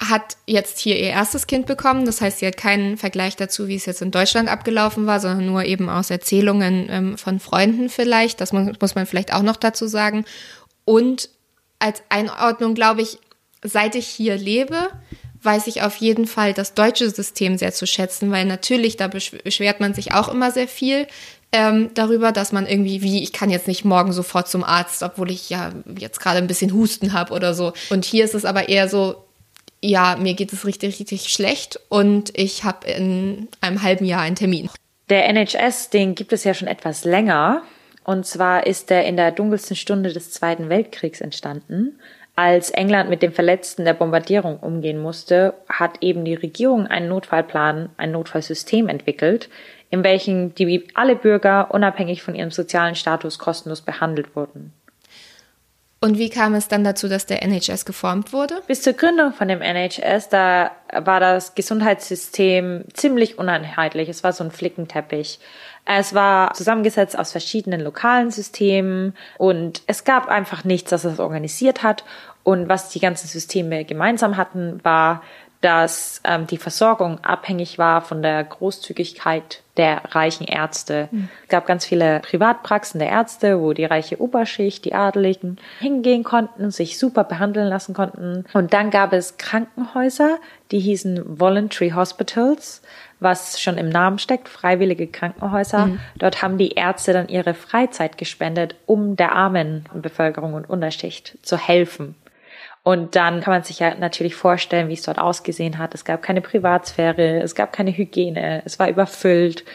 hat 0.00 0.36
jetzt 0.46 0.78
hier 0.78 0.96
ihr 0.96 1.10
erstes 1.10 1.46
Kind 1.46 1.66
bekommen. 1.66 2.04
Das 2.04 2.20
heißt, 2.20 2.38
sie 2.38 2.46
hat 2.46 2.56
keinen 2.56 2.96
Vergleich 2.96 3.36
dazu, 3.36 3.68
wie 3.68 3.76
es 3.76 3.86
jetzt 3.86 4.02
in 4.02 4.10
Deutschland 4.10 4.48
abgelaufen 4.48 5.06
war, 5.06 5.18
sondern 5.20 5.46
nur 5.46 5.64
eben 5.64 5.88
aus 5.88 6.10
Erzählungen 6.10 6.88
ähm, 6.90 7.18
von 7.18 7.40
Freunden 7.40 7.88
vielleicht. 7.88 8.40
Das 8.40 8.52
muss, 8.52 8.94
man 8.94 9.06
vielleicht 9.06 9.32
auch 9.32 9.42
noch 9.42 9.56
dazu 9.56 9.86
sagen. 9.86 10.24
Und 10.84 11.30
als 11.78 12.02
Einordnung, 12.08 12.74
glaube 12.74 13.02
ich, 13.02 13.18
seit 13.62 13.94
ich 13.94 14.06
hier 14.06 14.36
lebe, 14.36 14.88
weiß 15.42 15.66
ich 15.66 15.82
auf 15.82 15.96
jeden 15.96 16.26
Fall 16.26 16.52
das 16.52 16.74
deutsche 16.74 17.10
System 17.10 17.58
sehr 17.58 17.72
zu 17.72 17.86
schätzen, 17.86 18.30
weil 18.30 18.44
natürlich, 18.44 18.96
da 18.96 19.08
beschwert 19.08 19.80
man 19.80 19.94
sich 19.94 20.12
auch 20.12 20.28
immer 20.28 20.50
sehr 20.50 20.68
viel 20.68 21.06
ähm, 21.52 21.90
darüber, 21.94 22.32
dass 22.32 22.52
man 22.52 22.66
irgendwie, 22.66 23.02
wie, 23.02 23.22
ich 23.22 23.32
kann 23.32 23.50
jetzt 23.50 23.68
nicht 23.68 23.84
morgen 23.84 24.12
sofort 24.12 24.48
zum 24.48 24.64
Arzt, 24.64 25.02
obwohl 25.02 25.30
ich 25.30 25.48
ja 25.48 25.72
jetzt 25.96 26.20
gerade 26.20 26.38
ein 26.38 26.46
bisschen 26.46 26.72
Husten 26.72 27.12
habe 27.12 27.32
oder 27.32 27.54
so. 27.54 27.72
Und 27.90 28.04
hier 28.04 28.24
ist 28.24 28.34
es 28.34 28.44
aber 28.44 28.68
eher 28.68 28.88
so, 28.88 29.24
ja, 29.80 30.16
mir 30.16 30.34
geht 30.34 30.52
es 30.52 30.66
richtig, 30.66 30.98
richtig 30.98 31.28
schlecht 31.32 31.80
und 31.88 32.36
ich 32.36 32.64
habe 32.64 32.88
in 32.88 33.48
einem 33.60 33.82
halben 33.82 34.04
Jahr 34.04 34.22
einen 34.22 34.36
Termin. 34.36 34.68
Der 35.08 35.26
NHS, 35.28 35.90
den 35.90 36.14
gibt 36.14 36.32
es 36.32 36.44
ja 36.44 36.52
schon 36.52 36.68
etwas 36.68 37.04
länger. 37.04 37.62
Und 38.08 38.24
zwar 38.24 38.66
ist 38.66 38.90
er 38.90 39.04
in 39.04 39.18
der 39.18 39.32
dunkelsten 39.32 39.76
Stunde 39.76 40.10
des 40.10 40.30
Zweiten 40.30 40.70
Weltkriegs 40.70 41.20
entstanden. 41.20 42.00
Als 42.36 42.70
England 42.70 43.10
mit 43.10 43.20
den 43.20 43.32
Verletzten 43.32 43.84
der 43.84 43.92
Bombardierung 43.92 44.60
umgehen 44.60 44.98
musste, 44.98 45.52
hat 45.68 45.98
eben 46.00 46.24
die 46.24 46.32
Regierung 46.32 46.86
einen 46.86 47.10
Notfallplan, 47.10 47.90
ein 47.98 48.12
Notfallsystem 48.12 48.88
entwickelt, 48.88 49.50
in 49.90 50.04
welchem 50.04 50.54
die 50.54 50.88
alle 50.94 51.16
Bürger 51.16 51.70
unabhängig 51.70 52.22
von 52.22 52.34
ihrem 52.34 52.50
sozialen 52.50 52.94
Status 52.94 53.38
kostenlos 53.38 53.82
behandelt 53.82 54.34
wurden. 54.34 54.72
Und 56.00 56.16
wie 56.16 56.30
kam 56.30 56.54
es 56.54 56.68
dann 56.68 56.84
dazu, 56.84 57.08
dass 57.08 57.26
der 57.26 57.42
NHS 57.42 57.84
geformt 57.84 58.32
wurde? 58.32 58.62
Bis 58.68 58.82
zur 58.82 58.92
Gründung 58.92 59.32
von 59.32 59.48
dem 59.48 59.60
NHS, 59.60 60.28
da 60.30 60.70
war 60.92 61.18
das 61.20 61.56
Gesundheitssystem 61.56 62.84
ziemlich 62.94 63.36
uneinheitlich. 63.36 64.08
Es 64.08 64.22
war 64.22 64.32
so 64.32 64.44
ein 64.44 64.52
Flickenteppich. 64.52 65.40
Es 65.90 66.14
war 66.14 66.52
zusammengesetzt 66.52 67.18
aus 67.18 67.32
verschiedenen 67.32 67.80
lokalen 67.80 68.30
Systemen 68.30 69.14
und 69.38 69.80
es 69.86 70.04
gab 70.04 70.28
einfach 70.28 70.62
nichts, 70.62 70.90
das 70.90 71.04
es 71.04 71.18
organisiert 71.18 71.82
hat. 71.82 72.04
Und 72.44 72.68
was 72.68 72.90
die 72.90 73.00
ganzen 73.00 73.26
Systeme 73.26 73.86
gemeinsam 73.86 74.36
hatten, 74.36 74.84
war, 74.84 75.22
dass 75.60 76.20
ähm, 76.22 76.46
die 76.46 76.56
Versorgung 76.56 77.18
abhängig 77.24 77.78
war 77.78 78.00
von 78.00 78.22
der 78.22 78.44
Großzügigkeit 78.44 79.62
der 79.76 80.02
reichen 80.12 80.44
Ärzte. 80.44 81.08
Mhm. 81.10 81.28
Es 81.44 81.48
gab 81.48 81.66
ganz 81.66 81.84
viele 81.84 82.20
Privatpraxen 82.20 83.00
der 83.00 83.08
Ärzte, 83.08 83.60
wo 83.60 83.72
die 83.72 83.84
reiche 83.84 84.20
Oberschicht, 84.20 84.84
die 84.84 84.94
Adeligen 84.94 85.58
hingehen 85.80 86.22
konnten, 86.24 86.70
sich 86.70 86.98
super 86.98 87.24
behandeln 87.24 87.68
lassen 87.68 87.94
konnten. 87.94 88.44
Und 88.52 88.72
dann 88.72 88.90
gab 88.90 89.12
es 89.12 89.36
Krankenhäuser, 89.36 90.38
die 90.70 90.80
hießen 90.80 91.40
Voluntary 91.40 91.90
Hospitals, 91.90 92.82
was 93.20 93.60
schon 93.60 93.78
im 93.78 93.88
Namen 93.88 94.18
steckt, 94.18 94.48
freiwillige 94.48 95.08
Krankenhäuser. 95.08 95.86
Mhm. 95.86 96.00
Dort 96.18 96.40
haben 96.42 96.58
die 96.58 96.72
Ärzte 96.72 97.12
dann 97.12 97.28
ihre 97.28 97.54
Freizeit 97.54 98.16
gespendet, 98.16 98.76
um 98.86 99.16
der 99.16 99.32
armen 99.32 99.86
Bevölkerung 99.92 100.54
und 100.54 100.70
Unterschicht 100.70 101.36
zu 101.42 101.56
helfen. 101.56 102.14
Und 102.88 103.16
dann 103.16 103.42
kann 103.42 103.52
man 103.52 103.64
sich 103.64 103.80
ja 103.80 103.94
natürlich 103.96 104.34
vorstellen, 104.34 104.88
wie 104.88 104.94
es 104.94 105.02
dort 105.02 105.18
ausgesehen 105.18 105.76
hat. 105.76 105.94
Es 105.94 106.06
gab 106.06 106.22
keine 106.22 106.40
Privatsphäre, 106.40 107.42
es 107.42 107.54
gab 107.54 107.70
keine 107.70 107.94
Hygiene, 107.94 108.62
es 108.64 108.78
war 108.78 108.88
überfüllt 108.88 109.66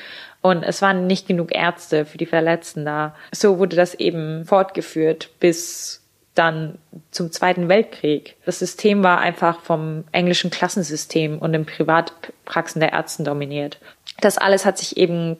und 0.41 0.63
es 0.63 0.81
waren 0.81 1.05
nicht 1.05 1.27
genug 1.27 1.53
Ärzte 1.53 2.05
für 2.05 2.17
die 2.17 2.25
Verletzten 2.25 2.85
da. 2.85 3.13
So 3.31 3.59
wurde 3.59 3.75
das 3.75 3.93
eben 3.93 4.45
fortgeführt 4.45 5.29
bis 5.39 6.01
dann 6.33 6.79
zum 7.11 7.31
Zweiten 7.31 7.69
Weltkrieg. 7.69 8.35
Das 8.47 8.57
System 8.57 9.03
war 9.03 9.19
einfach 9.19 9.59
vom 9.59 10.05
englischen 10.11 10.49
Klassensystem 10.49 11.37
und 11.37 11.53
den 11.53 11.67
Privatpraxen 11.67 12.79
der 12.79 12.93
Ärzte 12.93 13.21
dominiert. 13.21 13.77
Das 14.21 14.39
alles 14.39 14.65
hat 14.65 14.79
sich 14.79 14.97
eben 14.97 15.37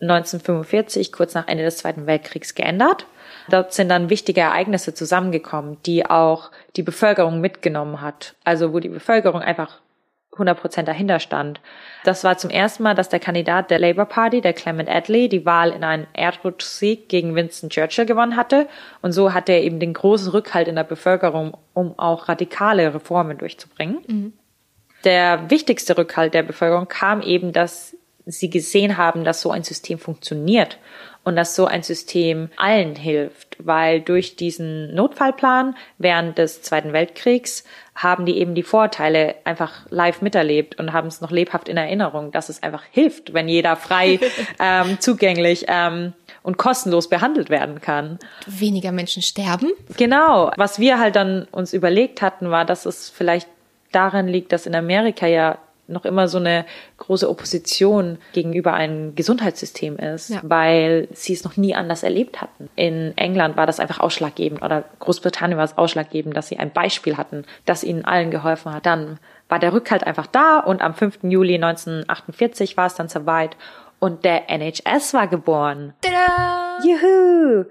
1945, 0.00 1.10
kurz 1.10 1.34
nach 1.34 1.48
Ende 1.48 1.64
des 1.64 1.78
Zweiten 1.78 2.06
Weltkriegs, 2.06 2.54
geändert. 2.54 3.04
Dort 3.48 3.72
sind 3.72 3.88
dann 3.88 4.10
wichtige 4.10 4.40
Ereignisse 4.40 4.94
zusammengekommen, 4.94 5.78
die 5.86 6.06
auch 6.06 6.50
die 6.76 6.82
Bevölkerung 6.82 7.40
mitgenommen 7.40 8.00
hat. 8.00 8.34
Also 8.44 8.72
wo 8.72 8.80
die 8.80 8.88
Bevölkerung 8.88 9.40
einfach 9.40 9.80
100 10.36 10.60
Prozent 10.60 10.88
dahinter 10.88 11.18
stand. 11.18 11.60
Das 12.04 12.22
war 12.22 12.38
zum 12.38 12.50
ersten 12.50 12.82
Mal, 12.82 12.94
dass 12.94 13.08
der 13.08 13.20
Kandidat 13.20 13.70
der 13.70 13.78
Labour 13.78 14.04
Party, 14.04 14.40
der 14.40 14.52
Clement 14.52 14.88
Attlee, 14.88 15.28
die 15.28 15.46
Wahl 15.46 15.70
in 15.70 15.82
einen 15.82 16.06
Erdrutschsieg 16.12 17.08
gegen 17.08 17.34
Winston 17.34 17.70
Churchill 17.70 18.06
gewonnen 18.06 18.36
hatte. 18.36 18.68
Und 19.02 19.12
so 19.12 19.32
hatte 19.32 19.52
er 19.52 19.62
eben 19.62 19.80
den 19.80 19.94
großen 19.94 20.30
Rückhalt 20.30 20.68
in 20.68 20.76
der 20.76 20.84
Bevölkerung, 20.84 21.56
um 21.72 21.98
auch 21.98 22.28
radikale 22.28 22.94
Reformen 22.94 23.38
durchzubringen. 23.38 23.98
Mhm. 24.06 24.32
Der 25.04 25.50
wichtigste 25.50 25.96
Rückhalt 25.96 26.34
der 26.34 26.42
Bevölkerung 26.42 26.88
kam 26.88 27.22
eben, 27.22 27.52
dass 27.52 27.96
sie 28.26 28.50
gesehen 28.50 28.96
haben, 28.96 29.24
dass 29.24 29.40
so 29.40 29.50
ein 29.50 29.62
System 29.62 29.98
funktioniert 29.98 30.78
und 31.26 31.34
dass 31.34 31.56
so 31.56 31.66
ein 31.66 31.82
System 31.82 32.50
allen 32.56 32.94
hilft, 32.94 33.56
weil 33.58 34.00
durch 34.00 34.36
diesen 34.36 34.94
Notfallplan 34.94 35.76
während 35.98 36.38
des 36.38 36.62
Zweiten 36.62 36.92
Weltkriegs 36.92 37.64
haben 37.96 38.26
die 38.26 38.38
eben 38.38 38.54
die 38.54 38.62
Vorteile 38.62 39.34
einfach 39.42 39.86
live 39.90 40.22
miterlebt 40.22 40.78
und 40.78 40.92
haben 40.92 41.08
es 41.08 41.20
noch 41.20 41.32
lebhaft 41.32 41.68
in 41.68 41.78
Erinnerung, 41.78 42.30
dass 42.30 42.48
es 42.48 42.62
einfach 42.62 42.84
hilft, 42.92 43.34
wenn 43.34 43.48
jeder 43.48 43.74
frei 43.74 44.20
ähm, 44.60 45.00
zugänglich 45.00 45.64
ähm, 45.66 46.12
und 46.44 46.58
kostenlos 46.58 47.08
behandelt 47.08 47.50
werden 47.50 47.80
kann. 47.80 48.20
Weniger 48.46 48.92
Menschen 48.92 49.20
sterben. 49.20 49.72
Genau. 49.96 50.52
Was 50.56 50.78
wir 50.78 51.00
halt 51.00 51.16
dann 51.16 51.48
uns 51.50 51.72
überlegt 51.72 52.22
hatten, 52.22 52.52
war, 52.52 52.64
dass 52.64 52.86
es 52.86 53.10
vielleicht 53.10 53.48
daran 53.90 54.28
liegt, 54.28 54.52
dass 54.52 54.66
in 54.66 54.76
Amerika 54.76 55.26
ja 55.26 55.58
noch 55.88 56.04
immer 56.04 56.28
so 56.28 56.38
eine 56.38 56.64
große 56.98 57.28
Opposition 57.28 58.18
gegenüber 58.32 58.74
einem 58.74 59.14
Gesundheitssystem 59.14 59.96
ist, 59.96 60.30
ja. 60.30 60.40
weil 60.42 61.08
sie 61.12 61.32
es 61.32 61.44
noch 61.44 61.56
nie 61.56 61.74
anders 61.74 62.02
erlebt 62.02 62.40
hatten. 62.40 62.68
In 62.76 63.16
England 63.16 63.56
war 63.56 63.66
das 63.66 63.80
einfach 63.80 64.00
ausschlaggebend 64.00 64.62
oder 64.62 64.84
Großbritannien 65.00 65.58
war 65.58 65.64
es 65.64 65.78
ausschlaggebend, 65.78 66.36
dass 66.36 66.48
sie 66.48 66.58
ein 66.58 66.72
Beispiel 66.72 67.16
hatten, 67.16 67.44
das 67.64 67.84
ihnen 67.84 68.04
allen 68.04 68.30
geholfen 68.30 68.72
hat. 68.72 68.86
Dann 68.86 69.18
war 69.48 69.58
der 69.58 69.72
Rückhalt 69.72 70.04
einfach 70.04 70.26
da 70.26 70.58
und 70.58 70.82
am 70.82 70.94
5. 70.94 71.20
Juli 71.22 71.54
1948 71.54 72.76
war 72.76 72.86
es 72.86 72.94
dann 72.94 73.08
soweit 73.08 73.56
und 73.98 74.24
der 74.24 74.50
NHS 74.50 75.14
war 75.14 75.28
geboren. 75.28 75.94
Tada! 76.02 76.78
Juhu! 76.84 77.64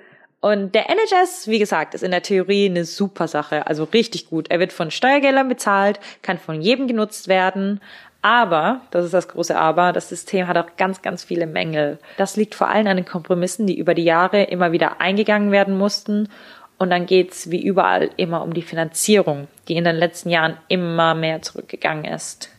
Und 0.45 0.75
der 0.75 0.91
NHS, 0.91 1.47
wie 1.47 1.57
gesagt, 1.57 1.95
ist 1.95 2.03
in 2.03 2.11
der 2.11 2.21
Theorie 2.21 2.69
eine 2.69 2.85
super 2.85 3.27
Sache, 3.27 3.65
also 3.65 3.85
richtig 3.85 4.29
gut. 4.29 4.51
Er 4.51 4.59
wird 4.59 4.73
von 4.73 4.91
Steuergeldern 4.91 5.49
bezahlt, 5.49 5.99
kann 6.21 6.37
von 6.37 6.61
jedem 6.61 6.87
genutzt 6.87 7.27
werden. 7.27 7.81
Aber, 8.25 8.81
das 8.89 9.05
ist 9.05 9.13
das 9.13 9.27
große 9.27 9.55
Aber, 9.55 9.93
das 9.93 10.09
System 10.09 10.47
hat 10.47 10.57
auch 10.57 10.77
ganz, 10.77 11.03
ganz 11.03 11.23
viele 11.23 11.45
Mängel. 11.45 11.99
Das 12.17 12.35
liegt 12.35 12.55
vor 12.55 12.67
allem 12.67 12.87
an 12.87 12.97
den 12.97 13.05
Kompromissen, 13.05 13.67
die 13.67 13.77
über 13.77 13.93
die 13.93 14.03
Jahre 14.03 14.41
immer 14.41 14.71
wieder 14.71 14.99
eingegangen 14.99 15.51
werden 15.51 15.77
mussten. 15.77 16.29
Und 16.79 16.89
dann 16.89 17.05
geht's 17.05 17.51
wie 17.51 17.63
überall 17.63 18.09
immer 18.17 18.41
um 18.41 18.55
die 18.55 18.63
Finanzierung, 18.63 19.47
die 19.67 19.75
in 19.75 19.83
den 19.83 19.95
letzten 19.95 20.31
Jahren 20.31 20.57
immer 20.69 21.13
mehr 21.13 21.43
zurückgegangen 21.43 22.05
ist. 22.05 22.49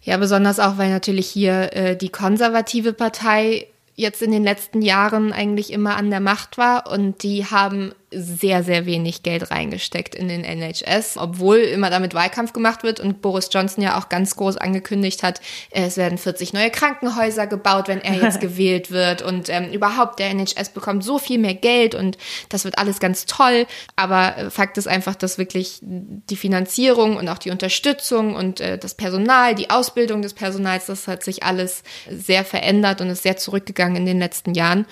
Ja, 0.00 0.16
besonders 0.16 0.58
auch, 0.58 0.78
weil 0.78 0.88
natürlich 0.88 1.26
hier 1.26 1.74
äh, 1.74 1.94
die 1.94 2.08
konservative 2.08 2.94
Partei 2.94 3.66
jetzt 3.96 4.22
in 4.22 4.30
den 4.30 4.44
letzten 4.44 4.80
Jahren 4.80 5.30
eigentlich 5.30 5.74
immer 5.74 5.96
an 5.96 6.08
der 6.08 6.20
Macht 6.20 6.56
war 6.56 6.90
und 6.90 7.22
die 7.22 7.44
haben 7.44 7.92
sehr, 8.12 8.62
sehr 8.62 8.86
wenig 8.86 9.24
Geld 9.24 9.50
reingesteckt 9.50 10.14
in 10.14 10.28
den 10.28 10.44
NHS, 10.44 11.16
obwohl 11.16 11.58
immer 11.58 11.90
damit 11.90 12.14
Wahlkampf 12.14 12.52
gemacht 12.52 12.84
wird 12.84 13.00
und 13.00 13.20
Boris 13.20 13.48
Johnson 13.50 13.82
ja 13.82 13.98
auch 13.98 14.08
ganz 14.08 14.36
groß 14.36 14.56
angekündigt 14.58 15.24
hat, 15.24 15.40
es 15.70 15.96
werden 15.96 16.16
40 16.16 16.52
neue 16.52 16.70
Krankenhäuser 16.70 17.48
gebaut, 17.48 17.88
wenn 17.88 18.00
er 18.00 18.14
jetzt 18.14 18.40
gewählt 18.46 18.92
wird 18.92 19.22
und 19.22 19.48
ähm, 19.48 19.72
überhaupt 19.72 20.20
der 20.20 20.30
NHS 20.30 20.70
bekommt 20.70 21.02
so 21.02 21.18
viel 21.18 21.38
mehr 21.38 21.54
Geld 21.54 21.96
und 21.96 22.16
das 22.48 22.64
wird 22.64 22.78
alles 22.78 23.00
ganz 23.00 23.26
toll. 23.26 23.66
Aber 23.96 24.36
äh, 24.38 24.50
Fakt 24.50 24.78
ist 24.78 24.86
einfach, 24.86 25.16
dass 25.16 25.36
wirklich 25.36 25.80
die 25.82 26.36
Finanzierung 26.36 27.16
und 27.16 27.28
auch 27.28 27.38
die 27.38 27.50
Unterstützung 27.50 28.36
und 28.36 28.60
äh, 28.60 28.78
das 28.78 28.94
Personal, 28.94 29.56
die 29.56 29.70
Ausbildung 29.70 30.22
des 30.22 30.34
Personals, 30.34 30.86
das 30.86 31.08
hat 31.08 31.24
sich 31.24 31.42
alles 31.42 31.82
sehr 32.08 32.44
verändert 32.44 33.00
und 33.00 33.10
ist 33.10 33.24
sehr 33.24 33.36
zurückgegangen 33.36 33.96
in 33.96 34.06
den 34.06 34.20
letzten 34.20 34.54
Jahren. 34.54 34.86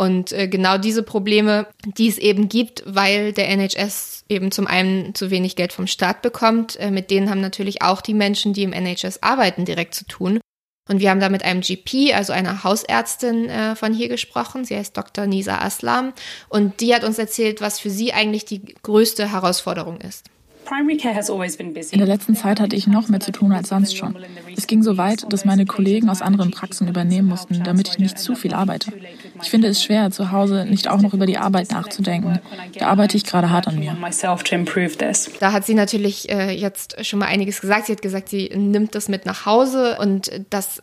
Und 0.00 0.32
äh, 0.32 0.48
genau 0.48 0.78
diese 0.78 1.02
Probleme, 1.02 1.66
die 1.84 2.08
es 2.08 2.16
eben 2.16 2.48
gibt, 2.48 2.82
weil 2.86 3.34
der 3.34 3.50
NHS 3.50 4.24
eben 4.30 4.50
zum 4.50 4.66
einen 4.66 5.14
zu 5.14 5.30
wenig 5.30 5.56
Geld 5.56 5.74
vom 5.74 5.86
Staat 5.86 6.22
bekommt, 6.22 6.80
äh, 6.80 6.90
mit 6.90 7.10
denen 7.10 7.28
haben 7.28 7.42
natürlich 7.42 7.82
auch 7.82 8.00
die 8.00 8.14
Menschen, 8.14 8.54
die 8.54 8.62
im 8.62 8.72
NHS 8.72 9.22
arbeiten, 9.22 9.66
direkt 9.66 9.94
zu 9.94 10.06
tun. 10.06 10.40
Und 10.88 11.00
wir 11.00 11.10
haben 11.10 11.20
da 11.20 11.28
mit 11.28 11.44
einem 11.44 11.60
GP, 11.60 12.14
also 12.14 12.32
einer 12.32 12.64
Hausärztin 12.64 13.50
äh, 13.50 13.76
von 13.76 13.92
hier 13.92 14.08
gesprochen. 14.08 14.64
Sie 14.64 14.74
heißt 14.74 14.96
Dr. 14.96 15.26
Nisa 15.26 15.58
Aslam. 15.58 16.14
Und 16.48 16.80
die 16.80 16.94
hat 16.94 17.04
uns 17.04 17.18
erzählt, 17.18 17.60
was 17.60 17.78
für 17.78 17.90
sie 17.90 18.14
eigentlich 18.14 18.46
die 18.46 18.74
größte 18.82 19.30
Herausforderung 19.30 20.00
ist. 20.00 20.24
In 21.90 21.98
der 21.98 22.06
letzten 22.06 22.36
Zeit 22.36 22.60
hatte 22.60 22.76
ich 22.76 22.86
noch 22.86 23.08
mehr 23.08 23.20
zu 23.20 23.32
tun 23.32 23.52
als 23.52 23.68
sonst 23.68 23.96
schon. 23.96 24.16
Es 24.56 24.66
ging 24.66 24.82
so 24.82 24.96
weit, 24.96 25.24
dass 25.32 25.44
meine 25.44 25.66
Kollegen 25.66 26.08
aus 26.08 26.22
anderen 26.22 26.50
Praxen 26.50 26.88
übernehmen 26.88 27.28
mussten, 27.28 27.62
damit 27.64 27.88
ich 27.88 27.98
nicht 27.98 28.18
zu 28.18 28.34
viel 28.34 28.54
arbeite. 28.54 28.92
Ich 29.42 29.50
finde 29.50 29.68
es 29.68 29.82
schwer, 29.82 30.10
zu 30.10 30.30
Hause 30.30 30.64
nicht 30.64 30.88
auch 30.88 31.00
noch 31.00 31.14
über 31.14 31.26
die 31.26 31.38
Arbeit 31.38 31.70
nachzudenken. 31.72 32.40
Da 32.78 32.86
arbeite 32.88 33.16
ich 33.16 33.24
gerade 33.24 33.50
hart 33.50 33.66
an 33.66 33.78
mir. 33.78 33.96
Da 35.40 35.52
hat 35.52 35.66
sie 35.66 35.74
natürlich 35.74 36.28
äh, 36.30 36.50
jetzt 36.52 37.04
schon 37.04 37.18
mal 37.18 37.26
einiges 37.26 37.60
gesagt. 37.60 37.86
Sie 37.86 37.92
hat 37.92 38.02
gesagt, 38.02 38.28
sie 38.28 38.50
nimmt 38.54 38.94
das 38.94 39.08
mit 39.08 39.26
nach 39.26 39.46
Hause 39.46 39.98
und 40.00 40.30
das 40.50 40.82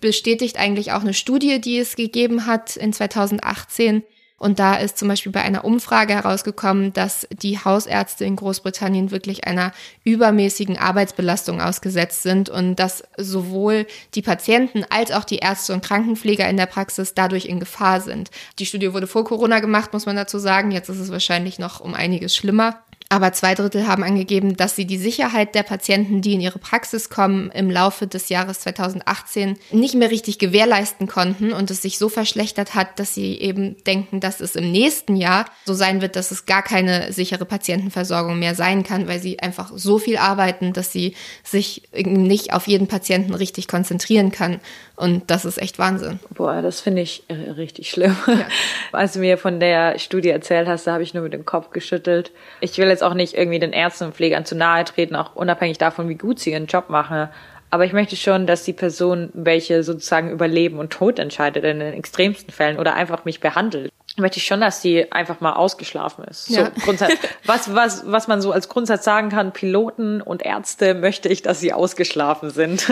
bestätigt 0.00 0.58
eigentlich 0.58 0.92
auch 0.92 1.00
eine 1.00 1.14
Studie, 1.14 1.60
die 1.60 1.78
es 1.78 1.96
gegeben 1.96 2.46
hat 2.46 2.76
in 2.76 2.92
2018 2.92 4.02
und 4.36 4.58
da 4.58 4.74
ist 4.74 4.98
zum 4.98 5.08
Beispiel 5.08 5.30
bei 5.30 5.42
einer 5.42 5.64
Umfrage 5.64 6.12
herausgekommen, 6.12 6.92
dass 6.92 7.26
die 7.30 7.58
Hausärzte 7.58 8.24
in 8.24 8.34
Großbritannien 8.34 9.10
wirklich 9.12 9.46
einer 9.46 9.72
übermäßigen 10.02 10.76
Arbeitsbelastung 10.76 11.60
ausgesetzt 11.60 12.24
sind 12.24 12.48
und 12.48 12.76
dass 12.76 13.04
sowohl 13.16 13.86
die 14.14 14.22
Patienten 14.22 14.84
als 14.90 15.12
auch 15.12 15.24
die 15.24 15.38
Ärzte 15.38 15.72
und 15.72 15.84
Krankenpfleger 15.84 16.48
in 16.48 16.56
der 16.56 16.66
Praxis 16.66 17.14
dadurch 17.14 17.46
in 17.46 17.60
Gefahr 17.60 18.00
sind. 18.00 18.30
Die 18.58 18.66
Studie 18.66 18.92
wurde 18.92 19.06
vor 19.06 19.24
Corona 19.24 19.60
gemacht, 19.60 19.92
muss 19.92 20.06
man 20.06 20.16
dazu 20.16 20.38
sagen. 20.38 20.72
Jetzt 20.72 20.88
ist 20.88 20.98
es 20.98 21.12
wahrscheinlich 21.12 21.60
noch 21.60 21.80
um 21.80 21.94
einiges 21.94 22.34
schlimmer. 22.34 22.80
Aber 23.14 23.32
zwei 23.32 23.54
Drittel 23.54 23.86
haben 23.86 24.02
angegeben, 24.02 24.56
dass 24.56 24.74
sie 24.74 24.86
die 24.86 24.96
Sicherheit 24.96 25.54
der 25.54 25.62
Patienten, 25.62 26.20
die 26.20 26.32
in 26.32 26.40
ihre 26.40 26.58
Praxis 26.58 27.10
kommen, 27.10 27.48
im 27.52 27.70
Laufe 27.70 28.08
des 28.08 28.28
Jahres 28.28 28.58
2018 28.58 29.56
nicht 29.70 29.94
mehr 29.94 30.10
richtig 30.10 30.40
gewährleisten 30.40 31.06
konnten 31.06 31.52
und 31.52 31.70
es 31.70 31.80
sich 31.80 31.96
so 31.96 32.08
verschlechtert 32.08 32.74
hat, 32.74 32.98
dass 32.98 33.14
sie 33.14 33.38
eben 33.38 33.76
denken, 33.84 34.18
dass 34.18 34.40
es 34.40 34.56
im 34.56 34.72
nächsten 34.72 35.14
Jahr 35.14 35.44
so 35.64 35.74
sein 35.74 36.02
wird, 36.02 36.16
dass 36.16 36.32
es 36.32 36.44
gar 36.44 36.64
keine 36.64 37.12
sichere 37.12 37.44
Patientenversorgung 37.44 38.36
mehr 38.36 38.56
sein 38.56 38.82
kann, 38.82 39.06
weil 39.06 39.20
sie 39.20 39.38
einfach 39.38 39.70
so 39.72 40.00
viel 40.00 40.16
arbeiten, 40.16 40.72
dass 40.72 40.90
sie 40.90 41.14
sich 41.44 41.82
nicht 41.94 42.52
auf 42.52 42.66
jeden 42.66 42.88
Patienten 42.88 43.34
richtig 43.34 43.68
konzentrieren 43.68 44.32
kann. 44.32 44.58
Und 44.96 45.30
das 45.30 45.44
ist 45.44 45.58
echt 45.58 45.78
Wahnsinn. 45.78 46.18
Boah, 46.30 46.62
das 46.62 46.80
finde 46.80 47.02
ich 47.02 47.24
richtig 47.28 47.90
schlimm. 47.90 48.16
Ja. 48.26 48.46
Als 48.92 49.12
du 49.12 49.20
mir 49.20 49.38
von 49.38 49.60
der 49.60 49.98
Studie 50.00 50.30
erzählt 50.30 50.66
hast, 50.66 50.86
da 50.86 50.94
habe 50.94 51.02
ich 51.02 51.14
nur 51.14 51.22
mit 51.22 51.32
dem 51.32 51.44
Kopf 51.44 51.70
geschüttelt. 51.70 52.30
Ich 52.60 52.78
will 52.78 52.88
jetzt 52.88 53.02
auch 53.04 53.14
nicht 53.14 53.34
irgendwie 53.34 53.58
den 53.58 53.72
Ärzten 53.72 54.06
und 54.06 54.14
Pflegern 54.14 54.44
zu 54.44 54.54
nahe 54.54 54.84
treten, 54.84 55.16
auch 55.16 55.34
unabhängig 55.34 55.78
davon, 55.78 56.08
wie 56.08 56.16
gut 56.16 56.40
sie 56.40 56.52
ihren 56.52 56.66
Job 56.66 56.90
machen. 56.90 57.28
Aber 57.70 57.84
ich 57.84 57.92
möchte 57.92 58.16
schon, 58.16 58.46
dass 58.46 58.62
die 58.62 58.72
Person, 58.72 59.30
welche 59.32 59.82
sozusagen 59.82 60.30
über 60.30 60.46
Leben 60.46 60.78
und 60.78 60.92
Tod 60.92 61.18
entscheidet 61.18 61.64
in 61.64 61.80
den 61.80 61.92
extremsten 61.94 62.52
Fällen 62.52 62.78
oder 62.78 62.94
einfach 62.94 63.24
mich 63.24 63.40
behandelt, 63.40 63.90
möchte 64.16 64.38
ich 64.38 64.46
schon, 64.46 64.60
dass 64.60 64.80
die 64.80 65.10
einfach 65.10 65.40
mal 65.40 65.54
ausgeschlafen 65.54 66.24
ist. 66.24 66.50
Ja. 66.50 66.66
So 66.66 66.70
Grundsatz, 66.84 67.14
was, 67.46 67.74
was, 67.74 68.04
was 68.06 68.28
man 68.28 68.40
so 68.40 68.52
als 68.52 68.68
Grundsatz 68.68 69.04
sagen 69.04 69.28
kann, 69.28 69.52
Piloten 69.52 70.20
und 70.20 70.42
Ärzte 70.42 70.94
möchte 70.94 71.28
ich, 71.28 71.42
dass 71.42 71.60
sie 71.60 71.72
ausgeschlafen 71.72 72.50
sind. 72.50 72.88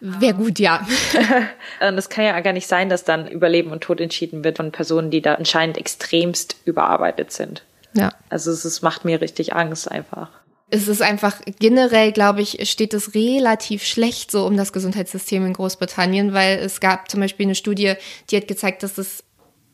Wäre 0.00 0.34
gut, 0.34 0.58
ja. 0.58 0.86
Und 1.80 1.98
es 1.98 2.08
kann 2.08 2.24
ja 2.24 2.38
gar 2.40 2.52
nicht 2.52 2.68
sein, 2.68 2.88
dass 2.88 3.02
dann 3.02 3.26
über 3.26 3.48
Leben 3.48 3.72
und 3.72 3.82
Tod 3.82 4.00
entschieden 4.00 4.44
wird 4.44 4.56
von 4.56 4.70
Personen, 4.70 5.10
die 5.10 5.20
da 5.20 5.34
anscheinend 5.34 5.76
extremst 5.76 6.56
überarbeitet 6.64 7.32
sind. 7.32 7.64
Ja. 7.94 8.12
Also 8.28 8.50
es, 8.50 8.64
es 8.64 8.82
macht 8.82 9.04
mir 9.04 9.20
richtig 9.20 9.54
Angst 9.54 9.90
einfach 9.90 10.30
es 10.70 10.88
ist 10.88 11.02
einfach 11.02 11.40
generell, 11.58 12.12
glaube 12.12 12.42
ich, 12.42 12.68
steht 12.70 12.92
es 12.92 13.14
relativ 13.14 13.84
schlecht 13.84 14.30
so 14.30 14.46
um 14.46 14.56
das 14.56 14.72
Gesundheitssystem 14.72 15.46
in 15.46 15.54
Großbritannien, 15.54 16.34
weil 16.34 16.58
es 16.58 16.80
gab 16.80 17.10
zum 17.10 17.20
Beispiel 17.20 17.46
eine 17.46 17.54
Studie, 17.54 17.94
die 18.30 18.36
hat 18.36 18.48
gezeigt, 18.48 18.82
dass 18.82 18.98
es 18.98 19.24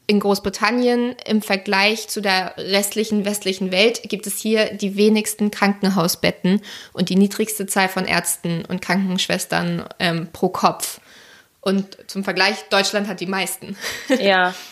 in 0.07 0.20
Großbritannien 0.20 1.16
im 1.27 1.40
Vergleich 1.40 2.09
zu 2.09 2.20
der 2.20 2.55
restlichen 2.59 3.24
westlichen 3.24 3.72
Welt 3.72 4.03
gibt 4.05 4.27
es 4.27 4.38
hier 4.38 4.74
die 4.74 4.96
wenigsten 4.96 5.50
Krankenhausbetten 5.50 6.61
und 6.92 7.09
die 7.09 7.16
niedrigste 7.16 7.66
Zahl 7.66 7.88
von 7.88 8.05
Ärzten 8.05 8.64
und 8.66 8.83
Krankenschwestern 8.83 9.88
ähm, 9.98 10.29
pro 10.33 10.50
Kopf. 10.50 11.00
Und 11.62 11.96
zum 12.07 12.22
Vergleich, 12.22 12.57
Deutschland 12.68 13.09
hat 13.09 13.20
die 13.20 13.27
meisten. 13.27 13.77
Ja. 14.20 14.55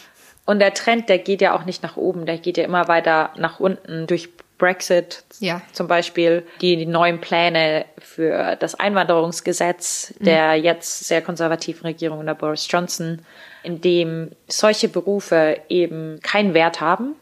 Und 0.45 0.59
der 0.59 0.75
Trend, 0.75 1.09
der 1.09 1.19
geht 1.19 1.41
ja 1.41 1.55
auch 1.55 1.65
nicht 1.65 1.83
nach 1.83 1.97
oben, 1.97 2.27
der 2.27 2.39
geht 2.39 2.57
ja 2.57 2.65
immer 2.65 2.89
weiter 2.89 3.31
nach 3.37 3.61
unten 3.61 4.07
durch 4.07 4.29
Brexit 4.63 5.25
ja. 5.41 5.61
zum 5.73 5.89
Beispiel, 5.89 6.47
die, 6.61 6.77
die, 6.77 6.87
neuen 6.87 7.21
Pläne 7.21 7.85
für 7.99 8.55
das 8.55 8.77
Einwanderungsgesetz 8.77 10.15
mhm. 10.21 10.25
der 10.25 10.55
jetzt 10.55 11.05
sehr 11.05 11.21
konservativen 11.21 11.83
Regierung 11.83 12.21
unter 12.21 12.37
Boris 12.37 12.69
Johnson, 12.71 13.23
in 13.65 13.81
dem 13.81 14.31
solche 14.47 14.89
Berufe 14.89 15.61
eben 15.69 16.21
keinen 16.23 16.55
Wert 16.55 16.81
haben. 16.81 17.17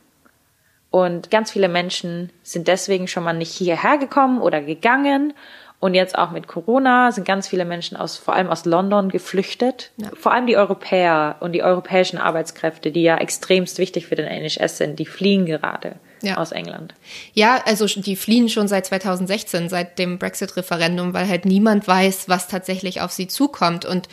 Und 0.90 1.30
ganz 1.30 1.50
viele 1.50 1.68
Menschen 1.68 2.30
sind 2.42 2.68
deswegen 2.68 3.09
schon 3.09 3.24
mal 3.24 3.33
nicht 3.33 3.52
hierher 3.52 3.96
gekommen 3.96 4.42
oder 4.42 4.61
gegangen 4.61 5.33
und 5.80 5.94
jetzt 5.94 6.16
auch 6.16 6.30
mit 6.30 6.46
Corona 6.46 7.10
sind 7.10 7.26
ganz 7.26 7.48
viele 7.48 7.64
Menschen 7.64 7.96
aus, 7.96 8.18
vor 8.18 8.34
allem 8.34 8.48
aus 8.48 8.66
London 8.66 9.08
geflüchtet. 9.08 9.92
Ja. 9.96 10.10
Vor 10.14 10.32
allem 10.32 10.46
die 10.46 10.58
Europäer 10.58 11.36
und 11.40 11.52
die 11.52 11.62
europäischen 11.62 12.18
Arbeitskräfte, 12.18 12.92
die 12.92 13.02
ja 13.02 13.16
extremst 13.16 13.78
wichtig 13.78 14.06
für 14.06 14.14
den 14.14 14.26
NHS 14.26 14.76
sind, 14.76 14.98
die 14.98 15.06
fliehen 15.06 15.46
gerade 15.46 15.94
ja. 16.20 16.36
aus 16.36 16.52
England. 16.52 16.94
Ja, 17.32 17.62
also 17.64 17.86
die 17.86 18.16
fliehen 18.16 18.50
schon 18.50 18.68
seit 18.68 18.84
2016, 18.84 19.70
seit 19.70 19.98
dem 19.98 20.18
Brexit-Referendum, 20.18 21.14
weil 21.14 21.26
halt 21.26 21.46
niemand 21.46 21.88
weiß, 21.88 22.28
was 22.28 22.46
tatsächlich 22.46 23.00
auf 23.00 23.10
sie 23.10 23.26
zukommt. 23.26 23.86
Und 23.86 24.06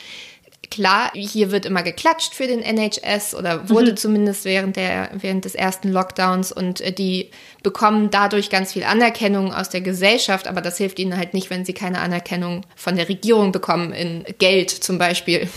klar, 0.69 1.12
hier 1.13 1.51
wird 1.51 1.65
immer 1.65 1.84
geklatscht 1.84 2.34
für 2.34 2.47
den 2.47 2.62
NHS 2.62 3.36
oder 3.36 3.69
wurde 3.69 3.91
mhm. 3.91 3.97
zumindest 3.97 4.45
während 4.45 4.75
der 4.75 5.10
während 5.13 5.45
des 5.45 5.56
ersten 5.56 5.91
Lockdowns 5.91 6.51
und 6.51 6.82
äh, 6.82 6.91
die 6.91 7.32
bekommen 7.63 8.10
dadurch 8.10 8.49
ganz 8.49 8.73
viel 8.73 8.84
Anerkennung 8.84 9.53
aus 9.53 9.69
der 9.69 9.82
Gesellschaft, 9.82 10.47
aber 10.47 10.62
das 10.62 10.77
hilft 10.77 10.99
ihnen 10.99 11.17
halt 11.17 11.34
nicht, 11.34 11.49
wenn 11.49 11.65
sie 11.65 11.73
keine 11.73 11.99
Anerkennung 11.99 12.65
von 12.75 12.95
der 12.95 13.10
Regierung 13.10 13.51
bekommen 13.51 13.93
in 13.93 14.23
Geld 14.39 14.69
zum 14.69 14.97
Beispiel. 14.97 15.49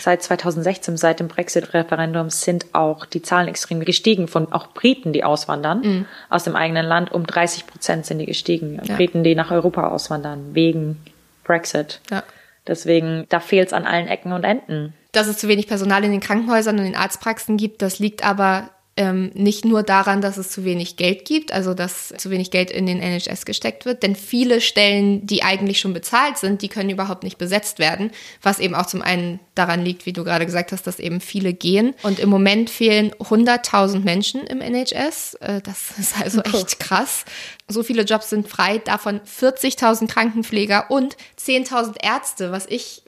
Seit 0.00 0.22
2016, 0.22 0.96
seit 0.96 1.20
dem 1.20 1.28
Brexit-Referendum, 1.28 2.30
sind 2.30 2.66
auch 2.74 3.06
die 3.06 3.22
Zahlen 3.22 3.48
extrem 3.48 3.84
gestiegen 3.84 4.28
von 4.28 4.52
auch 4.52 4.68
Briten, 4.68 5.12
die 5.12 5.24
auswandern 5.24 5.80
mhm. 5.80 6.06
aus 6.28 6.44
dem 6.44 6.56
eigenen 6.56 6.86
Land. 6.86 7.10
Um 7.12 7.26
30 7.26 7.66
Prozent 7.66 8.06
sind 8.06 8.18
die 8.18 8.26
gestiegen. 8.26 8.80
Ja. 8.84 8.96
Briten, 8.96 9.24
die 9.24 9.34
nach 9.34 9.50
Europa 9.50 9.88
auswandern 9.88 10.54
wegen 10.54 11.00
Brexit. 11.44 12.00
Ja. 12.10 12.22
Deswegen, 12.68 13.24
da 13.28 13.40
fehlt 13.40 13.68
es 13.68 13.72
an 13.72 13.86
allen 13.86 14.06
Ecken 14.06 14.32
und 14.32 14.44
Enden. 14.44 14.94
Dass 15.12 15.26
es 15.26 15.38
zu 15.38 15.48
wenig 15.48 15.66
Personal 15.66 16.04
in 16.04 16.12
den 16.12 16.20
Krankenhäusern 16.20 16.78
und 16.78 16.84
in 16.84 16.94
Arztpraxen 16.94 17.56
gibt, 17.56 17.82
das 17.82 17.98
liegt 17.98 18.24
aber 18.24 18.70
ähm, 18.98 19.30
nicht 19.34 19.64
nur 19.64 19.84
daran, 19.84 20.20
dass 20.20 20.38
es 20.38 20.50
zu 20.50 20.64
wenig 20.64 20.96
Geld 20.96 21.24
gibt, 21.24 21.52
also 21.52 21.72
dass 21.72 22.08
zu 22.18 22.30
wenig 22.30 22.50
Geld 22.50 22.68
in 22.72 22.84
den 22.84 23.00
NHS 23.00 23.46
gesteckt 23.46 23.84
wird, 23.84 24.02
denn 24.02 24.16
viele 24.16 24.60
Stellen, 24.60 25.24
die 25.24 25.44
eigentlich 25.44 25.78
schon 25.78 25.94
bezahlt 25.94 26.36
sind, 26.36 26.62
die 26.62 26.68
können 26.68 26.90
überhaupt 26.90 27.22
nicht 27.22 27.38
besetzt 27.38 27.78
werden, 27.78 28.10
was 28.42 28.58
eben 28.58 28.74
auch 28.74 28.86
zum 28.86 29.00
einen 29.00 29.38
daran 29.54 29.84
liegt, 29.84 30.04
wie 30.04 30.12
du 30.12 30.24
gerade 30.24 30.46
gesagt 30.46 30.72
hast, 30.72 30.84
dass 30.88 30.98
eben 30.98 31.20
viele 31.20 31.52
gehen. 31.52 31.94
Und 32.02 32.18
im 32.18 32.28
Moment 32.28 32.70
fehlen 32.70 33.12
100.000 33.12 34.00
Menschen 34.00 34.42
im 34.42 34.60
NHS. 34.60 35.34
Äh, 35.34 35.60
das 35.62 35.92
ist 35.98 36.20
also 36.20 36.40
echt 36.40 36.80
krass. 36.80 37.24
So 37.68 37.84
viele 37.84 38.02
Jobs 38.02 38.30
sind 38.30 38.48
frei, 38.48 38.78
davon 38.78 39.20
40.000 39.20 40.08
Krankenpfleger 40.08 40.90
und 40.90 41.16
10.000 41.40 42.02
Ärzte, 42.02 42.50
was 42.50 42.66
ich 42.66 43.02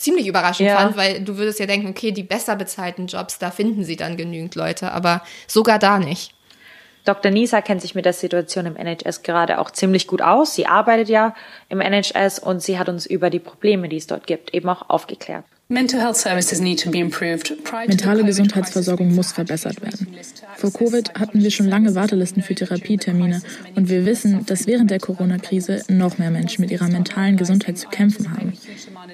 ziemlich 0.00 0.26
überraschend 0.26 0.68
ja. 0.68 0.78
fand, 0.78 0.96
weil 0.96 1.20
du 1.20 1.36
würdest 1.36 1.60
ja 1.60 1.66
denken, 1.66 1.88
okay, 1.88 2.12
die 2.12 2.22
besser 2.22 2.56
bezahlten 2.56 3.06
Jobs, 3.06 3.38
da 3.38 3.50
finden 3.50 3.84
sie 3.84 3.96
dann 3.96 4.16
genügend 4.16 4.54
Leute, 4.54 4.92
aber 4.92 5.22
sogar 5.46 5.78
da 5.78 5.98
nicht. 5.98 6.34
Dr. 7.04 7.30
Nisa 7.30 7.60
kennt 7.60 7.80
sich 7.80 7.94
mit 7.94 8.04
der 8.04 8.12
Situation 8.12 8.66
im 8.66 8.76
NHS 8.76 9.22
gerade 9.22 9.58
auch 9.58 9.70
ziemlich 9.70 10.06
gut 10.06 10.20
aus. 10.20 10.54
Sie 10.54 10.66
arbeitet 10.66 11.08
ja 11.08 11.34
im 11.68 11.80
NHS 11.80 12.38
und 12.38 12.62
sie 12.62 12.78
hat 12.78 12.88
uns 12.88 13.06
über 13.06 13.30
die 13.30 13.38
Probleme, 13.38 13.88
die 13.88 13.96
es 13.96 14.06
dort 14.06 14.26
gibt, 14.26 14.52
eben 14.52 14.68
auch 14.68 14.88
aufgeklärt. 14.90 15.44
Mentale 17.86 18.24
Gesundheitsversorgung 18.24 19.14
muss 19.14 19.30
verbessert 19.30 19.80
werden. 19.80 20.08
Vor 20.56 20.72
Covid 20.72 21.14
hatten 21.14 21.40
wir 21.40 21.52
schon 21.52 21.68
lange 21.68 21.94
Wartelisten 21.94 22.42
für 22.42 22.56
Therapietermine 22.56 23.40
und 23.76 23.88
wir 23.88 24.04
wissen, 24.04 24.44
dass 24.46 24.66
während 24.66 24.90
der 24.90 24.98
Corona-Krise 24.98 25.84
noch 25.86 26.18
mehr 26.18 26.32
Menschen 26.32 26.62
mit 26.62 26.72
ihrer 26.72 26.88
mentalen 26.88 27.36
Gesundheit 27.36 27.78
zu 27.78 27.86
kämpfen 27.86 28.32
haben. 28.32 28.54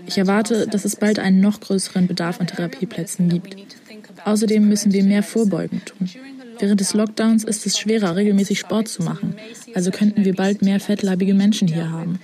Ich 0.07 0.17
erwarte, 0.17 0.67
dass 0.67 0.87
es 0.87 0.97
bald 0.97 1.19
einen 1.19 1.41
noch 1.41 1.61
größeren 1.61 2.07
Bedarf 2.07 2.41
an 2.41 2.47
Therapieplätzen 2.47 3.29
gibt. 3.29 3.55
Außerdem 4.25 4.67
müssen 4.67 4.95
wir 4.95 5.05
mehr 5.05 5.23
vorbeugend 5.23 5.85
tun. 5.85 6.09
Während 6.59 6.81
des 6.81 6.95
Lockdowns 6.95 7.45
ist 7.45 7.67
es 7.67 7.79
schwerer, 7.79 8.17
regelmäßig 8.17 8.61
Sport 8.61 8.89
zu 8.89 9.03
machen, 9.03 9.35
also 9.75 9.91
könnten 9.91 10.25
wir 10.25 10.35
bald 10.35 10.63
mehr 10.63 10.81
fettleibige 10.81 11.35
Menschen 11.35 11.69
hier 11.69 11.91
haben. 11.91 12.19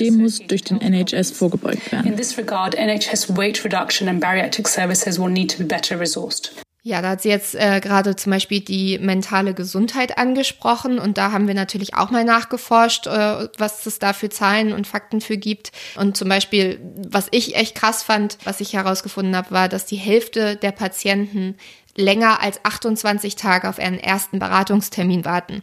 Dem 0.00 0.18
muss 0.18 0.40
durch 0.46 0.62
den 0.62 0.80
NHS 0.80 1.30
vorgebeugt 1.30 1.90
werden. 1.92 2.06
In 2.06 2.16
this 2.16 2.36
regard, 2.38 2.74
NHS 2.74 3.36
weight 3.36 3.64
reduction 3.64 4.08
and 4.08 4.20
bariatric 4.20 4.68
services 4.68 5.18
will 5.18 5.30
need 5.30 5.50
to 5.50 5.58
be 5.58 5.64
better 5.64 5.98
resourced. 5.98 6.52
Ja, 6.86 7.02
da 7.02 7.10
hat 7.10 7.22
sie 7.22 7.30
jetzt 7.30 7.56
äh, 7.56 7.80
gerade 7.80 8.14
zum 8.14 8.30
Beispiel 8.30 8.60
die 8.60 9.00
mentale 9.00 9.54
Gesundheit 9.54 10.18
angesprochen 10.18 11.00
und 11.00 11.18
da 11.18 11.32
haben 11.32 11.48
wir 11.48 11.54
natürlich 11.54 11.96
auch 11.96 12.12
mal 12.12 12.22
nachgeforscht, 12.22 13.08
äh, 13.08 13.48
was 13.58 13.84
es 13.86 13.98
da 13.98 14.12
für 14.12 14.28
Zahlen 14.28 14.72
und 14.72 14.86
Fakten 14.86 15.20
für 15.20 15.36
gibt. 15.36 15.72
Und 15.96 16.16
zum 16.16 16.28
Beispiel, 16.28 16.78
was 17.08 17.26
ich 17.32 17.56
echt 17.56 17.74
krass 17.74 18.04
fand, 18.04 18.38
was 18.44 18.60
ich 18.60 18.74
herausgefunden 18.74 19.34
habe, 19.34 19.50
war, 19.50 19.68
dass 19.68 19.86
die 19.86 19.96
Hälfte 19.96 20.54
der 20.54 20.70
Patienten 20.70 21.56
länger 21.96 22.40
als 22.40 22.64
28 22.64 23.34
Tage 23.34 23.68
auf 23.68 23.80
einen 23.80 23.98
ersten 23.98 24.38
Beratungstermin 24.38 25.24
warten. 25.24 25.62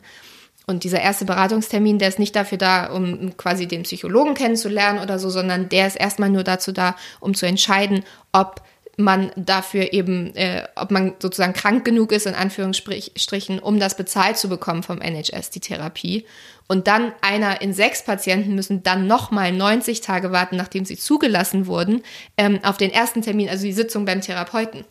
Und 0.65 0.83
dieser 0.83 1.01
erste 1.01 1.25
Beratungstermin, 1.25 1.99
der 1.99 2.07
ist 2.07 2.19
nicht 2.19 2.35
dafür 2.35 2.57
da, 2.57 2.87
um 2.87 3.35
quasi 3.37 3.67
den 3.67 3.83
Psychologen 3.83 4.33
kennenzulernen 4.33 4.99
oder 4.99 5.19
so, 5.19 5.29
sondern 5.29 5.69
der 5.69 5.87
ist 5.87 5.95
erstmal 5.95 6.29
nur 6.29 6.43
dazu 6.43 6.71
da, 6.71 6.95
um 7.19 7.33
zu 7.33 7.45
entscheiden, 7.45 8.03
ob 8.31 8.61
man 8.95 9.31
dafür 9.35 9.91
eben, 9.91 10.35
äh, 10.35 10.67
ob 10.75 10.91
man 10.91 11.15
sozusagen 11.19 11.53
krank 11.53 11.83
genug 11.83 12.11
ist, 12.11 12.27
in 12.27 12.35
Anführungsstrichen, 12.35 13.59
um 13.59 13.79
das 13.79 13.97
bezahlt 13.97 14.37
zu 14.37 14.49
bekommen 14.49 14.83
vom 14.83 15.01
NHS, 15.01 15.49
die 15.49 15.59
Therapie. 15.59 16.25
Und 16.67 16.87
dann 16.87 17.11
einer 17.21 17.61
in 17.61 17.73
sechs 17.73 18.03
Patienten 18.03 18.55
müssen 18.55 18.83
dann 18.83 19.07
nochmal 19.07 19.51
90 19.51 20.01
Tage 20.01 20.31
warten, 20.31 20.55
nachdem 20.55 20.85
sie 20.85 20.97
zugelassen 20.97 21.65
wurden, 21.65 22.03
ähm, 22.37 22.59
auf 22.63 22.77
den 22.77 22.91
ersten 22.91 23.21
Termin, 23.21 23.49
also 23.49 23.63
die 23.63 23.73
Sitzung 23.73 24.05
beim 24.05 24.21
Therapeuten. 24.21 24.85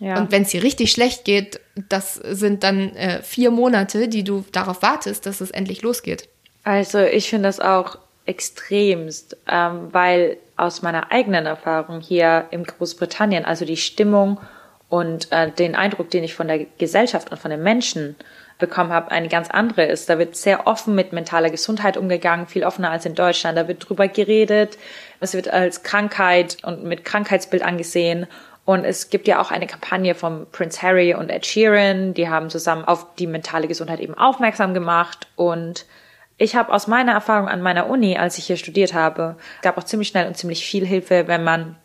Ja. 0.00 0.18
Und 0.18 0.30
wenn 0.30 0.42
es 0.42 0.50
dir 0.50 0.62
richtig 0.62 0.92
schlecht 0.92 1.24
geht, 1.24 1.60
das 1.88 2.14
sind 2.14 2.62
dann 2.62 2.94
äh, 2.96 3.22
vier 3.22 3.50
Monate, 3.50 4.08
die 4.08 4.24
du 4.24 4.44
darauf 4.52 4.82
wartest, 4.82 5.26
dass 5.26 5.40
es 5.40 5.50
endlich 5.50 5.82
losgeht. 5.82 6.28
Also 6.64 6.98
ich 7.00 7.28
finde 7.28 7.48
das 7.48 7.60
auch 7.60 7.98
extremst, 8.26 9.36
ähm, 9.50 9.88
weil 9.92 10.36
aus 10.56 10.82
meiner 10.82 11.10
eigenen 11.10 11.46
Erfahrung 11.46 12.00
hier 12.00 12.46
in 12.50 12.64
Großbritannien, 12.64 13.44
also 13.44 13.64
die 13.64 13.76
Stimmung 13.76 14.38
und 14.88 15.32
äh, 15.32 15.50
den 15.50 15.74
Eindruck, 15.74 16.10
den 16.10 16.24
ich 16.24 16.34
von 16.34 16.48
der 16.48 16.66
Gesellschaft 16.78 17.30
und 17.30 17.38
von 17.38 17.50
den 17.50 17.62
Menschen 17.62 18.16
bekommen 18.58 18.90
habe, 18.90 19.12
eine 19.12 19.28
ganz 19.28 19.50
andere 19.50 19.84
ist. 19.84 20.10
Da 20.10 20.18
wird 20.18 20.36
sehr 20.36 20.66
offen 20.66 20.94
mit 20.94 21.12
mentaler 21.12 21.50
Gesundheit 21.50 21.96
umgegangen, 21.96 22.46
viel 22.46 22.64
offener 22.64 22.90
als 22.90 23.06
in 23.06 23.14
Deutschland. 23.14 23.56
Da 23.56 23.68
wird 23.68 23.88
drüber 23.88 24.08
geredet, 24.08 24.76
es 25.20 25.32
wird 25.34 25.48
als 25.48 25.82
Krankheit 25.82 26.58
und 26.64 26.84
mit 26.84 27.04
Krankheitsbild 27.04 27.62
angesehen 27.62 28.26
und 28.68 28.84
es 28.84 29.08
gibt 29.08 29.26
ja 29.26 29.40
auch 29.40 29.50
eine 29.50 29.66
Kampagne 29.66 30.14
von 30.14 30.46
Prince 30.52 30.82
Harry 30.82 31.14
und 31.14 31.30
Ed 31.30 31.46
Sheeran, 31.46 32.12
die 32.12 32.28
haben 32.28 32.50
zusammen 32.50 32.84
auf 32.84 33.14
die 33.14 33.26
mentale 33.26 33.66
Gesundheit 33.66 33.98
eben 33.98 34.12
aufmerksam 34.12 34.74
gemacht. 34.74 35.26
Und 35.36 35.86
ich 36.36 36.54
habe 36.54 36.70
aus 36.70 36.86
meiner 36.86 37.12
Erfahrung 37.12 37.48
an 37.48 37.62
meiner 37.62 37.88
Uni, 37.88 38.18
als 38.18 38.36
ich 38.36 38.44
hier 38.44 38.58
studiert 38.58 38.92
habe, 38.92 39.36
gab 39.62 39.78
auch 39.78 39.84
ziemlich 39.84 40.08
schnell 40.08 40.26
und 40.26 40.36
ziemlich 40.36 40.66
viel 40.66 40.84
Hilfe, 40.84 41.28
wenn 41.28 41.44
man 41.44 41.76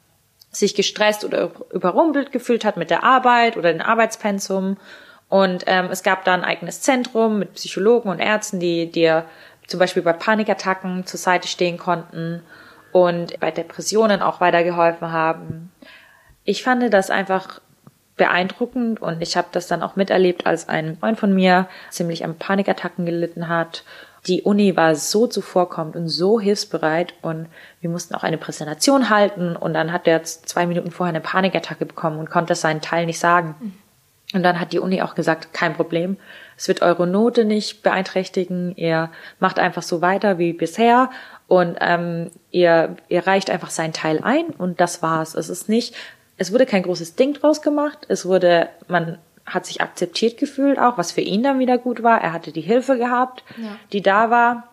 sich 0.52 0.76
gestresst 0.76 1.24
oder 1.24 1.52
überrumpelt 1.72 2.34
gefühlt 2.34 2.66
hat 2.66 2.76
mit 2.76 2.90
der 2.90 3.06
Arbeit 3.06 3.56
oder 3.56 3.72
dem 3.72 3.82
Arbeitspensum. 3.82 4.76
Und 5.30 5.64
ähm, 5.68 5.88
es 5.90 6.04
gab 6.04 6.26
da 6.26 6.34
ein 6.34 6.44
eigenes 6.44 6.82
Zentrum 6.82 7.40
mit 7.40 7.54
Psychologen 7.54 8.10
und 8.10 8.20
Ärzten, 8.20 8.60
die 8.60 8.92
dir 8.92 9.24
zum 9.68 9.80
Beispiel 9.80 10.04
bei 10.04 10.12
Panikattacken 10.12 11.06
zur 11.06 11.18
Seite 11.18 11.48
stehen 11.48 11.78
konnten 11.78 12.44
und 12.92 13.40
bei 13.40 13.52
Depressionen 13.52 14.22
auch 14.22 14.42
weitergeholfen 14.42 15.14
haben 15.14 15.72
ich 16.46 16.64
fand 16.64 16.94
das 16.94 17.10
einfach 17.10 17.62
beeindruckend 18.16 19.02
und 19.02 19.22
ich 19.22 19.38
habe 19.38 19.48
das 19.52 19.68
dann 19.68 19.82
auch 19.82 19.96
miterlebt, 19.96 20.46
als 20.46 20.70
ein 20.70 20.98
Freund 20.98 21.20
von 21.20 21.34
mir 21.34 21.68
ziemlich 21.90 22.24
an 22.24 22.38
Panikattacken 22.38 23.06
gelitten 23.06 23.48
hat. 23.48 23.84
Die 24.28 24.44
Uni 24.44 24.78
war 24.78 24.96
so 24.96 25.28
zuvorkommend 25.28 25.96
und 25.96 26.08
so 26.08 26.40
hilfsbereit 26.40 27.14
und 27.22 27.48
wir 27.82 27.90
mussten 27.90 28.16
auch 28.16 28.24
eine 28.24 28.38
Präsentation 28.38 29.10
halten 29.10 29.56
und 29.56 29.74
dann 29.74 29.92
hat 29.92 30.08
er 30.08 30.24
zwei 30.24 30.66
Minuten 30.66 30.92
vorher 30.92 31.14
eine 31.14 31.22
Panikattacke 31.22 31.86
bekommen 31.86 32.20
und 32.20 32.30
konnte 32.30 32.56
seinen 32.56 32.82
Teil 32.82 33.06
nicht 33.06 33.20
sagen. 33.20 33.80
Und 34.34 34.44
dann 34.44 34.60
hat 34.60 34.74
die 34.74 34.80
Uni 34.80 35.02
auch 35.02 35.16
gesagt, 35.16 35.54
kein 35.54 35.74
Problem, 35.74 36.18
es 36.56 36.68
wird 36.68 36.82
eure 36.82 37.06
Note 37.06 37.46
nicht 37.46 37.84
beeinträchtigen, 37.84 38.76
ihr 38.76 39.12
macht 39.40 39.60
einfach 39.60 39.84
so 39.84 40.02
weiter 40.02 40.38
wie 40.38 40.54
bisher 40.54 41.10
und 41.48 41.78
ähm, 41.82 42.32
ihr, 42.50 42.96
ihr 43.10 43.28
reicht 43.28 43.50
einfach 43.50 43.70
seinen 43.70 43.94
Teil 43.94 44.22
ein 44.24 44.46
und 44.46 44.80
das 44.80 45.02
war's. 45.02 45.36
Es 45.36 45.50
ist 45.50 45.68
nicht, 45.68 45.96
es 46.38 46.52
wurde 46.52 46.66
kein 46.66 46.84
großes 46.84 47.16
Ding 47.16 47.34
draus 47.34 47.62
gemacht. 47.62 48.06
Es 48.08 48.26
wurde, 48.26 48.70
man 48.88 49.20
hat 49.46 49.66
sich 49.66 49.82
akzeptiert 49.82 50.38
gefühlt 50.38 50.80
auch, 50.80 50.98
was 50.98 51.12
für 51.12 51.22
ihn 51.22 51.44
dann 51.44 51.60
wieder 51.60 51.78
gut 51.78 52.04
war. 52.04 52.22
Er 52.22 52.34
hatte 52.34 52.52
die 52.52 52.62
Hilfe 52.62 52.98
gehabt, 52.98 53.44
ja. 53.58 53.78
die 53.92 54.02
da 54.02 54.30
war. 54.30 54.70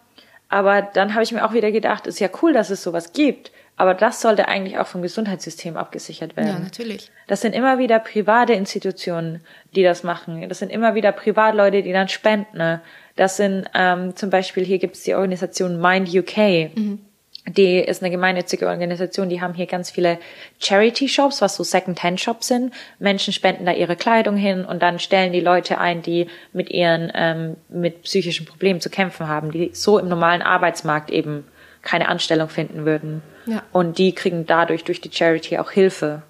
Aber 0.49 0.83
dann 0.83 1.14
habe 1.14 1.23
ich 1.23 1.33
mir 1.33 1.44
auch 1.44 1.53
wieder 1.53 1.70
gedacht, 1.70 2.07
ist 2.07 2.18
ja 2.18 2.29
cool, 2.42 2.53
dass 2.53 2.70
es 2.70 2.83
sowas 2.83 3.12
gibt. 3.12 3.53
Aber 3.77 3.94
das 3.94 4.20
sollte 4.20 4.46
eigentlich 4.46 4.79
auch 4.79 4.87
vom 4.87 5.01
Gesundheitssystem 5.01 5.77
abgesichert 5.77 6.37
werden. 6.37 6.49
Ja, 6.49 6.59
natürlich. 6.59 7.11
Das 7.29 7.40
sind 7.40 7.55
immer 7.55 7.79
wieder 7.79 7.99
private 7.99 8.53
Institutionen, 8.53 9.42
die 9.75 9.83
das 9.83 10.03
machen. 10.03 10.46
Das 10.49 10.59
sind 10.59 10.70
immer 10.70 10.94
wieder 10.94 11.12
Privatleute, 11.12 11.83
die 11.83 11.92
dann 11.92 12.09
spenden. 12.09 12.59
Ne? 12.59 12.83
Das 13.16 13.38
sind 13.38 13.66
ähm, 13.75 14.14
zum 14.16 14.29
Beispiel, 14.29 14.64
hier 14.64 14.79
gibt 14.79 14.96
es 14.96 15.03
die 15.05 15.14
Organisation 15.14 15.81
Mind 15.81 16.14
UK. 16.14 16.77
Mhm. 16.77 17.01
Die 17.46 17.79
ist 17.79 18.03
eine 18.03 18.11
gemeinnützige 18.11 18.66
Organisation, 18.66 19.31
die 19.31 19.40
haben 19.40 19.55
hier 19.55 19.66
ganz 19.66 19.90
viele 19.90 20.18
Charity-Shops, 20.59 21.40
was 21.40 21.57
so 21.57 21.64
Second-Hand-Shops 21.64 22.48
sind. 22.48 22.74
Menschen 22.98 23.33
spenden 23.33 23.64
da 23.64 23.72
ihre 23.72 23.96
Kleidung 23.96 24.37
hin 24.37 24.64
und 24.64 24.83
dann 24.83 24.98
stellen 24.98 25.33
die 25.33 25.40
Leute 25.40 25.79
ein, 25.79 26.03
die 26.03 26.26
mit 26.53 26.70
ihren, 26.70 27.11
ähm, 27.14 27.57
mit 27.68 28.03
psychischen 28.03 28.44
Problemen 28.44 28.81
zu 28.81 28.90
kämpfen 28.90 29.26
haben, 29.26 29.53
die 29.53 29.70
so 29.72 29.98
im 29.98 30.09
normalen 30.09 30.42
Arbeitsmarkt 30.42 31.11
eben 31.11 31.44
keine 31.83 32.09
Anstellung 32.09 32.50
finden 32.50 32.85
würden. 32.85 33.22
Ja. 33.46 33.62
Und 33.72 33.96
die 33.96 34.14
kriegen 34.14 34.46
dadurch 34.46 34.85
durch 34.85 35.00
die 35.00 35.11
Charity 35.11 35.59
auch 35.59 35.70
Hilfe. 35.70 36.22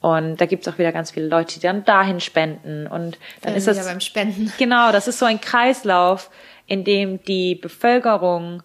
Und 0.00 0.40
da 0.40 0.46
gibt's 0.46 0.66
auch 0.66 0.78
wieder 0.78 0.90
ganz 0.90 1.12
viele 1.12 1.28
Leute, 1.28 1.60
die 1.60 1.66
dann 1.66 1.84
dahin 1.84 2.18
spenden. 2.18 2.88
Und 2.88 3.16
dann 3.42 3.52
ja, 3.52 3.58
ist 3.58 3.68
das. 3.68 3.76
Ja 3.76 3.84
beim 3.84 4.00
Spenden. 4.00 4.52
Genau, 4.58 4.90
das 4.90 5.06
ist 5.06 5.20
so 5.20 5.26
ein 5.26 5.40
Kreislauf, 5.40 6.30
in 6.66 6.82
dem 6.82 7.22
die 7.22 7.54
Bevölkerung 7.54 8.64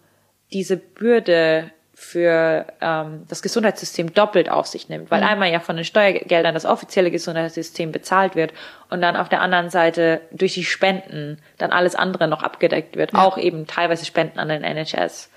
diese 0.52 0.78
Bürde 0.78 1.72
für 2.00 2.68
ähm, 2.80 3.26
das 3.28 3.42
Gesundheitssystem 3.42 4.14
doppelt 4.14 4.50
auf 4.52 4.68
sich 4.68 4.88
nimmt, 4.88 5.10
weil 5.10 5.22
mhm. 5.22 5.28
einmal 5.28 5.52
ja 5.52 5.60
von 5.60 5.76
den 5.76 5.84
Steuergeldern 5.84 6.54
das 6.54 6.66
offizielle 6.66 7.10
Gesundheitssystem 7.10 7.92
bezahlt 7.92 8.36
wird 8.36 8.54
und 8.92 9.02
dann 9.02 9.16
auf 9.16 9.30
der 9.30 9.42
anderen 9.42 9.72
Seite 9.72 10.22
durch 10.32 10.54
die 10.54 10.64
Spenden 10.64 11.40
dann 11.58 11.72
alles 11.72 11.96
andere 11.96 12.28
noch 12.28 12.44
abgedeckt 12.44 12.98
wird, 12.98 13.14
ja. 13.14 13.20
auch 13.20 13.40
eben 13.40 13.66
teilweise 13.66 14.06
Spenden 14.06 14.38
an 14.38 14.50
den 14.50 14.64
NHS. 14.64 15.32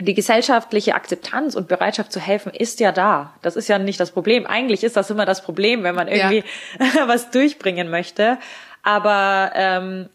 Die 0.00 0.14
gesellschaftliche 0.14 0.94
Akzeptanz 0.94 1.56
und 1.56 1.66
Bereitschaft 1.66 2.12
zu 2.12 2.20
helfen 2.20 2.52
ist 2.52 2.78
ja 2.78 2.92
da. 2.92 3.34
Das 3.42 3.56
ist 3.56 3.66
ja 3.66 3.80
nicht 3.80 3.98
das 3.98 4.12
Problem. 4.12 4.46
Eigentlich 4.46 4.84
ist 4.84 4.96
das 4.96 5.10
immer 5.10 5.26
das 5.26 5.42
Problem, 5.42 5.82
wenn 5.82 5.96
man 5.96 6.06
irgendwie 6.06 6.44
ja. 6.78 6.86
was 7.08 7.32
durchbringen 7.32 7.90
möchte. 7.90 8.38
Aber 8.84 9.50
ähm, 9.56 10.08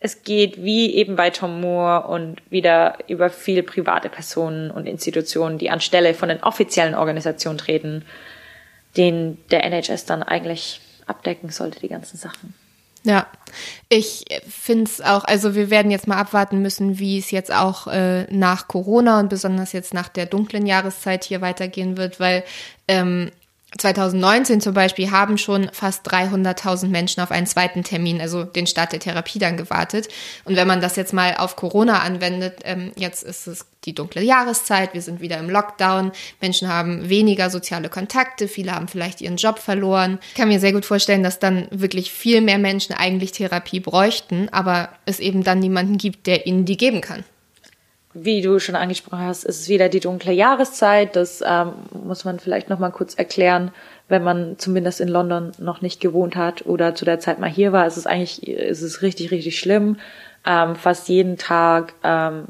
es 0.00 0.22
geht 0.22 0.62
wie 0.62 0.94
eben 0.94 1.16
bei 1.16 1.30
Tom 1.30 1.60
Moore 1.60 2.06
und 2.06 2.36
wieder 2.50 2.98
über 3.08 3.30
viele 3.30 3.62
private 3.62 4.08
Personen 4.08 4.70
und 4.70 4.86
Institutionen, 4.86 5.58
die 5.58 5.70
anstelle 5.70 6.14
von 6.14 6.28
den 6.28 6.42
offiziellen 6.42 6.94
Organisationen 6.94 7.58
treten, 7.58 8.04
den 8.96 9.38
der 9.50 9.64
NHS 9.64 10.04
dann 10.04 10.22
eigentlich 10.22 10.80
abdecken 11.06 11.50
sollte, 11.50 11.80
die 11.80 11.88
ganzen 11.88 12.16
Sachen. 12.16 12.54
Ja, 13.04 13.26
ich 13.88 14.24
finde 14.48 14.84
es 14.84 15.00
auch, 15.00 15.24
also 15.24 15.54
wir 15.54 15.70
werden 15.70 15.90
jetzt 15.90 16.06
mal 16.06 16.18
abwarten 16.18 16.60
müssen, 16.60 16.98
wie 16.98 17.18
es 17.18 17.30
jetzt 17.30 17.52
auch 17.52 17.86
äh, 17.86 18.24
nach 18.24 18.68
Corona 18.68 19.20
und 19.20 19.30
besonders 19.30 19.72
jetzt 19.72 19.94
nach 19.94 20.08
der 20.08 20.26
dunklen 20.26 20.66
Jahreszeit 20.66 21.24
hier 21.24 21.40
weitergehen 21.40 21.96
wird, 21.96 22.20
weil 22.20 22.44
ähm, 22.86 23.30
2019 23.76 24.62
zum 24.62 24.72
Beispiel 24.72 25.10
haben 25.10 25.36
schon 25.36 25.68
fast 25.72 26.10
300.000 26.10 26.88
Menschen 26.88 27.22
auf 27.22 27.30
einen 27.30 27.46
zweiten 27.46 27.84
Termin, 27.84 28.18
also 28.18 28.44
den 28.44 28.66
Start 28.66 28.92
der 28.92 29.00
Therapie 29.00 29.38
dann 29.38 29.58
gewartet. 29.58 30.08
Und 30.44 30.56
wenn 30.56 30.66
man 30.66 30.80
das 30.80 30.96
jetzt 30.96 31.12
mal 31.12 31.36
auf 31.36 31.54
Corona 31.54 32.00
anwendet, 32.00 32.60
ähm, 32.64 32.92
jetzt 32.96 33.22
ist 33.22 33.46
es 33.46 33.66
die 33.84 33.94
dunkle 33.94 34.22
Jahreszeit, 34.22 34.94
wir 34.94 35.02
sind 35.02 35.20
wieder 35.20 35.38
im 35.38 35.50
Lockdown, 35.50 36.12
Menschen 36.40 36.68
haben 36.68 37.10
weniger 37.10 37.50
soziale 37.50 37.90
Kontakte, 37.90 38.48
viele 38.48 38.72
haben 38.72 38.88
vielleicht 38.88 39.20
ihren 39.20 39.36
Job 39.36 39.58
verloren. 39.58 40.18
Ich 40.28 40.34
kann 40.34 40.48
mir 40.48 40.60
sehr 40.60 40.72
gut 40.72 40.86
vorstellen, 40.86 41.22
dass 41.22 41.38
dann 41.38 41.68
wirklich 41.70 42.10
viel 42.10 42.40
mehr 42.40 42.58
Menschen 42.58 42.94
eigentlich 42.94 43.32
Therapie 43.32 43.80
bräuchten, 43.80 44.48
aber 44.48 44.88
es 45.04 45.20
eben 45.20 45.44
dann 45.44 45.58
niemanden 45.58 45.98
gibt, 45.98 46.26
der 46.26 46.46
ihnen 46.46 46.64
die 46.64 46.78
geben 46.78 47.02
kann 47.02 47.22
wie 48.24 48.42
du 48.42 48.58
schon 48.58 48.76
angesprochen 48.76 49.24
hast, 49.24 49.44
ist 49.44 49.60
es 49.60 49.68
wieder 49.68 49.88
die 49.88 50.00
dunkle 50.00 50.32
Jahreszeit. 50.32 51.16
Das 51.16 51.42
ähm, 51.46 51.72
muss 52.04 52.24
man 52.24 52.38
vielleicht 52.38 52.68
noch 52.68 52.78
mal 52.78 52.90
kurz 52.90 53.14
erklären, 53.14 53.70
wenn 54.08 54.22
man 54.22 54.58
zumindest 54.58 55.00
in 55.00 55.08
London 55.08 55.52
noch 55.58 55.80
nicht 55.80 56.00
gewohnt 56.00 56.36
hat 56.36 56.66
oder 56.66 56.94
zu 56.94 57.04
der 57.04 57.20
Zeit 57.20 57.38
mal 57.38 57.50
hier 57.50 57.72
war. 57.72 57.86
Es 57.86 57.96
ist 57.96 58.06
eigentlich, 58.06 58.46
es 58.48 58.82
ist 58.82 59.02
richtig, 59.02 59.30
richtig 59.30 59.58
schlimm. 59.58 59.98
Ähm, 60.46 60.76
fast 60.76 61.08
jeden 61.08 61.36
Tag 61.36 61.94
ähm, 62.02 62.44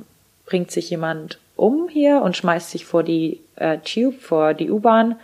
bringt 0.47 0.71
sich 0.71 0.91
jemand 0.91 1.39
um 1.57 1.89
hier 1.89 2.23
und 2.23 2.37
schmeißt 2.37 2.71
sich 2.71 2.85
vor 2.85 3.03
die 3.03 3.41
äh, 3.57 3.79
Tube, 3.79 4.21
vor 4.21 4.55
die 4.55 4.71
U-Bahn. 4.71 5.17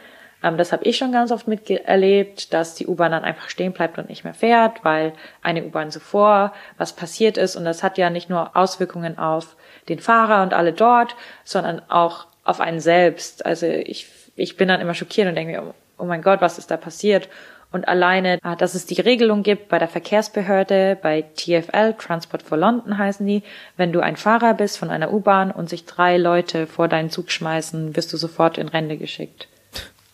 Ähm, 0.43 0.59
das 0.59 0.73
habe 0.73 0.85
ich 0.85 0.97
schon 0.97 1.13
ganz 1.13 1.33
oft 1.33 1.49
miterlebt, 1.49 2.53
dass 2.53 2.75
die 2.75 2.87
U-Bahn 2.87 3.13
dann 3.13 3.25
einfach 3.25 3.49
stehen 3.49 3.73
bleibt 3.73 3.99
und 3.99 4.09
nicht 4.09 4.25
mehr 4.25 4.35
fährt, 4.35 4.85
weil 4.85 5.15
eine 5.43 5.65
U-Bahn 5.65 5.91
zuvor 5.91 6.53
was 6.77 6.93
passiert 6.93 7.39
ist. 7.39 7.57
Und 7.57 7.65
das 7.65 7.83
hat 7.83 7.99
ja 7.99 8.11
nicht 8.11 8.29
nur 8.29 8.57
Auswirkungen 8.57 9.19
auf 9.19 9.57
den 9.89 9.99
Fahrer 9.99 10.43
und 10.43 10.55
alle 10.55 10.73
dort, 10.73 11.17
sondern 11.45 11.83
auch 11.89 12.27
auf 12.45 12.61
einen 12.61 12.81
selbst. 12.81 13.45
Also 13.45 13.67
ich, 13.67 14.07
ich 14.37 14.57
bin 14.57 14.69
dann 14.69 14.81
immer 14.81 14.95
schockiert 14.95 15.29
und 15.29 15.35
denke 15.35 15.53
mir, 15.53 15.75
oh 15.99 16.05
mein 16.05 16.23
Gott, 16.23 16.41
was 16.41 16.59
ist 16.59 16.71
da 16.71 16.77
passiert? 16.77 17.29
Und 17.75 17.89
alleine, 17.89 18.39
ah, 18.43 18.55
dass 18.55 18.75
es 18.75 18.87
die 18.87 19.01
Regelung 19.01 19.43
gibt 19.43 19.69
bei 19.69 19.81
der 19.81 19.89
Verkehrsbehörde, 19.89 20.97
bei 21.03 21.23
TFL, 21.23 21.95
Transport 21.95 22.45
for 22.45 22.57
London 22.57 22.99
heißen 22.99 23.27
die, 23.27 23.43
wenn 23.77 23.93
du 23.93 23.99
ein 23.99 24.17
Fahrer 24.17 24.55
bist 24.55 24.79
von 24.79 24.91
einer 24.91 25.13
U-Bahn 25.13 25.51
und 25.51 25.69
sich 25.69 25.85
drei 25.85 26.17
Leute 26.17 26.69
vor 26.69 26.87
deinen 26.87 27.11
Zug 27.11 27.33
schmeißen, 27.33 27.97
wirst 27.97 28.13
du 28.13 28.17
sofort 28.17 28.59
in 28.59 28.69
Rente 28.69 28.97
geschickt. 28.97 29.49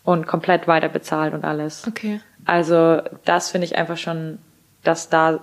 Und 0.05 0.27
komplett 0.27 0.69
weiter 0.69 0.89
bezahlt 0.89 1.35
und 1.35 1.45
alles. 1.45 1.87
Okay. 1.87 2.21
Also 2.47 3.03
das 3.27 3.51
finde 3.51 3.67
ich 3.67 3.77
einfach 3.77 3.99
schon, 3.99 4.39
dass 4.83 5.11
da 5.11 5.41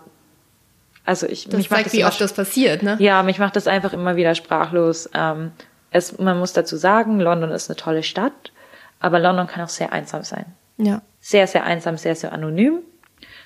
also 1.07 1.25
ich 1.25 1.45
das 1.45 1.57
mich 1.57 1.69
zeigt, 1.69 1.85
das 1.85 1.93
wie 1.93 2.03
oft 2.03 2.19
das 2.19 2.33
passiert, 2.33 2.83
ne? 2.83 2.97
Ja, 2.99 3.23
mich 3.23 3.39
macht 3.39 3.55
das 3.55 3.65
einfach 3.65 3.93
immer 3.93 4.17
wieder 4.17 4.35
sprachlos. 4.35 5.09
Ähm, 5.13 5.51
es, 5.89 6.17
man 6.17 6.37
muss 6.37 6.51
dazu 6.51 6.75
sagen, 6.75 7.21
London 7.21 7.49
ist 7.51 7.69
eine 7.69 7.77
tolle 7.77 8.03
Stadt, 8.03 8.51
aber 8.99 9.17
London 9.17 9.47
kann 9.47 9.63
auch 9.63 9.69
sehr 9.69 9.93
einsam 9.93 10.23
sein. 10.23 10.45
Ja. 10.77 11.01
Sehr, 11.21 11.47
sehr 11.47 11.63
einsam, 11.63 11.95
sehr, 11.95 12.15
sehr 12.15 12.33
anonym. 12.33 12.79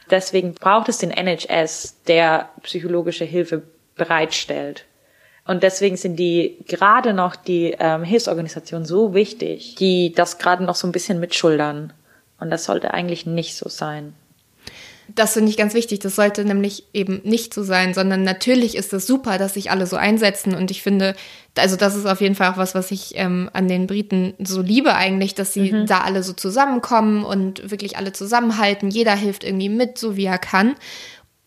Deswegen 0.10 0.56
braucht 0.56 0.90
es 0.90 0.98
den 0.98 1.12
NHS, 1.12 1.98
der 2.08 2.50
psychologische 2.64 3.26
Hilfe 3.26 3.62
bereitstellt. 3.96 4.86
Und 5.46 5.62
deswegen 5.62 5.98
sind 5.98 6.16
die 6.16 6.58
gerade 6.68 7.14
noch 7.14 7.36
die 7.36 7.76
ähm, 7.80 8.04
Hilfsorganisationen 8.04 8.88
so 8.88 9.14
wichtig, 9.14 9.76
die 9.76 10.14
das 10.14 10.40
gerade 10.40 10.64
noch 10.64 10.76
so 10.76 10.88
ein 10.88 10.92
bisschen 10.92 11.20
mitschultern. 11.20 11.94
Und 12.40 12.50
das 12.50 12.66
sollte 12.66 12.92
eigentlich 12.92 13.28
nicht 13.28 13.56
so 13.56 13.70
sein. 13.70 14.16
Das 15.16 15.34
finde 15.34 15.50
ich 15.50 15.58
ganz 15.58 15.74
wichtig. 15.74 16.00
Das 16.00 16.16
sollte 16.16 16.46
nämlich 16.46 16.86
eben 16.94 17.22
nicht 17.24 17.54
so 17.54 17.64
sein, 17.64 17.94
sondern 17.94 18.24
natürlich 18.24 18.76
ist 18.76 18.94
es 18.94 19.08
super, 19.08 19.38
dass 19.38 19.56
sich 19.56 19.72
alle 19.72 19.88
so 19.88 19.96
einsetzen. 19.96 20.54
Und 20.54 20.72
ich 20.72 20.82
finde, 20.84 21.16
also 21.58 21.76
das 21.76 21.96
ist 21.96 22.06
auf 22.06 22.22
jeden 22.22 22.36
Fall 22.36 22.52
auch 22.52 22.58
was, 22.58 22.76
was 22.76 22.92
ich 22.92 23.14
ähm, 23.16 23.50
an 23.54 23.68
den 23.68 23.88
Briten 23.88 24.34
so 24.40 24.62
liebe 24.62 24.96
eigentlich, 24.96 25.36
dass 25.36 25.54
sie 25.54 25.72
mhm. 25.72 25.86
da 25.86 26.02
alle 26.02 26.24
so 26.24 26.34
zusammenkommen 26.34 27.24
und 27.24 27.72
wirklich 27.72 27.98
alle 27.98 28.14
zusammenhalten. 28.14 28.90
Jeder 28.90 29.16
hilft 29.16 29.44
irgendwie 29.44 29.70
mit, 29.70 29.98
so 29.98 30.16
wie 30.16 30.26
er 30.26 30.38
kann. 30.38 30.76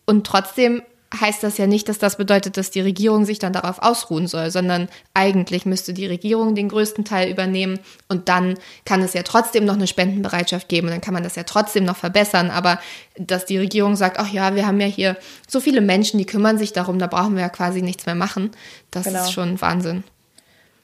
Und 0.05 0.27
trotzdem 0.27 0.81
heißt 1.19 1.43
das 1.43 1.57
ja 1.57 1.67
nicht, 1.67 1.89
dass 1.89 1.97
das 1.97 2.17
bedeutet, 2.17 2.57
dass 2.57 2.71
die 2.71 2.81
Regierung 2.81 3.25
sich 3.25 3.39
dann 3.39 3.53
darauf 3.53 3.81
ausruhen 3.81 4.27
soll, 4.27 4.51
sondern 4.51 4.89
eigentlich 5.13 5.65
müsste 5.65 5.93
die 5.93 6.05
Regierung 6.05 6.55
den 6.55 6.69
größten 6.69 7.05
Teil 7.05 7.29
übernehmen 7.29 7.79
und 8.07 8.29
dann 8.29 8.55
kann 8.85 9.01
es 9.01 9.13
ja 9.13 9.23
trotzdem 9.23 9.65
noch 9.65 9.75
eine 9.75 9.87
Spendenbereitschaft 9.87 10.69
geben 10.69 10.87
und 10.87 10.93
dann 10.93 11.01
kann 11.01 11.13
man 11.13 11.23
das 11.23 11.35
ja 11.35 11.43
trotzdem 11.43 11.85
noch 11.85 11.97
verbessern. 11.97 12.51
Aber 12.51 12.79
dass 13.17 13.45
die 13.45 13.57
Regierung 13.57 13.95
sagt, 13.95 14.19
ach 14.19 14.31
ja, 14.31 14.55
wir 14.55 14.67
haben 14.67 14.79
ja 14.79 14.87
hier 14.87 15.17
so 15.47 15.59
viele 15.59 15.81
Menschen, 15.81 16.17
die 16.17 16.25
kümmern 16.25 16.57
sich 16.57 16.73
darum, 16.73 16.99
da 16.99 17.07
brauchen 17.07 17.35
wir 17.35 17.41
ja 17.41 17.49
quasi 17.49 17.81
nichts 17.81 18.05
mehr 18.05 18.15
machen, 18.15 18.51
das 18.91 19.05
genau. 19.05 19.21
ist 19.21 19.31
schon 19.31 19.59
Wahnsinn. 19.61 20.03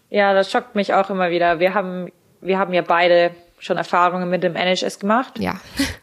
Ja, 0.09 0.33
das 0.33 0.51
schockt 0.51 0.75
mich 0.75 0.93
auch 0.93 1.09
immer 1.09 1.29
wieder. 1.29 1.59
Wir 1.59 1.73
haben, 1.73 2.11
wir 2.41 2.59
haben 2.59 2.73
ja 2.73 2.81
beide 2.81 3.31
schon 3.59 3.77
Erfahrungen 3.77 4.29
mit 4.29 4.43
dem 4.43 4.55
NHS 4.55 4.99
gemacht. 4.99 5.39
Ja. 5.39 5.59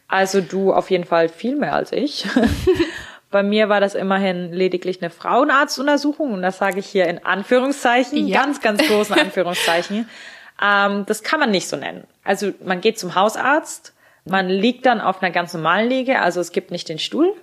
Also 0.07 0.41
du 0.41 0.73
auf 0.73 0.91
jeden 0.91 1.05
Fall 1.05 1.29
viel 1.29 1.57
mehr 1.57 1.75
als 1.75 1.93
ich. 1.93 2.27
Bei 3.31 3.43
mir 3.43 3.69
war 3.69 3.81
das 3.81 3.95
immerhin 3.95 4.53
lediglich 4.53 5.03
eine 5.03 5.11
Frauenarztuntersuchung 5.11 6.33
und 6.33 6.43
das 6.43 6.59
sage 6.59 6.79
ich 6.79 6.87
hier 6.87 7.07
in 7.07 7.25
Anführungszeichen, 7.25 8.27
ja. 8.27 8.43
ganz, 8.43 8.61
ganz 8.61 8.87
großen 8.87 9.19
Anführungszeichen. 9.19 10.09
ähm, 10.63 11.05
das 11.07 11.23
kann 11.23 11.41
man 11.41 11.51
nicht 11.51 11.69
so 11.69 11.77
nennen. 11.77 12.05
Also 12.25 12.53
man 12.65 12.81
geht 12.81 12.99
zum 12.99 13.15
Hausarzt, 13.15 13.93
Man 14.25 14.49
liegt 14.49 14.85
dann 14.87 15.01
auf 15.01 15.23
einer 15.23 15.31
ganz 15.31 15.55
normalen 15.55 15.89
Liege, 15.89 16.21
also 16.21 16.41
es 16.41 16.53
gibt 16.53 16.71
nicht 16.71 16.89
den 16.89 16.99
Stuhl. 16.99 17.35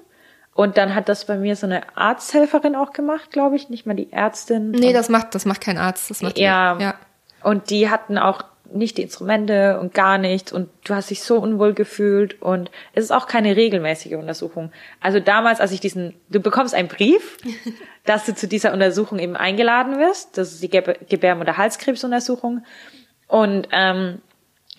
Und 0.53 0.77
dann 0.77 0.95
hat 0.95 1.09
das 1.09 1.25
bei 1.25 1.35
mir 1.35 1.55
so 1.55 1.65
eine 1.67 1.81
Arzthelferin 1.97 2.75
auch 2.75 2.93
gemacht, 2.93 3.31
glaube 3.31 3.57
ich, 3.57 3.69
nicht 3.69 3.85
mal 3.85 3.93
die 3.93 4.13
Ärztin. 4.13 4.71
Nee, 4.71 4.93
das 4.93 5.09
macht, 5.09 5.35
das 5.35 5.45
macht 5.45 5.61
kein 5.61 5.77
Arzt, 5.77 6.09
das 6.09 6.21
macht 6.21 6.37
ja, 6.37 6.75
die, 6.75 6.83
ja. 6.83 6.95
Und 7.43 7.69
die 7.69 7.89
hatten 7.89 8.17
auch 8.17 8.43
nicht 8.71 8.97
die 8.97 9.03
Instrumente 9.03 9.79
und 9.79 9.93
gar 9.93 10.17
nichts 10.17 10.51
und 10.51 10.69
du 10.83 10.93
hast 10.95 11.09
dich 11.09 11.21
so 11.23 11.37
unwohl 11.39 11.73
gefühlt 11.73 12.41
und 12.41 12.71
es 12.93 13.05
ist 13.05 13.11
auch 13.11 13.27
keine 13.27 13.55
regelmäßige 13.55 14.13
Untersuchung. 14.13 14.71
Also 15.01 15.19
damals, 15.19 15.59
als 15.59 15.71
ich 15.71 15.79
diesen, 15.79 16.15
du 16.29 16.39
bekommst 16.39 16.73
einen 16.73 16.87
Brief, 16.87 17.37
dass 18.05 18.25
du 18.25 18.35
zu 18.35 18.47
dieser 18.47 18.73
Untersuchung 18.73 19.19
eben 19.19 19.35
eingeladen 19.35 19.99
wirst, 19.99 20.37
das 20.37 20.53
ist 20.53 20.63
die 20.63 20.69
Gebärmutter-Halskrebsuntersuchung 20.69 22.63
und 23.27 23.67
ähm, 23.71 24.21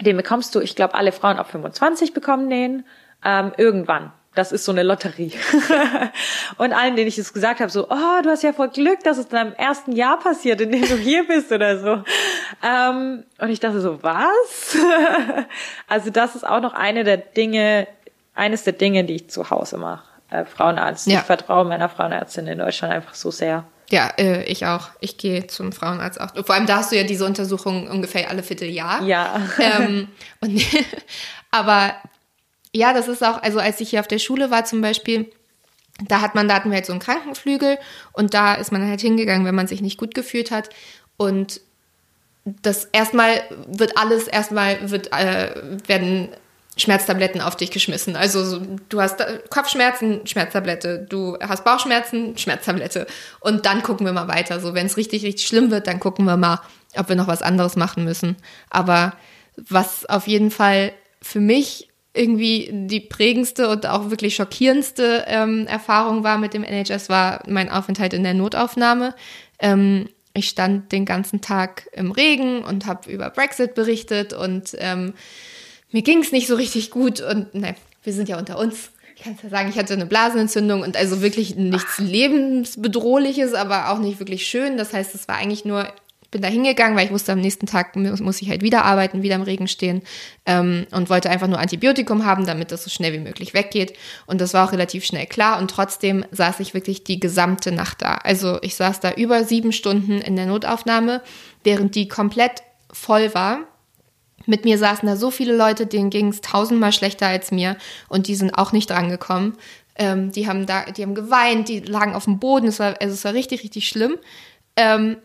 den 0.00 0.16
bekommst 0.16 0.54
du, 0.54 0.60
ich 0.60 0.76
glaube, 0.76 0.94
alle 0.94 1.12
Frauen 1.12 1.38
ab 1.38 1.50
25 1.50 2.12
bekommen 2.12 2.50
den 2.50 2.84
ähm, 3.24 3.52
irgendwann. 3.56 4.12
Das 4.36 4.52
ist 4.52 4.66
so 4.66 4.72
eine 4.72 4.82
Lotterie. 4.82 5.32
und 6.58 6.74
allen, 6.74 6.94
denen 6.94 7.08
ich 7.08 7.16
es 7.16 7.32
gesagt 7.32 7.58
habe, 7.60 7.70
so, 7.70 7.88
oh, 7.88 8.22
du 8.22 8.28
hast 8.28 8.42
ja 8.42 8.52
voll 8.52 8.68
Glück, 8.68 9.02
dass 9.02 9.16
es 9.16 9.24
in 9.24 9.30
deinem 9.30 9.54
ersten 9.54 9.92
Jahr 9.92 10.18
passiert, 10.18 10.60
in 10.60 10.70
dem 10.72 10.82
du 10.82 10.94
hier 10.94 11.24
bist 11.26 11.50
oder 11.50 11.78
so. 11.78 12.04
Ähm, 12.62 13.24
und 13.38 13.48
ich 13.48 13.60
dachte 13.60 13.80
so, 13.80 14.02
was? 14.02 14.76
also 15.88 16.10
das 16.10 16.36
ist 16.36 16.46
auch 16.46 16.60
noch 16.60 16.74
eine 16.74 17.02
der 17.02 17.16
Dinge, 17.16 17.88
eines 18.34 18.62
der 18.62 18.74
Dinge, 18.74 19.04
die 19.04 19.14
ich 19.14 19.30
zu 19.30 19.48
Hause 19.48 19.78
mache. 19.78 20.04
Äh, 20.28 20.44
Frauenarzt. 20.44 21.06
Ja. 21.06 21.20
Ich 21.20 21.24
vertraue 21.24 21.64
meiner 21.64 21.88
Frauenärztin 21.88 22.46
in 22.46 22.58
Deutschland 22.58 22.92
einfach 22.92 23.14
so 23.14 23.30
sehr. 23.30 23.64
Ja, 23.88 24.10
äh, 24.18 24.42
ich 24.44 24.66
auch. 24.66 24.90
Ich 25.00 25.16
gehe 25.16 25.46
zum 25.46 25.72
Frauenarzt 25.72 26.20
auch. 26.20 26.44
Vor 26.44 26.54
allem 26.54 26.66
da 26.66 26.76
hast 26.76 26.92
du 26.92 26.96
ja 26.96 27.04
diese 27.04 27.24
Untersuchung 27.24 27.88
ungefähr 27.88 28.28
alle 28.28 28.42
Vierteljahr. 28.42 29.02
Ja. 29.02 29.40
Ähm, 29.58 30.08
und, 30.40 30.62
aber 31.50 31.94
ja, 32.76 32.92
das 32.92 33.08
ist 33.08 33.24
auch, 33.24 33.42
also 33.42 33.58
als 33.58 33.80
ich 33.80 33.90
hier 33.90 34.00
auf 34.00 34.08
der 34.08 34.18
Schule 34.18 34.50
war 34.50 34.64
zum 34.64 34.82
Beispiel, 34.82 35.30
da 36.06 36.20
hat 36.20 36.34
man, 36.34 36.46
da 36.46 36.56
hatten 36.56 36.70
wir 36.70 36.76
halt 36.76 36.86
so 36.86 36.92
einen 36.92 37.00
Krankenflügel 37.00 37.78
und 38.12 38.34
da 38.34 38.54
ist 38.54 38.70
man 38.70 38.86
halt 38.86 39.00
hingegangen, 39.00 39.46
wenn 39.46 39.54
man 39.54 39.66
sich 39.66 39.80
nicht 39.80 39.98
gut 39.98 40.14
gefühlt 40.14 40.50
hat. 40.50 40.68
Und 41.16 41.62
das 42.44 42.84
erstmal 42.92 43.42
wird 43.66 43.96
alles, 43.96 44.28
erstmal 44.28 44.90
wird, 44.90 45.10
äh, 45.12 45.54
werden 45.86 46.28
Schmerztabletten 46.76 47.40
auf 47.40 47.56
dich 47.56 47.70
geschmissen. 47.70 48.14
Also 48.14 48.60
du 48.90 49.00
hast 49.00 49.24
Kopfschmerzen, 49.48 50.26
Schmerztablette, 50.26 51.06
du 51.08 51.38
hast 51.40 51.64
Bauchschmerzen, 51.64 52.36
Schmerztablette. 52.36 53.06
Und 53.40 53.64
dann 53.64 53.82
gucken 53.82 54.04
wir 54.04 54.12
mal 54.12 54.28
weiter. 54.28 54.60
So, 54.60 54.74
wenn 54.74 54.84
es 54.84 54.98
richtig, 54.98 55.24
richtig 55.24 55.46
schlimm 55.46 55.70
wird, 55.70 55.86
dann 55.86 55.98
gucken 55.98 56.26
wir 56.26 56.36
mal, 56.36 56.60
ob 56.94 57.08
wir 57.08 57.16
noch 57.16 57.28
was 57.28 57.40
anderes 57.40 57.76
machen 57.76 58.04
müssen. 58.04 58.36
Aber 58.68 59.14
was 59.56 60.04
auf 60.04 60.26
jeden 60.26 60.50
Fall 60.50 60.92
für 61.22 61.40
mich 61.40 61.88
irgendwie 62.16 62.70
die 62.72 63.00
prägendste 63.00 63.68
und 63.68 63.86
auch 63.86 64.10
wirklich 64.10 64.34
schockierendste 64.34 65.24
ähm, 65.26 65.66
Erfahrung 65.66 66.24
war 66.24 66.38
mit 66.38 66.54
dem 66.54 66.64
NHS, 66.64 67.08
war 67.08 67.42
mein 67.46 67.70
Aufenthalt 67.70 68.12
in 68.12 68.22
der 68.22 68.34
Notaufnahme. 68.34 69.14
Ähm, 69.58 70.08
ich 70.34 70.48
stand 70.48 70.92
den 70.92 71.04
ganzen 71.04 71.40
Tag 71.40 71.88
im 71.92 72.10
Regen 72.10 72.62
und 72.62 72.86
habe 72.86 73.10
über 73.10 73.30
Brexit 73.30 73.74
berichtet 73.74 74.32
und 74.32 74.76
ähm, 74.78 75.14
mir 75.92 76.02
ging 76.02 76.18
es 76.18 76.32
nicht 76.32 76.46
so 76.46 76.56
richtig 76.56 76.90
gut 76.90 77.20
und 77.20 77.54
ne, 77.54 77.74
wir 78.02 78.12
sind 78.12 78.28
ja 78.28 78.38
unter 78.38 78.58
uns. 78.58 78.90
Ich 79.16 79.22
kann 79.22 79.34
es 79.34 79.42
ja 79.42 79.48
sagen, 79.48 79.70
ich 79.70 79.78
hatte 79.78 79.94
eine 79.94 80.04
Blasenentzündung 80.04 80.82
und 80.82 80.96
also 80.96 81.22
wirklich 81.22 81.56
nichts 81.56 81.98
lebensbedrohliches, 81.98 83.54
aber 83.54 83.90
auch 83.90 83.98
nicht 83.98 84.18
wirklich 84.18 84.46
schön. 84.46 84.76
Das 84.76 84.92
heißt, 84.92 85.14
es 85.14 85.26
war 85.26 85.36
eigentlich 85.36 85.64
nur 85.64 85.88
bin 86.30 86.42
da 86.42 86.48
hingegangen, 86.48 86.96
weil 86.96 87.06
ich 87.06 87.12
wusste, 87.12 87.32
am 87.32 87.40
nächsten 87.40 87.66
Tag 87.66 87.96
muss, 87.96 88.20
muss 88.20 88.42
ich 88.42 88.48
halt 88.48 88.62
wieder 88.62 88.84
arbeiten, 88.84 89.22
wieder 89.22 89.36
im 89.36 89.42
Regen 89.42 89.68
stehen 89.68 90.02
ähm, 90.44 90.86
und 90.90 91.10
wollte 91.10 91.30
einfach 91.30 91.46
nur 91.46 91.58
Antibiotikum 91.58 92.24
haben, 92.24 92.46
damit 92.46 92.72
das 92.72 92.84
so 92.84 92.90
schnell 92.90 93.12
wie 93.12 93.18
möglich 93.18 93.54
weggeht. 93.54 93.94
Und 94.26 94.40
das 94.40 94.54
war 94.54 94.66
auch 94.66 94.72
relativ 94.72 95.04
schnell 95.04 95.26
klar 95.26 95.58
und 95.58 95.70
trotzdem 95.70 96.24
saß 96.30 96.60
ich 96.60 96.74
wirklich 96.74 97.04
die 97.04 97.20
gesamte 97.20 97.72
Nacht 97.72 98.02
da. 98.02 98.16
Also 98.16 98.58
ich 98.62 98.74
saß 98.76 99.00
da 99.00 99.12
über 99.12 99.44
sieben 99.44 99.72
Stunden 99.72 100.20
in 100.20 100.36
der 100.36 100.46
Notaufnahme, 100.46 101.22
während 101.64 101.94
die 101.94 102.08
komplett 102.08 102.62
voll 102.92 103.34
war. 103.34 103.60
Mit 104.46 104.64
mir 104.64 104.78
saßen 104.78 105.08
da 105.08 105.16
so 105.16 105.30
viele 105.30 105.56
Leute, 105.56 105.86
denen 105.86 106.10
ging 106.10 106.28
es 106.28 106.40
tausendmal 106.40 106.92
schlechter 106.92 107.26
als 107.26 107.50
mir 107.50 107.76
und 108.08 108.28
die 108.28 108.36
sind 108.36 108.56
auch 108.56 108.72
nicht 108.72 108.90
drangekommen. 108.90 109.56
Ähm, 109.98 110.30
die 110.30 110.46
haben 110.46 110.66
da, 110.66 110.84
die 110.84 111.02
haben 111.02 111.14
geweint, 111.14 111.68
die 111.68 111.80
lagen 111.80 112.14
auf 112.14 112.24
dem 112.24 112.38
Boden, 112.38 112.68
es 112.68 112.78
war, 112.78 113.00
also 113.00 113.14
es 113.14 113.24
war 113.24 113.32
richtig, 113.32 113.62
richtig 113.62 113.88
schlimm. 113.88 114.16
Ähm, 114.76 115.16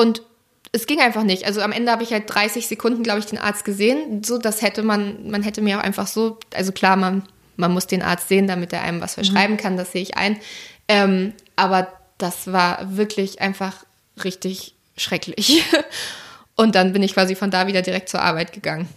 und 0.00 0.22
es 0.72 0.86
ging 0.86 1.00
einfach 1.00 1.24
nicht. 1.24 1.46
Also 1.46 1.60
am 1.62 1.72
Ende 1.72 1.90
habe 1.90 2.02
ich 2.02 2.12
halt 2.12 2.32
30 2.32 2.66
Sekunden, 2.66 3.02
glaube 3.02 3.18
ich, 3.18 3.26
den 3.26 3.38
Arzt 3.38 3.64
gesehen. 3.64 4.22
So, 4.22 4.38
das 4.38 4.62
hätte 4.62 4.82
man, 4.82 5.28
man 5.28 5.42
hätte 5.42 5.62
mir 5.62 5.78
auch 5.78 5.82
einfach 5.82 6.06
so, 6.06 6.38
also 6.54 6.72
klar, 6.72 6.96
man, 6.96 7.24
man 7.56 7.72
muss 7.72 7.86
den 7.86 8.02
Arzt 8.02 8.28
sehen, 8.28 8.46
damit 8.46 8.72
er 8.72 8.82
einem 8.82 9.00
was 9.00 9.14
verschreiben 9.14 9.56
mhm. 9.56 9.60
kann, 9.60 9.76
das 9.76 9.92
sehe 9.92 10.02
ich 10.02 10.16
ein. 10.16 10.38
Ähm, 10.86 11.34
aber 11.56 11.88
das 12.18 12.52
war 12.52 12.96
wirklich 12.96 13.40
einfach 13.40 13.84
richtig 14.24 14.74
schrecklich. 14.96 15.64
Und 16.56 16.74
dann 16.74 16.92
bin 16.92 17.02
ich 17.02 17.14
quasi 17.14 17.34
von 17.34 17.50
da 17.50 17.66
wieder 17.66 17.82
direkt 17.82 18.08
zur 18.08 18.22
Arbeit 18.22 18.52
gegangen. 18.52 18.88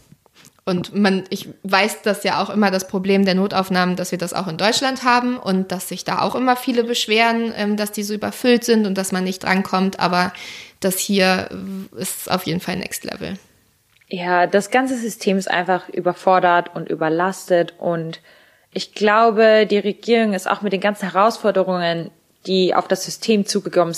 Und 0.65 0.95
man, 0.95 1.25
ich 1.29 1.49
weiß 1.63 2.03
das 2.03 2.23
ja 2.23 2.41
auch 2.41 2.49
immer 2.49 2.71
das 2.71 2.87
Problem 2.87 3.25
der 3.25 3.35
Notaufnahmen, 3.35 3.97
dass 3.97 4.11
wir 4.11 4.17
das 4.17 4.33
auch 4.33 4.47
in 4.47 4.57
Deutschland 4.57 5.03
haben 5.03 5.37
und 5.37 5.73
dass 5.73 5.89
sich 5.89 6.05
da 6.05 6.19
auch 6.19 6.35
immer 6.35 6.55
viele 6.55 6.85
beschweren, 6.85 7.53
ähm, 7.57 7.75
dass 7.75 7.91
die 7.91 8.03
so 8.03 8.13
überfüllt 8.13 8.63
sind 8.63 8.87
und 8.87 8.97
dass 8.97 9.11
man 9.11 9.25
nicht 9.25 9.43
drankommt. 9.43 9.99
Aber 9.99 10.31
das 10.79 10.99
hier 10.99 11.49
ist 11.97 12.31
auf 12.31 12.43
jeden 12.43 12.61
Fall 12.61 12.77
Next 12.77 13.03
Level. 13.03 13.37
Ja, 14.07 14.47
das 14.47 14.69
ganze 14.69 14.97
System 14.97 15.37
ist 15.37 15.49
einfach 15.49 15.89
überfordert 15.89 16.75
und 16.75 16.89
überlastet 16.89 17.73
und 17.79 18.21
ich 18.73 18.93
glaube, 18.93 19.67
die 19.69 19.77
Regierung 19.77 20.33
ist 20.33 20.49
auch 20.49 20.61
mit 20.61 20.73
den 20.73 20.81
ganzen 20.81 21.11
Herausforderungen, 21.11 22.09
die 22.47 22.75
auf 22.75 22.87
das 22.87 23.05
System 23.05 23.45
zugekommen 23.45 23.93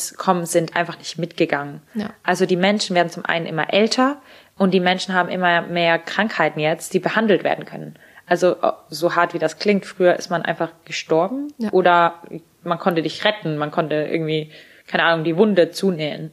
sind, 0.46 0.76
einfach 0.76 0.98
nicht 0.98 1.18
mitgegangen. 1.18 1.82
Ja. 1.96 2.12
Also 2.24 2.46
die 2.46 2.58
Menschen 2.58 2.96
werden 2.96 3.10
zum 3.10 3.26
einen 3.26 3.46
immer 3.46 3.74
älter 3.74 4.22
und 4.58 4.74
die 4.74 4.80
Menschen 4.80 5.14
haben 5.14 5.30
immer 5.30 5.62
mehr 5.62 6.00
Krankheiten 6.00 6.60
jetzt, 6.60 6.94
die 6.94 7.00
behandelt 7.00 7.44
werden 7.44 7.66
können. 7.66 7.96
Also 8.28 8.56
so 8.90 9.16
hart 9.16 9.34
wie 9.34 9.40
das 9.40 9.60
klingt, 9.60 9.86
früher 9.86 10.16
ist 10.16 10.30
man 10.30 10.42
einfach 10.44 10.72
gestorben 10.86 11.54
ja. 11.58 11.72
oder 11.72 12.22
man 12.64 12.80
konnte 12.80 13.04
dich 13.04 13.24
retten, 13.24 13.58
man 13.58 13.72
konnte 13.72 13.96
irgendwie, 13.96 14.52
keine 14.88 15.04
Ahnung, 15.04 15.24
die 15.24 15.38
Wunde 15.38 15.72
zunähen. 15.72 16.32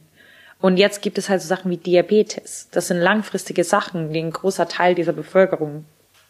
Und 0.59 0.77
jetzt 0.77 1.01
gibt 1.01 1.17
es 1.17 1.29
halt 1.29 1.41
so 1.41 1.47
Sachen 1.47 1.69
wie 1.69 1.77
Diabetes. 1.77 2.69
Das 2.71 2.87
sind 2.87 2.97
langfristige 2.97 3.63
Sachen, 3.63 4.13
die 4.13 4.21
ein 4.21 4.31
großer 4.31 4.67
Teil 4.67 4.95
dieser 4.95 5.13
Bevölkerung 5.13 5.85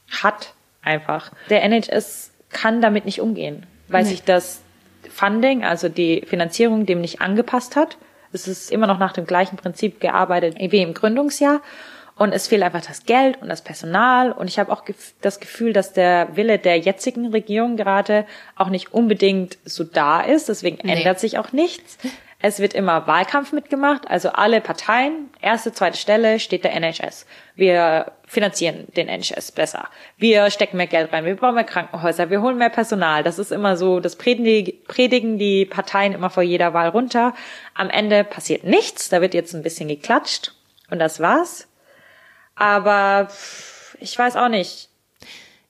hat 0.10 0.54
einfach. 0.82 1.32
Der 1.50 1.64
NHS 1.64 2.32
kann 2.50 2.82
damit 2.82 3.06
nicht 3.06 3.22
umgehen, 3.22 3.66
weil 3.88 4.04
nee. 4.04 4.10
sich 4.10 4.24
das 4.24 4.62
Funding, 5.10 5.64
also 5.64 5.88
die 5.88 6.24
Finanzierung 6.26 6.86
dem 6.86 7.00
nicht 7.00 7.22
angepasst 7.22 7.76
hat. 7.76 7.98
Es 8.34 8.48
ist 8.48 8.72
immer 8.72 8.88
noch 8.88 9.00
nach 9.00 9.14
dem 9.14 9.26
gleichen 9.26 9.58
Prinzip 9.58 10.00
gearbeitet 10.00 10.56
wie 10.60 10.82
im 10.82 10.94
Gründungsjahr. 10.94 11.62
Und 12.16 12.32
es 12.32 12.48
fehlt 12.48 12.62
einfach 12.62 12.86
das 12.86 13.06
Geld 13.06 13.42
und 13.42 13.50
das 13.50 13.64
Personal. 13.64 14.32
Und 14.32 14.48
ich 14.48 14.60
habe 14.60 14.72
auch 14.72 14.84
das 15.22 15.40
Gefühl, 15.40 15.74
dass 15.74 15.94
der 15.94 16.36
Wille 16.36 16.60
der 16.60 16.78
jetzigen 16.78 17.32
Regierung 17.32 17.76
gerade 17.76 18.26
auch 18.56 18.70
nicht 18.70 18.94
unbedingt 18.94 19.58
so 19.66 19.84
da 19.84 20.22
ist. 20.22 20.48
Deswegen 20.48 20.78
nee. 20.84 20.94
ändert 20.94 21.20
sich 21.20 21.40
auch 21.40 21.52
nichts. 21.54 21.98
Es 22.46 22.60
wird 22.60 22.74
immer 22.74 23.08
Wahlkampf 23.08 23.54
mitgemacht, 23.54 24.06
also 24.10 24.28
alle 24.28 24.60
Parteien, 24.60 25.30
erste, 25.40 25.72
zweite 25.72 25.98
Stelle 25.98 26.42
steht 26.42 26.66
der 26.66 26.74
NHS. 26.74 27.26
Wir 27.56 28.12
finanzieren 28.28 28.86
den 28.98 29.08
NHS 29.08 29.54
besser. 29.54 29.88
Wir 30.18 30.50
stecken 30.50 30.76
mehr 30.76 30.88
Geld 30.88 31.14
rein, 31.14 31.24
wir 31.24 31.38
brauchen 31.38 31.56
mehr 31.56 31.64
Krankenhäuser, 31.64 32.30
wir 32.30 32.42
holen 32.42 32.58
mehr 32.58 32.70
Personal. 32.70 33.24
Das 33.24 33.40
ist 33.40 33.54
immer 33.54 33.78
so, 33.78 34.02
das 34.02 34.18
predigen 34.18 35.38
die 35.38 35.66
Parteien 35.66 36.12
immer 36.12 36.30
vor 36.30 36.44
jeder 36.44 36.74
Wahl 36.74 36.90
runter. 36.90 37.34
Am 37.76 37.90
Ende 37.90 38.26
passiert 38.26 38.66
nichts, 38.66 39.08
da 39.08 39.22
wird 39.22 39.34
jetzt 39.34 39.54
ein 39.54 39.64
bisschen 39.64 39.88
geklatscht 39.88 40.52
und 40.92 41.00
das 41.00 41.22
war's. 41.22 41.70
Aber 42.56 43.30
ich 44.02 44.20
weiß 44.20 44.36
auch 44.36 44.50
nicht. 44.50 44.90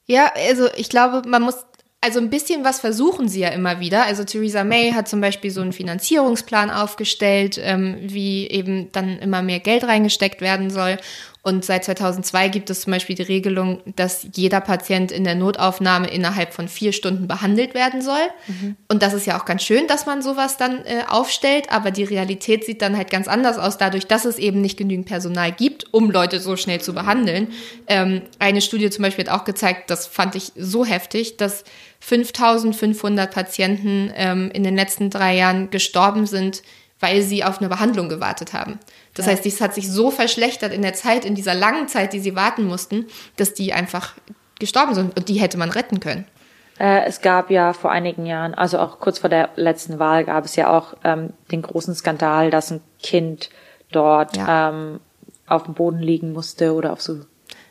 Ja, 0.07 0.31
also 0.35 0.69
ich 0.75 0.89
glaube, 0.89 1.21
man 1.29 1.43
muss 1.43 1.67
also 2.03 2.19
ein 2.19 2.29
bisschen 2.29 2.65
was 2.65 2.81
versuchen 2.81 3.29
sie 3.29 3.39
ja 3.39 3.47
immer 3.49 3.79
wieder. 3.79 4.05
Also 4.05 4.25
Theresa 4.25 4.65
May 4.65 4.91
hat 4.91 5.07
zum 5.07 5.21
Beispiel 5.21 5.51
so 5.51 5.61
einen 5.61 5.71
Finanzierungsplan 5.71 6.69
aufgestellt, 6.69 7.57
ähm, 7.63 7.95
wie 8.01 8.45
eben 8.47 8.91
dann 8.91 9.19
immer 9.19 9.41
mehr 9.41 9.61
Geld 9.61 9.85
reingesteckt 9.85 10.41
werden 10.41 10.69
soll. 10.69 10.97
Und 11.45 11.65
seit 11.65 11.83
2002 11.83 12.47
gibt 12.47 12.69
es 12.69 12.81
zum 12.81 12.91
Beispiel 12.91 13.17
die 13.17 13.23
Regelung, 13.23 13.81
dass 13.97 14.25
jeder 14.33 14.61
Patient 14.61 15.11
in 15.11 15.25
der 15.25 15.35
Notaufnahme 15.35 16.07
innerhalb 16.07 16.53
von 16.53 16.69
vier 16.69 16.93
Stunden 16.93 17.27
behandelt 17.27 17.73
werden 17.73 18.01
soll. 18.01 18.21
Mhm. 18.47 18.77
Und 18.87 19.03
das 19.03 19.13
ist 19.13 19.25
ja 19.25 19.37
auch 19.37 19.43
ganz 19.43 19.61
schön, 19.61 19.85
dass 19.87 20.05
man 20.05 20.21
sowas 20.21 20.55
dann 20.55 20.85
äh, 20.85 21.03
aufstellt. 21.05 21.69
Aber 21.69 21.91
die 21.91 22.05
Realität 22.05 22.63
sieht 22.63 22.81
dann 22.81 22.95
halt 22.95 23.11
ganz 23.11 23.27
anders 23.27 23.57
aus, 23.57 23.77
dadurch, 23.77 24.07
dass 24.07 24.23
es 24.23 24.37
eben 24.37 24.61
nicht 24.61 24.77
genügend 24.77 25.05
Personal 25.05 25.51
gibt, 25.51 25.93
um 25.93 26.11
Leute 26.11 26.39
so 26.39 26.55
schnell 26.55 26.79
zu 26.79 26.93
behandeln. 26.93 27.49
Ähm, 27.87 28.21
eine 28.39 28.61
Studie 28.61 28.89
zum 28.89 29.03
Beispiel 29.03 29.25
hat 29.27 29.41
auch 29.41 29.43
gezeigt, 29.43 29.89
das 29.89 30.07
fand 30.07 30.35
ich 30.35 30.53
so 30.55 30.85
heftig, 30.85 31.35
dass 31.35 31.65
5500 31.99 33.29
Patienten 33.33 34.11
ähm, 34.15 34.49
in 34.53 34.63
den 34.63 34.77
letzten 34.77 35.09
drei 35.09 35.35
Jahren 35.35 35.69
gestorben 35.71 36.25
sind, 36.25 36.63
weil 37.03 37.21
sie 37.21 37.43
auf 37.43 37.59
eine 37.59 37.67
Behandlung 37.67 38.07
gewartet 38.07 38.53
haben. 38.53 38.79
Das 39.13 39.25
ja. 39.25 39.33
heißt, 39.33 39.43
dies 39.43 39.59
hat 39.59 39.75
sich 39.75 39.91
so 39.91 40.09
verschlechtert 40.09 40.71
in 40.71 40.81
der 40.81 40.93
Zeit, 40.93 41.25
in 41.25 41.35
dieser 41.35 41.53
langen 41.53 41.89
Zeit, 41.89 42.13
die 42.13 42.21
sie 42.21 42.33
warten 42.33 42.63
mussten, 42.63 43.07
dass 43.35 43.53
die 43.53 43.73
einfach 43.73 44.13
gestorben 44.57 44.95
sind 44.95 45.17
und 45.17 45.27
die 45.27 45.41
hätte 45.41 45.57
man 45.57 45.69
retten 45.69 45.99
können. 45.99 46.25
Äh, 46.79 47.03
es 47.05 47.19
gab 47.19 47.51
ja 47.51 47.73
vor 47.73 47.91
einigen 47.91 48.25
Jahren, 48.25 48.53
also 48.53 48.79
auch 48.79 49.01
kurz 49.01 49.19
vor 49.19 49.29
der 49.29 49.49
letzten 49.57 49.99
Wahl, 49.99 50.23
gab 50.23 50.45
es 50.45 50.55
ja 50.55 50.71
auch 50.75 50.93
ähm, 51.03 51.33
den 51.51 51.61
großen 51.61 51.93
Skandal, 51.93 52.49
dass 52.49 52.71
ein 52.71 52.79
Kind 53.01 53.49
dort 53.91 54.37
ja. 54.37 54.69
ähm, 54.69 55.01
auf 55.45 55.63
dem 55.63 55.73
Boden 55.73 55.99
liegen 55.99 56.31
musste 56.31 56.73
oder 56.73 56.93
auf 56.93 57.01
so. 57.01 57.19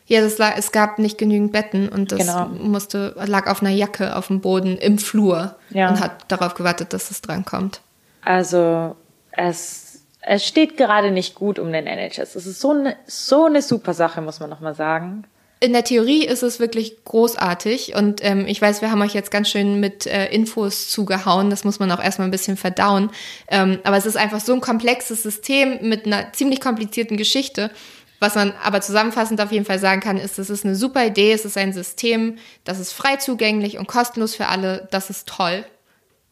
Ja, 0.05 0.21
das 0.21 0.37
lag, 0.37 0.59
es 0.59 0.73
gab 0.73 0.99
nicht 0.99 1.17
genügend 1.17 1.53
Betten 1.53 1.89
und 1.89 2.13
das 2.13 2.19
genau. 2.19 2.49
musste, 2.49 3.15
lag 3.25 3.51
auf 3.51 3.63
einer 3.63 3.71
Jacke 3.71 4.15
auf 4.15 4.27
dem 4.27 4.43
Boden 4.43 4.77
im 4.77 4.99
Flur 4.99 5.57
ja. 5.71 5.89
und 5.89 6.01
hat 6.01 6.31
darauf 6.31 6.53
gewartet, 6.53 6.93
dass 6.93 7.11
es 7.11 7.23
drankommt. 7.23 7.81
Also 8.23 8.95
es, 9.33 10.03
es 10.21 10.47
steht 10.47 10.77
gerade 10.77 11.11
nicht 11.11 11.35
gut 11.35 11.59
um 11.59 11.73
den 11.73 11.87
NHS. 11.87 12.35
Es 12.37 12.47
ist 12.47 12.61
so 12.61 12.71
eine, 12.71 12.97
so 13.07 13.47
eine 13.47 13.63
super 13.63 13.95
Sache, 13.95 14.21
muss 14.21 14.41
man 14.41 14.51
nochmal 14.51 14.75
sagen 14.75 15.25
in 15.63 15.73
der 15.73 15.85
Theorie 15.85 16.27
ist 16.27 16.43
es 16.43 16.59
wirklich 16.59 17.05
großartig 17.05 17.95
und 17.95 18.23
ähm, 18.25 18.47
ich 18.49 18.61
weiß, 18.61 18.83
wir 18.83 18.91
haben 18.91 19.01
euch 19.01 19.15
jetzt 19.15 19.31
ganz 19.31 19.49
schön 19.49 19.79
mit 19.79 20.07
äh, 20.07 20.27
Infos 20.27 20.91
zugehauen, 20.91 21.51
das 21.51 21.63
muss 21.63 21.79
man 21.79 21.93
auch 21.93 22.03
erstmal 22.03 22.27
ein 22.27 22.33
bisschen 22.33 22.57
verdauen, 22.57 23.11
ähm, 23.47 23.79
aber 23.85 23.97
es 23.97 24.05
ist 24.05 24.17
einfach 24.17 24.41
so 24.41 24.53
ein 24.55 24.61
komplexes 24.61 25.23
System 25.23 25.89
mit 25.89 26.05
einer 26.05 26.33
ziemlich 26.33 26.61
komplizierten 26.61 27.17
Geschichte. 27.17 27.71
Was 28.19 28.35
man 28.35 28.53
aber 28.63 28.81
zusammenfassend 28.81 29.41
auf 29.41 29.53
jeden 29.53 29.65
Fall 29.65 29.79
sagen 29.79 30.01
kann, 30.01 30.17
ist, 30.17 30.41
es 30.41 30.51
ist 30.51 30.65
eine 30.65 30.75
super 30.75 31.07
Idee, 31.07 31.33
es 31.33 31.45
ist 31.45 31.57
ein 31.57 31.73
System, 31.73 32.39
das 32.65 32.81
ist 32.81 32.93
frei 32.93 33.17
zugänglich 33.17 33.79
und 33.79 33.87
kostenlos 33.87 34.35
für 34.35 34.49
alle, 34.49 34.89
das 34.91 35.11
ist 35.11 35.29
toll, 35.29 35.65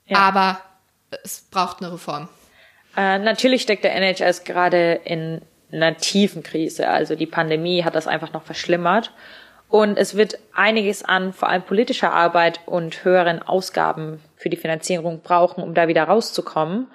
ja. 0.07 0.19
aber 0.19 0.61
es 1.23 1.45
braucht 1.53 1.83
eine 1.83 1.93
Reform. 1.93 2.29
Äh, 2.97 3.19
natürlich 3.19 3.63
steckt 3.63 3.85
der 3.85 3.95
NHS 3.95 4.45
gerade 4.45 5.01
in 5.05 5.43
einer 5.73 5.97
tiefen 5.97 6.43
Krise. 6.43 6.89
Also 6.89 7.15
die 7.15 7.27
Pandemie 7.27 7.85
hat 7.85 7.95
das 7.95 8.07
einfach 8.07 8.33
noch 8.33 8.43
verschlimmert. 8.43 9.13
Und 9.69 9.99
es 9.99 10.17
wird 10.17 10.39
einiges 10.53 11.05
an 11.05 11.33
vor 11.33 11.49
allem 11.49 11.63
politischer 11.63 12.13
Arbeit 12.13 12.61
und 12.67 13.05
höheren 13.05 13.41
Ausgaben 13.41 14.21
für 14.37 14.51
die 14.51 14.57
Finanzierung 14.57 15.21
brauchen, 15.23 15.63
um 15.63 15.75
da 15.75 15.87
wieder 15.87 16.05
rauszukommen. 16.05 16.89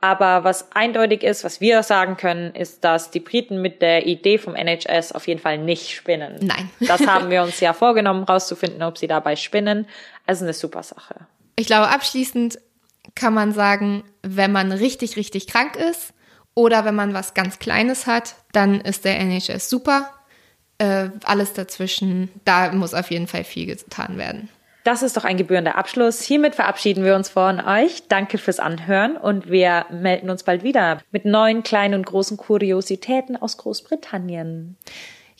Aber 0.00 0.44
was 0.44 0.72
eindeutig 0.72 1.22
ist, 1.22 1.44
was 1.44 1.60
wir 1.60 1.82
sagen 1.82 2.16
können, 2.16 2.54
ist, 2.54 2.82
dass 2.84 3.10
die 3.10 3.20
Briten 3.20 3.60
mit 3.60 3.82
der 3.82 4.06
Idee 4.06 4.38
vom 4.38 4.54
NHS 4.54 5.12
auf 5.12 5.26
jeden 5.28 5.40
Fall 5.40 5.58
nicht 5.58 5.90
spinnen. 5.90 6.38
Nein. 6.40 6.70
das 6.80 7.06
haben 7.06 7.30
wir 7.30 7.42
uns 7.42 7.60
ja 7.60 7.72
vorgenommen, 7.72 8.24
rauszufinden, 8.24 8.82
ob 8.82 8.98
sie 8.98 9.06
dabei 9.06 9.36
spinnen. 9.36 9.86
Also 10.26 10.44
eine 10.44 10.54
super 10.54 10.82
Sache. 10.82 11.14
Ich 11.56 11.66
glaube, 11.66 11.88
abschließend 11.88 12.58
kann 13.14 13.34
man 13.34 13.52
sagen, 13.52 14.04
wenn 14.22 14.52
man 14.52 14.72
richtig, 14.72 15.16
richtig 15.16 15.46
krank 15.46 15.76
ist, 15.76 16.14
oder 16.54 16.84
wenn 16.84 16.94
man 16.94 17.14
was 17.14 17.34
ganz 17.34 17.58
Kleines 17.58 18.06
hat, 18.06 18.34
dann 18.52 18.80
ist 18.80 19.04
der 19.04 19.18
NHS 19.20 19.68
super. 19.68 20.10
Äh, 20.78 21.10
alles 21.24 21.52
dazwischen, 21.52 22.28
da 22.44 22.72
muss 22.72 22.94
auf 22.94 23.10
jeden 23.10 23.26
Fall 23.26 23.44
viel 23.44 23.66
getan 23.66 24.18
werden. 24.18 24.48
Das 24.84 25.02
ist 25.02 25.16
doch 25.16 25.24
ein 25.24 25.36
gebührender 25.36 25.76
Abschluss. 25.76 26.22
Hiermit 26.22 26.56
verabschieden 26.56 27.04
wir 27.04 27.14
uns 27.14 27.28
von 27.28 27.60
euch. 27.60 28.08
Danke 28.08 28.36
fürs 28.36 28.58
Anhören 28.58 29.16
und 29.16 29.48
wir 29.48 29.86
melden 29.90 30.28
uns 30.28 30.42
bald 30.42 30.64
wieder 30.64 30.98
mit 31.12 31.24
neuen 31.24 31.62
kleinen 31.62 31.94
und 31.94 32.04
großen 32.04 32.36
Kuriositäten 32.36 33.36
aus 33.36 33.58
Großbritannien. 33.58 34.76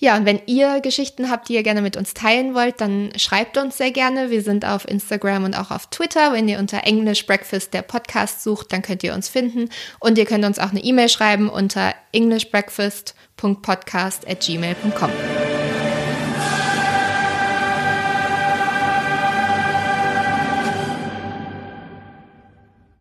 Ja, 0.02 0.16
und 0.16 0.24
wenn 0.24 0.40
ihr 0.46 0.80
Geschichten 0.80 1.30
habt, 1.30 1.48
die 1.48 1.54
ihr 1.54 1.62
gerne 1.62 1.80
mit 1.80 1.96
uns 1.96 2.12
teilen 2.12 2.56
wollt, 2.56 2.80
dann 2.80 3.12
schreibt 3.16 3.56
uns 3.56 3.78
sehr 3.78 3.92
gerne. 3.92 4.30
Wir 4.30 4.42
sind 4.42 4.64
auf 4.64 4.88
Instagram 4.88 5.44
und 5.44 5.56
auch 5.56 5.70
auf 5.70 5.86
Twitter. 5.90 6.32
Wenn 6.32 6.48
ihr 6.48 6.58
unter 6.58 6.82
English 6.82 7.24
Breakfast 7.24 7.72
der 7.72 7.82
Podcast 7.82 8.42
sucht, 8.42 8.72
dann 8.72 8.82
könnt 8.82 9.04
ihr 9.04 9.14
uns 9.14 9.28
finden. 9.28 9.68
Und 10.00 10.18
ihr 10.18 10.26
könnt 10.26 10.44
uns 10.44 10.58
auch 10.58 10.70
eine 10.70 10.82
E-Mail 10.82 11.08
schreiben 11.08 11.48
unter 11.48 11.94
englishbreakfast.podcast 12.10 14.28
at 14.28 14.40
gmail.com. 14.40 15.10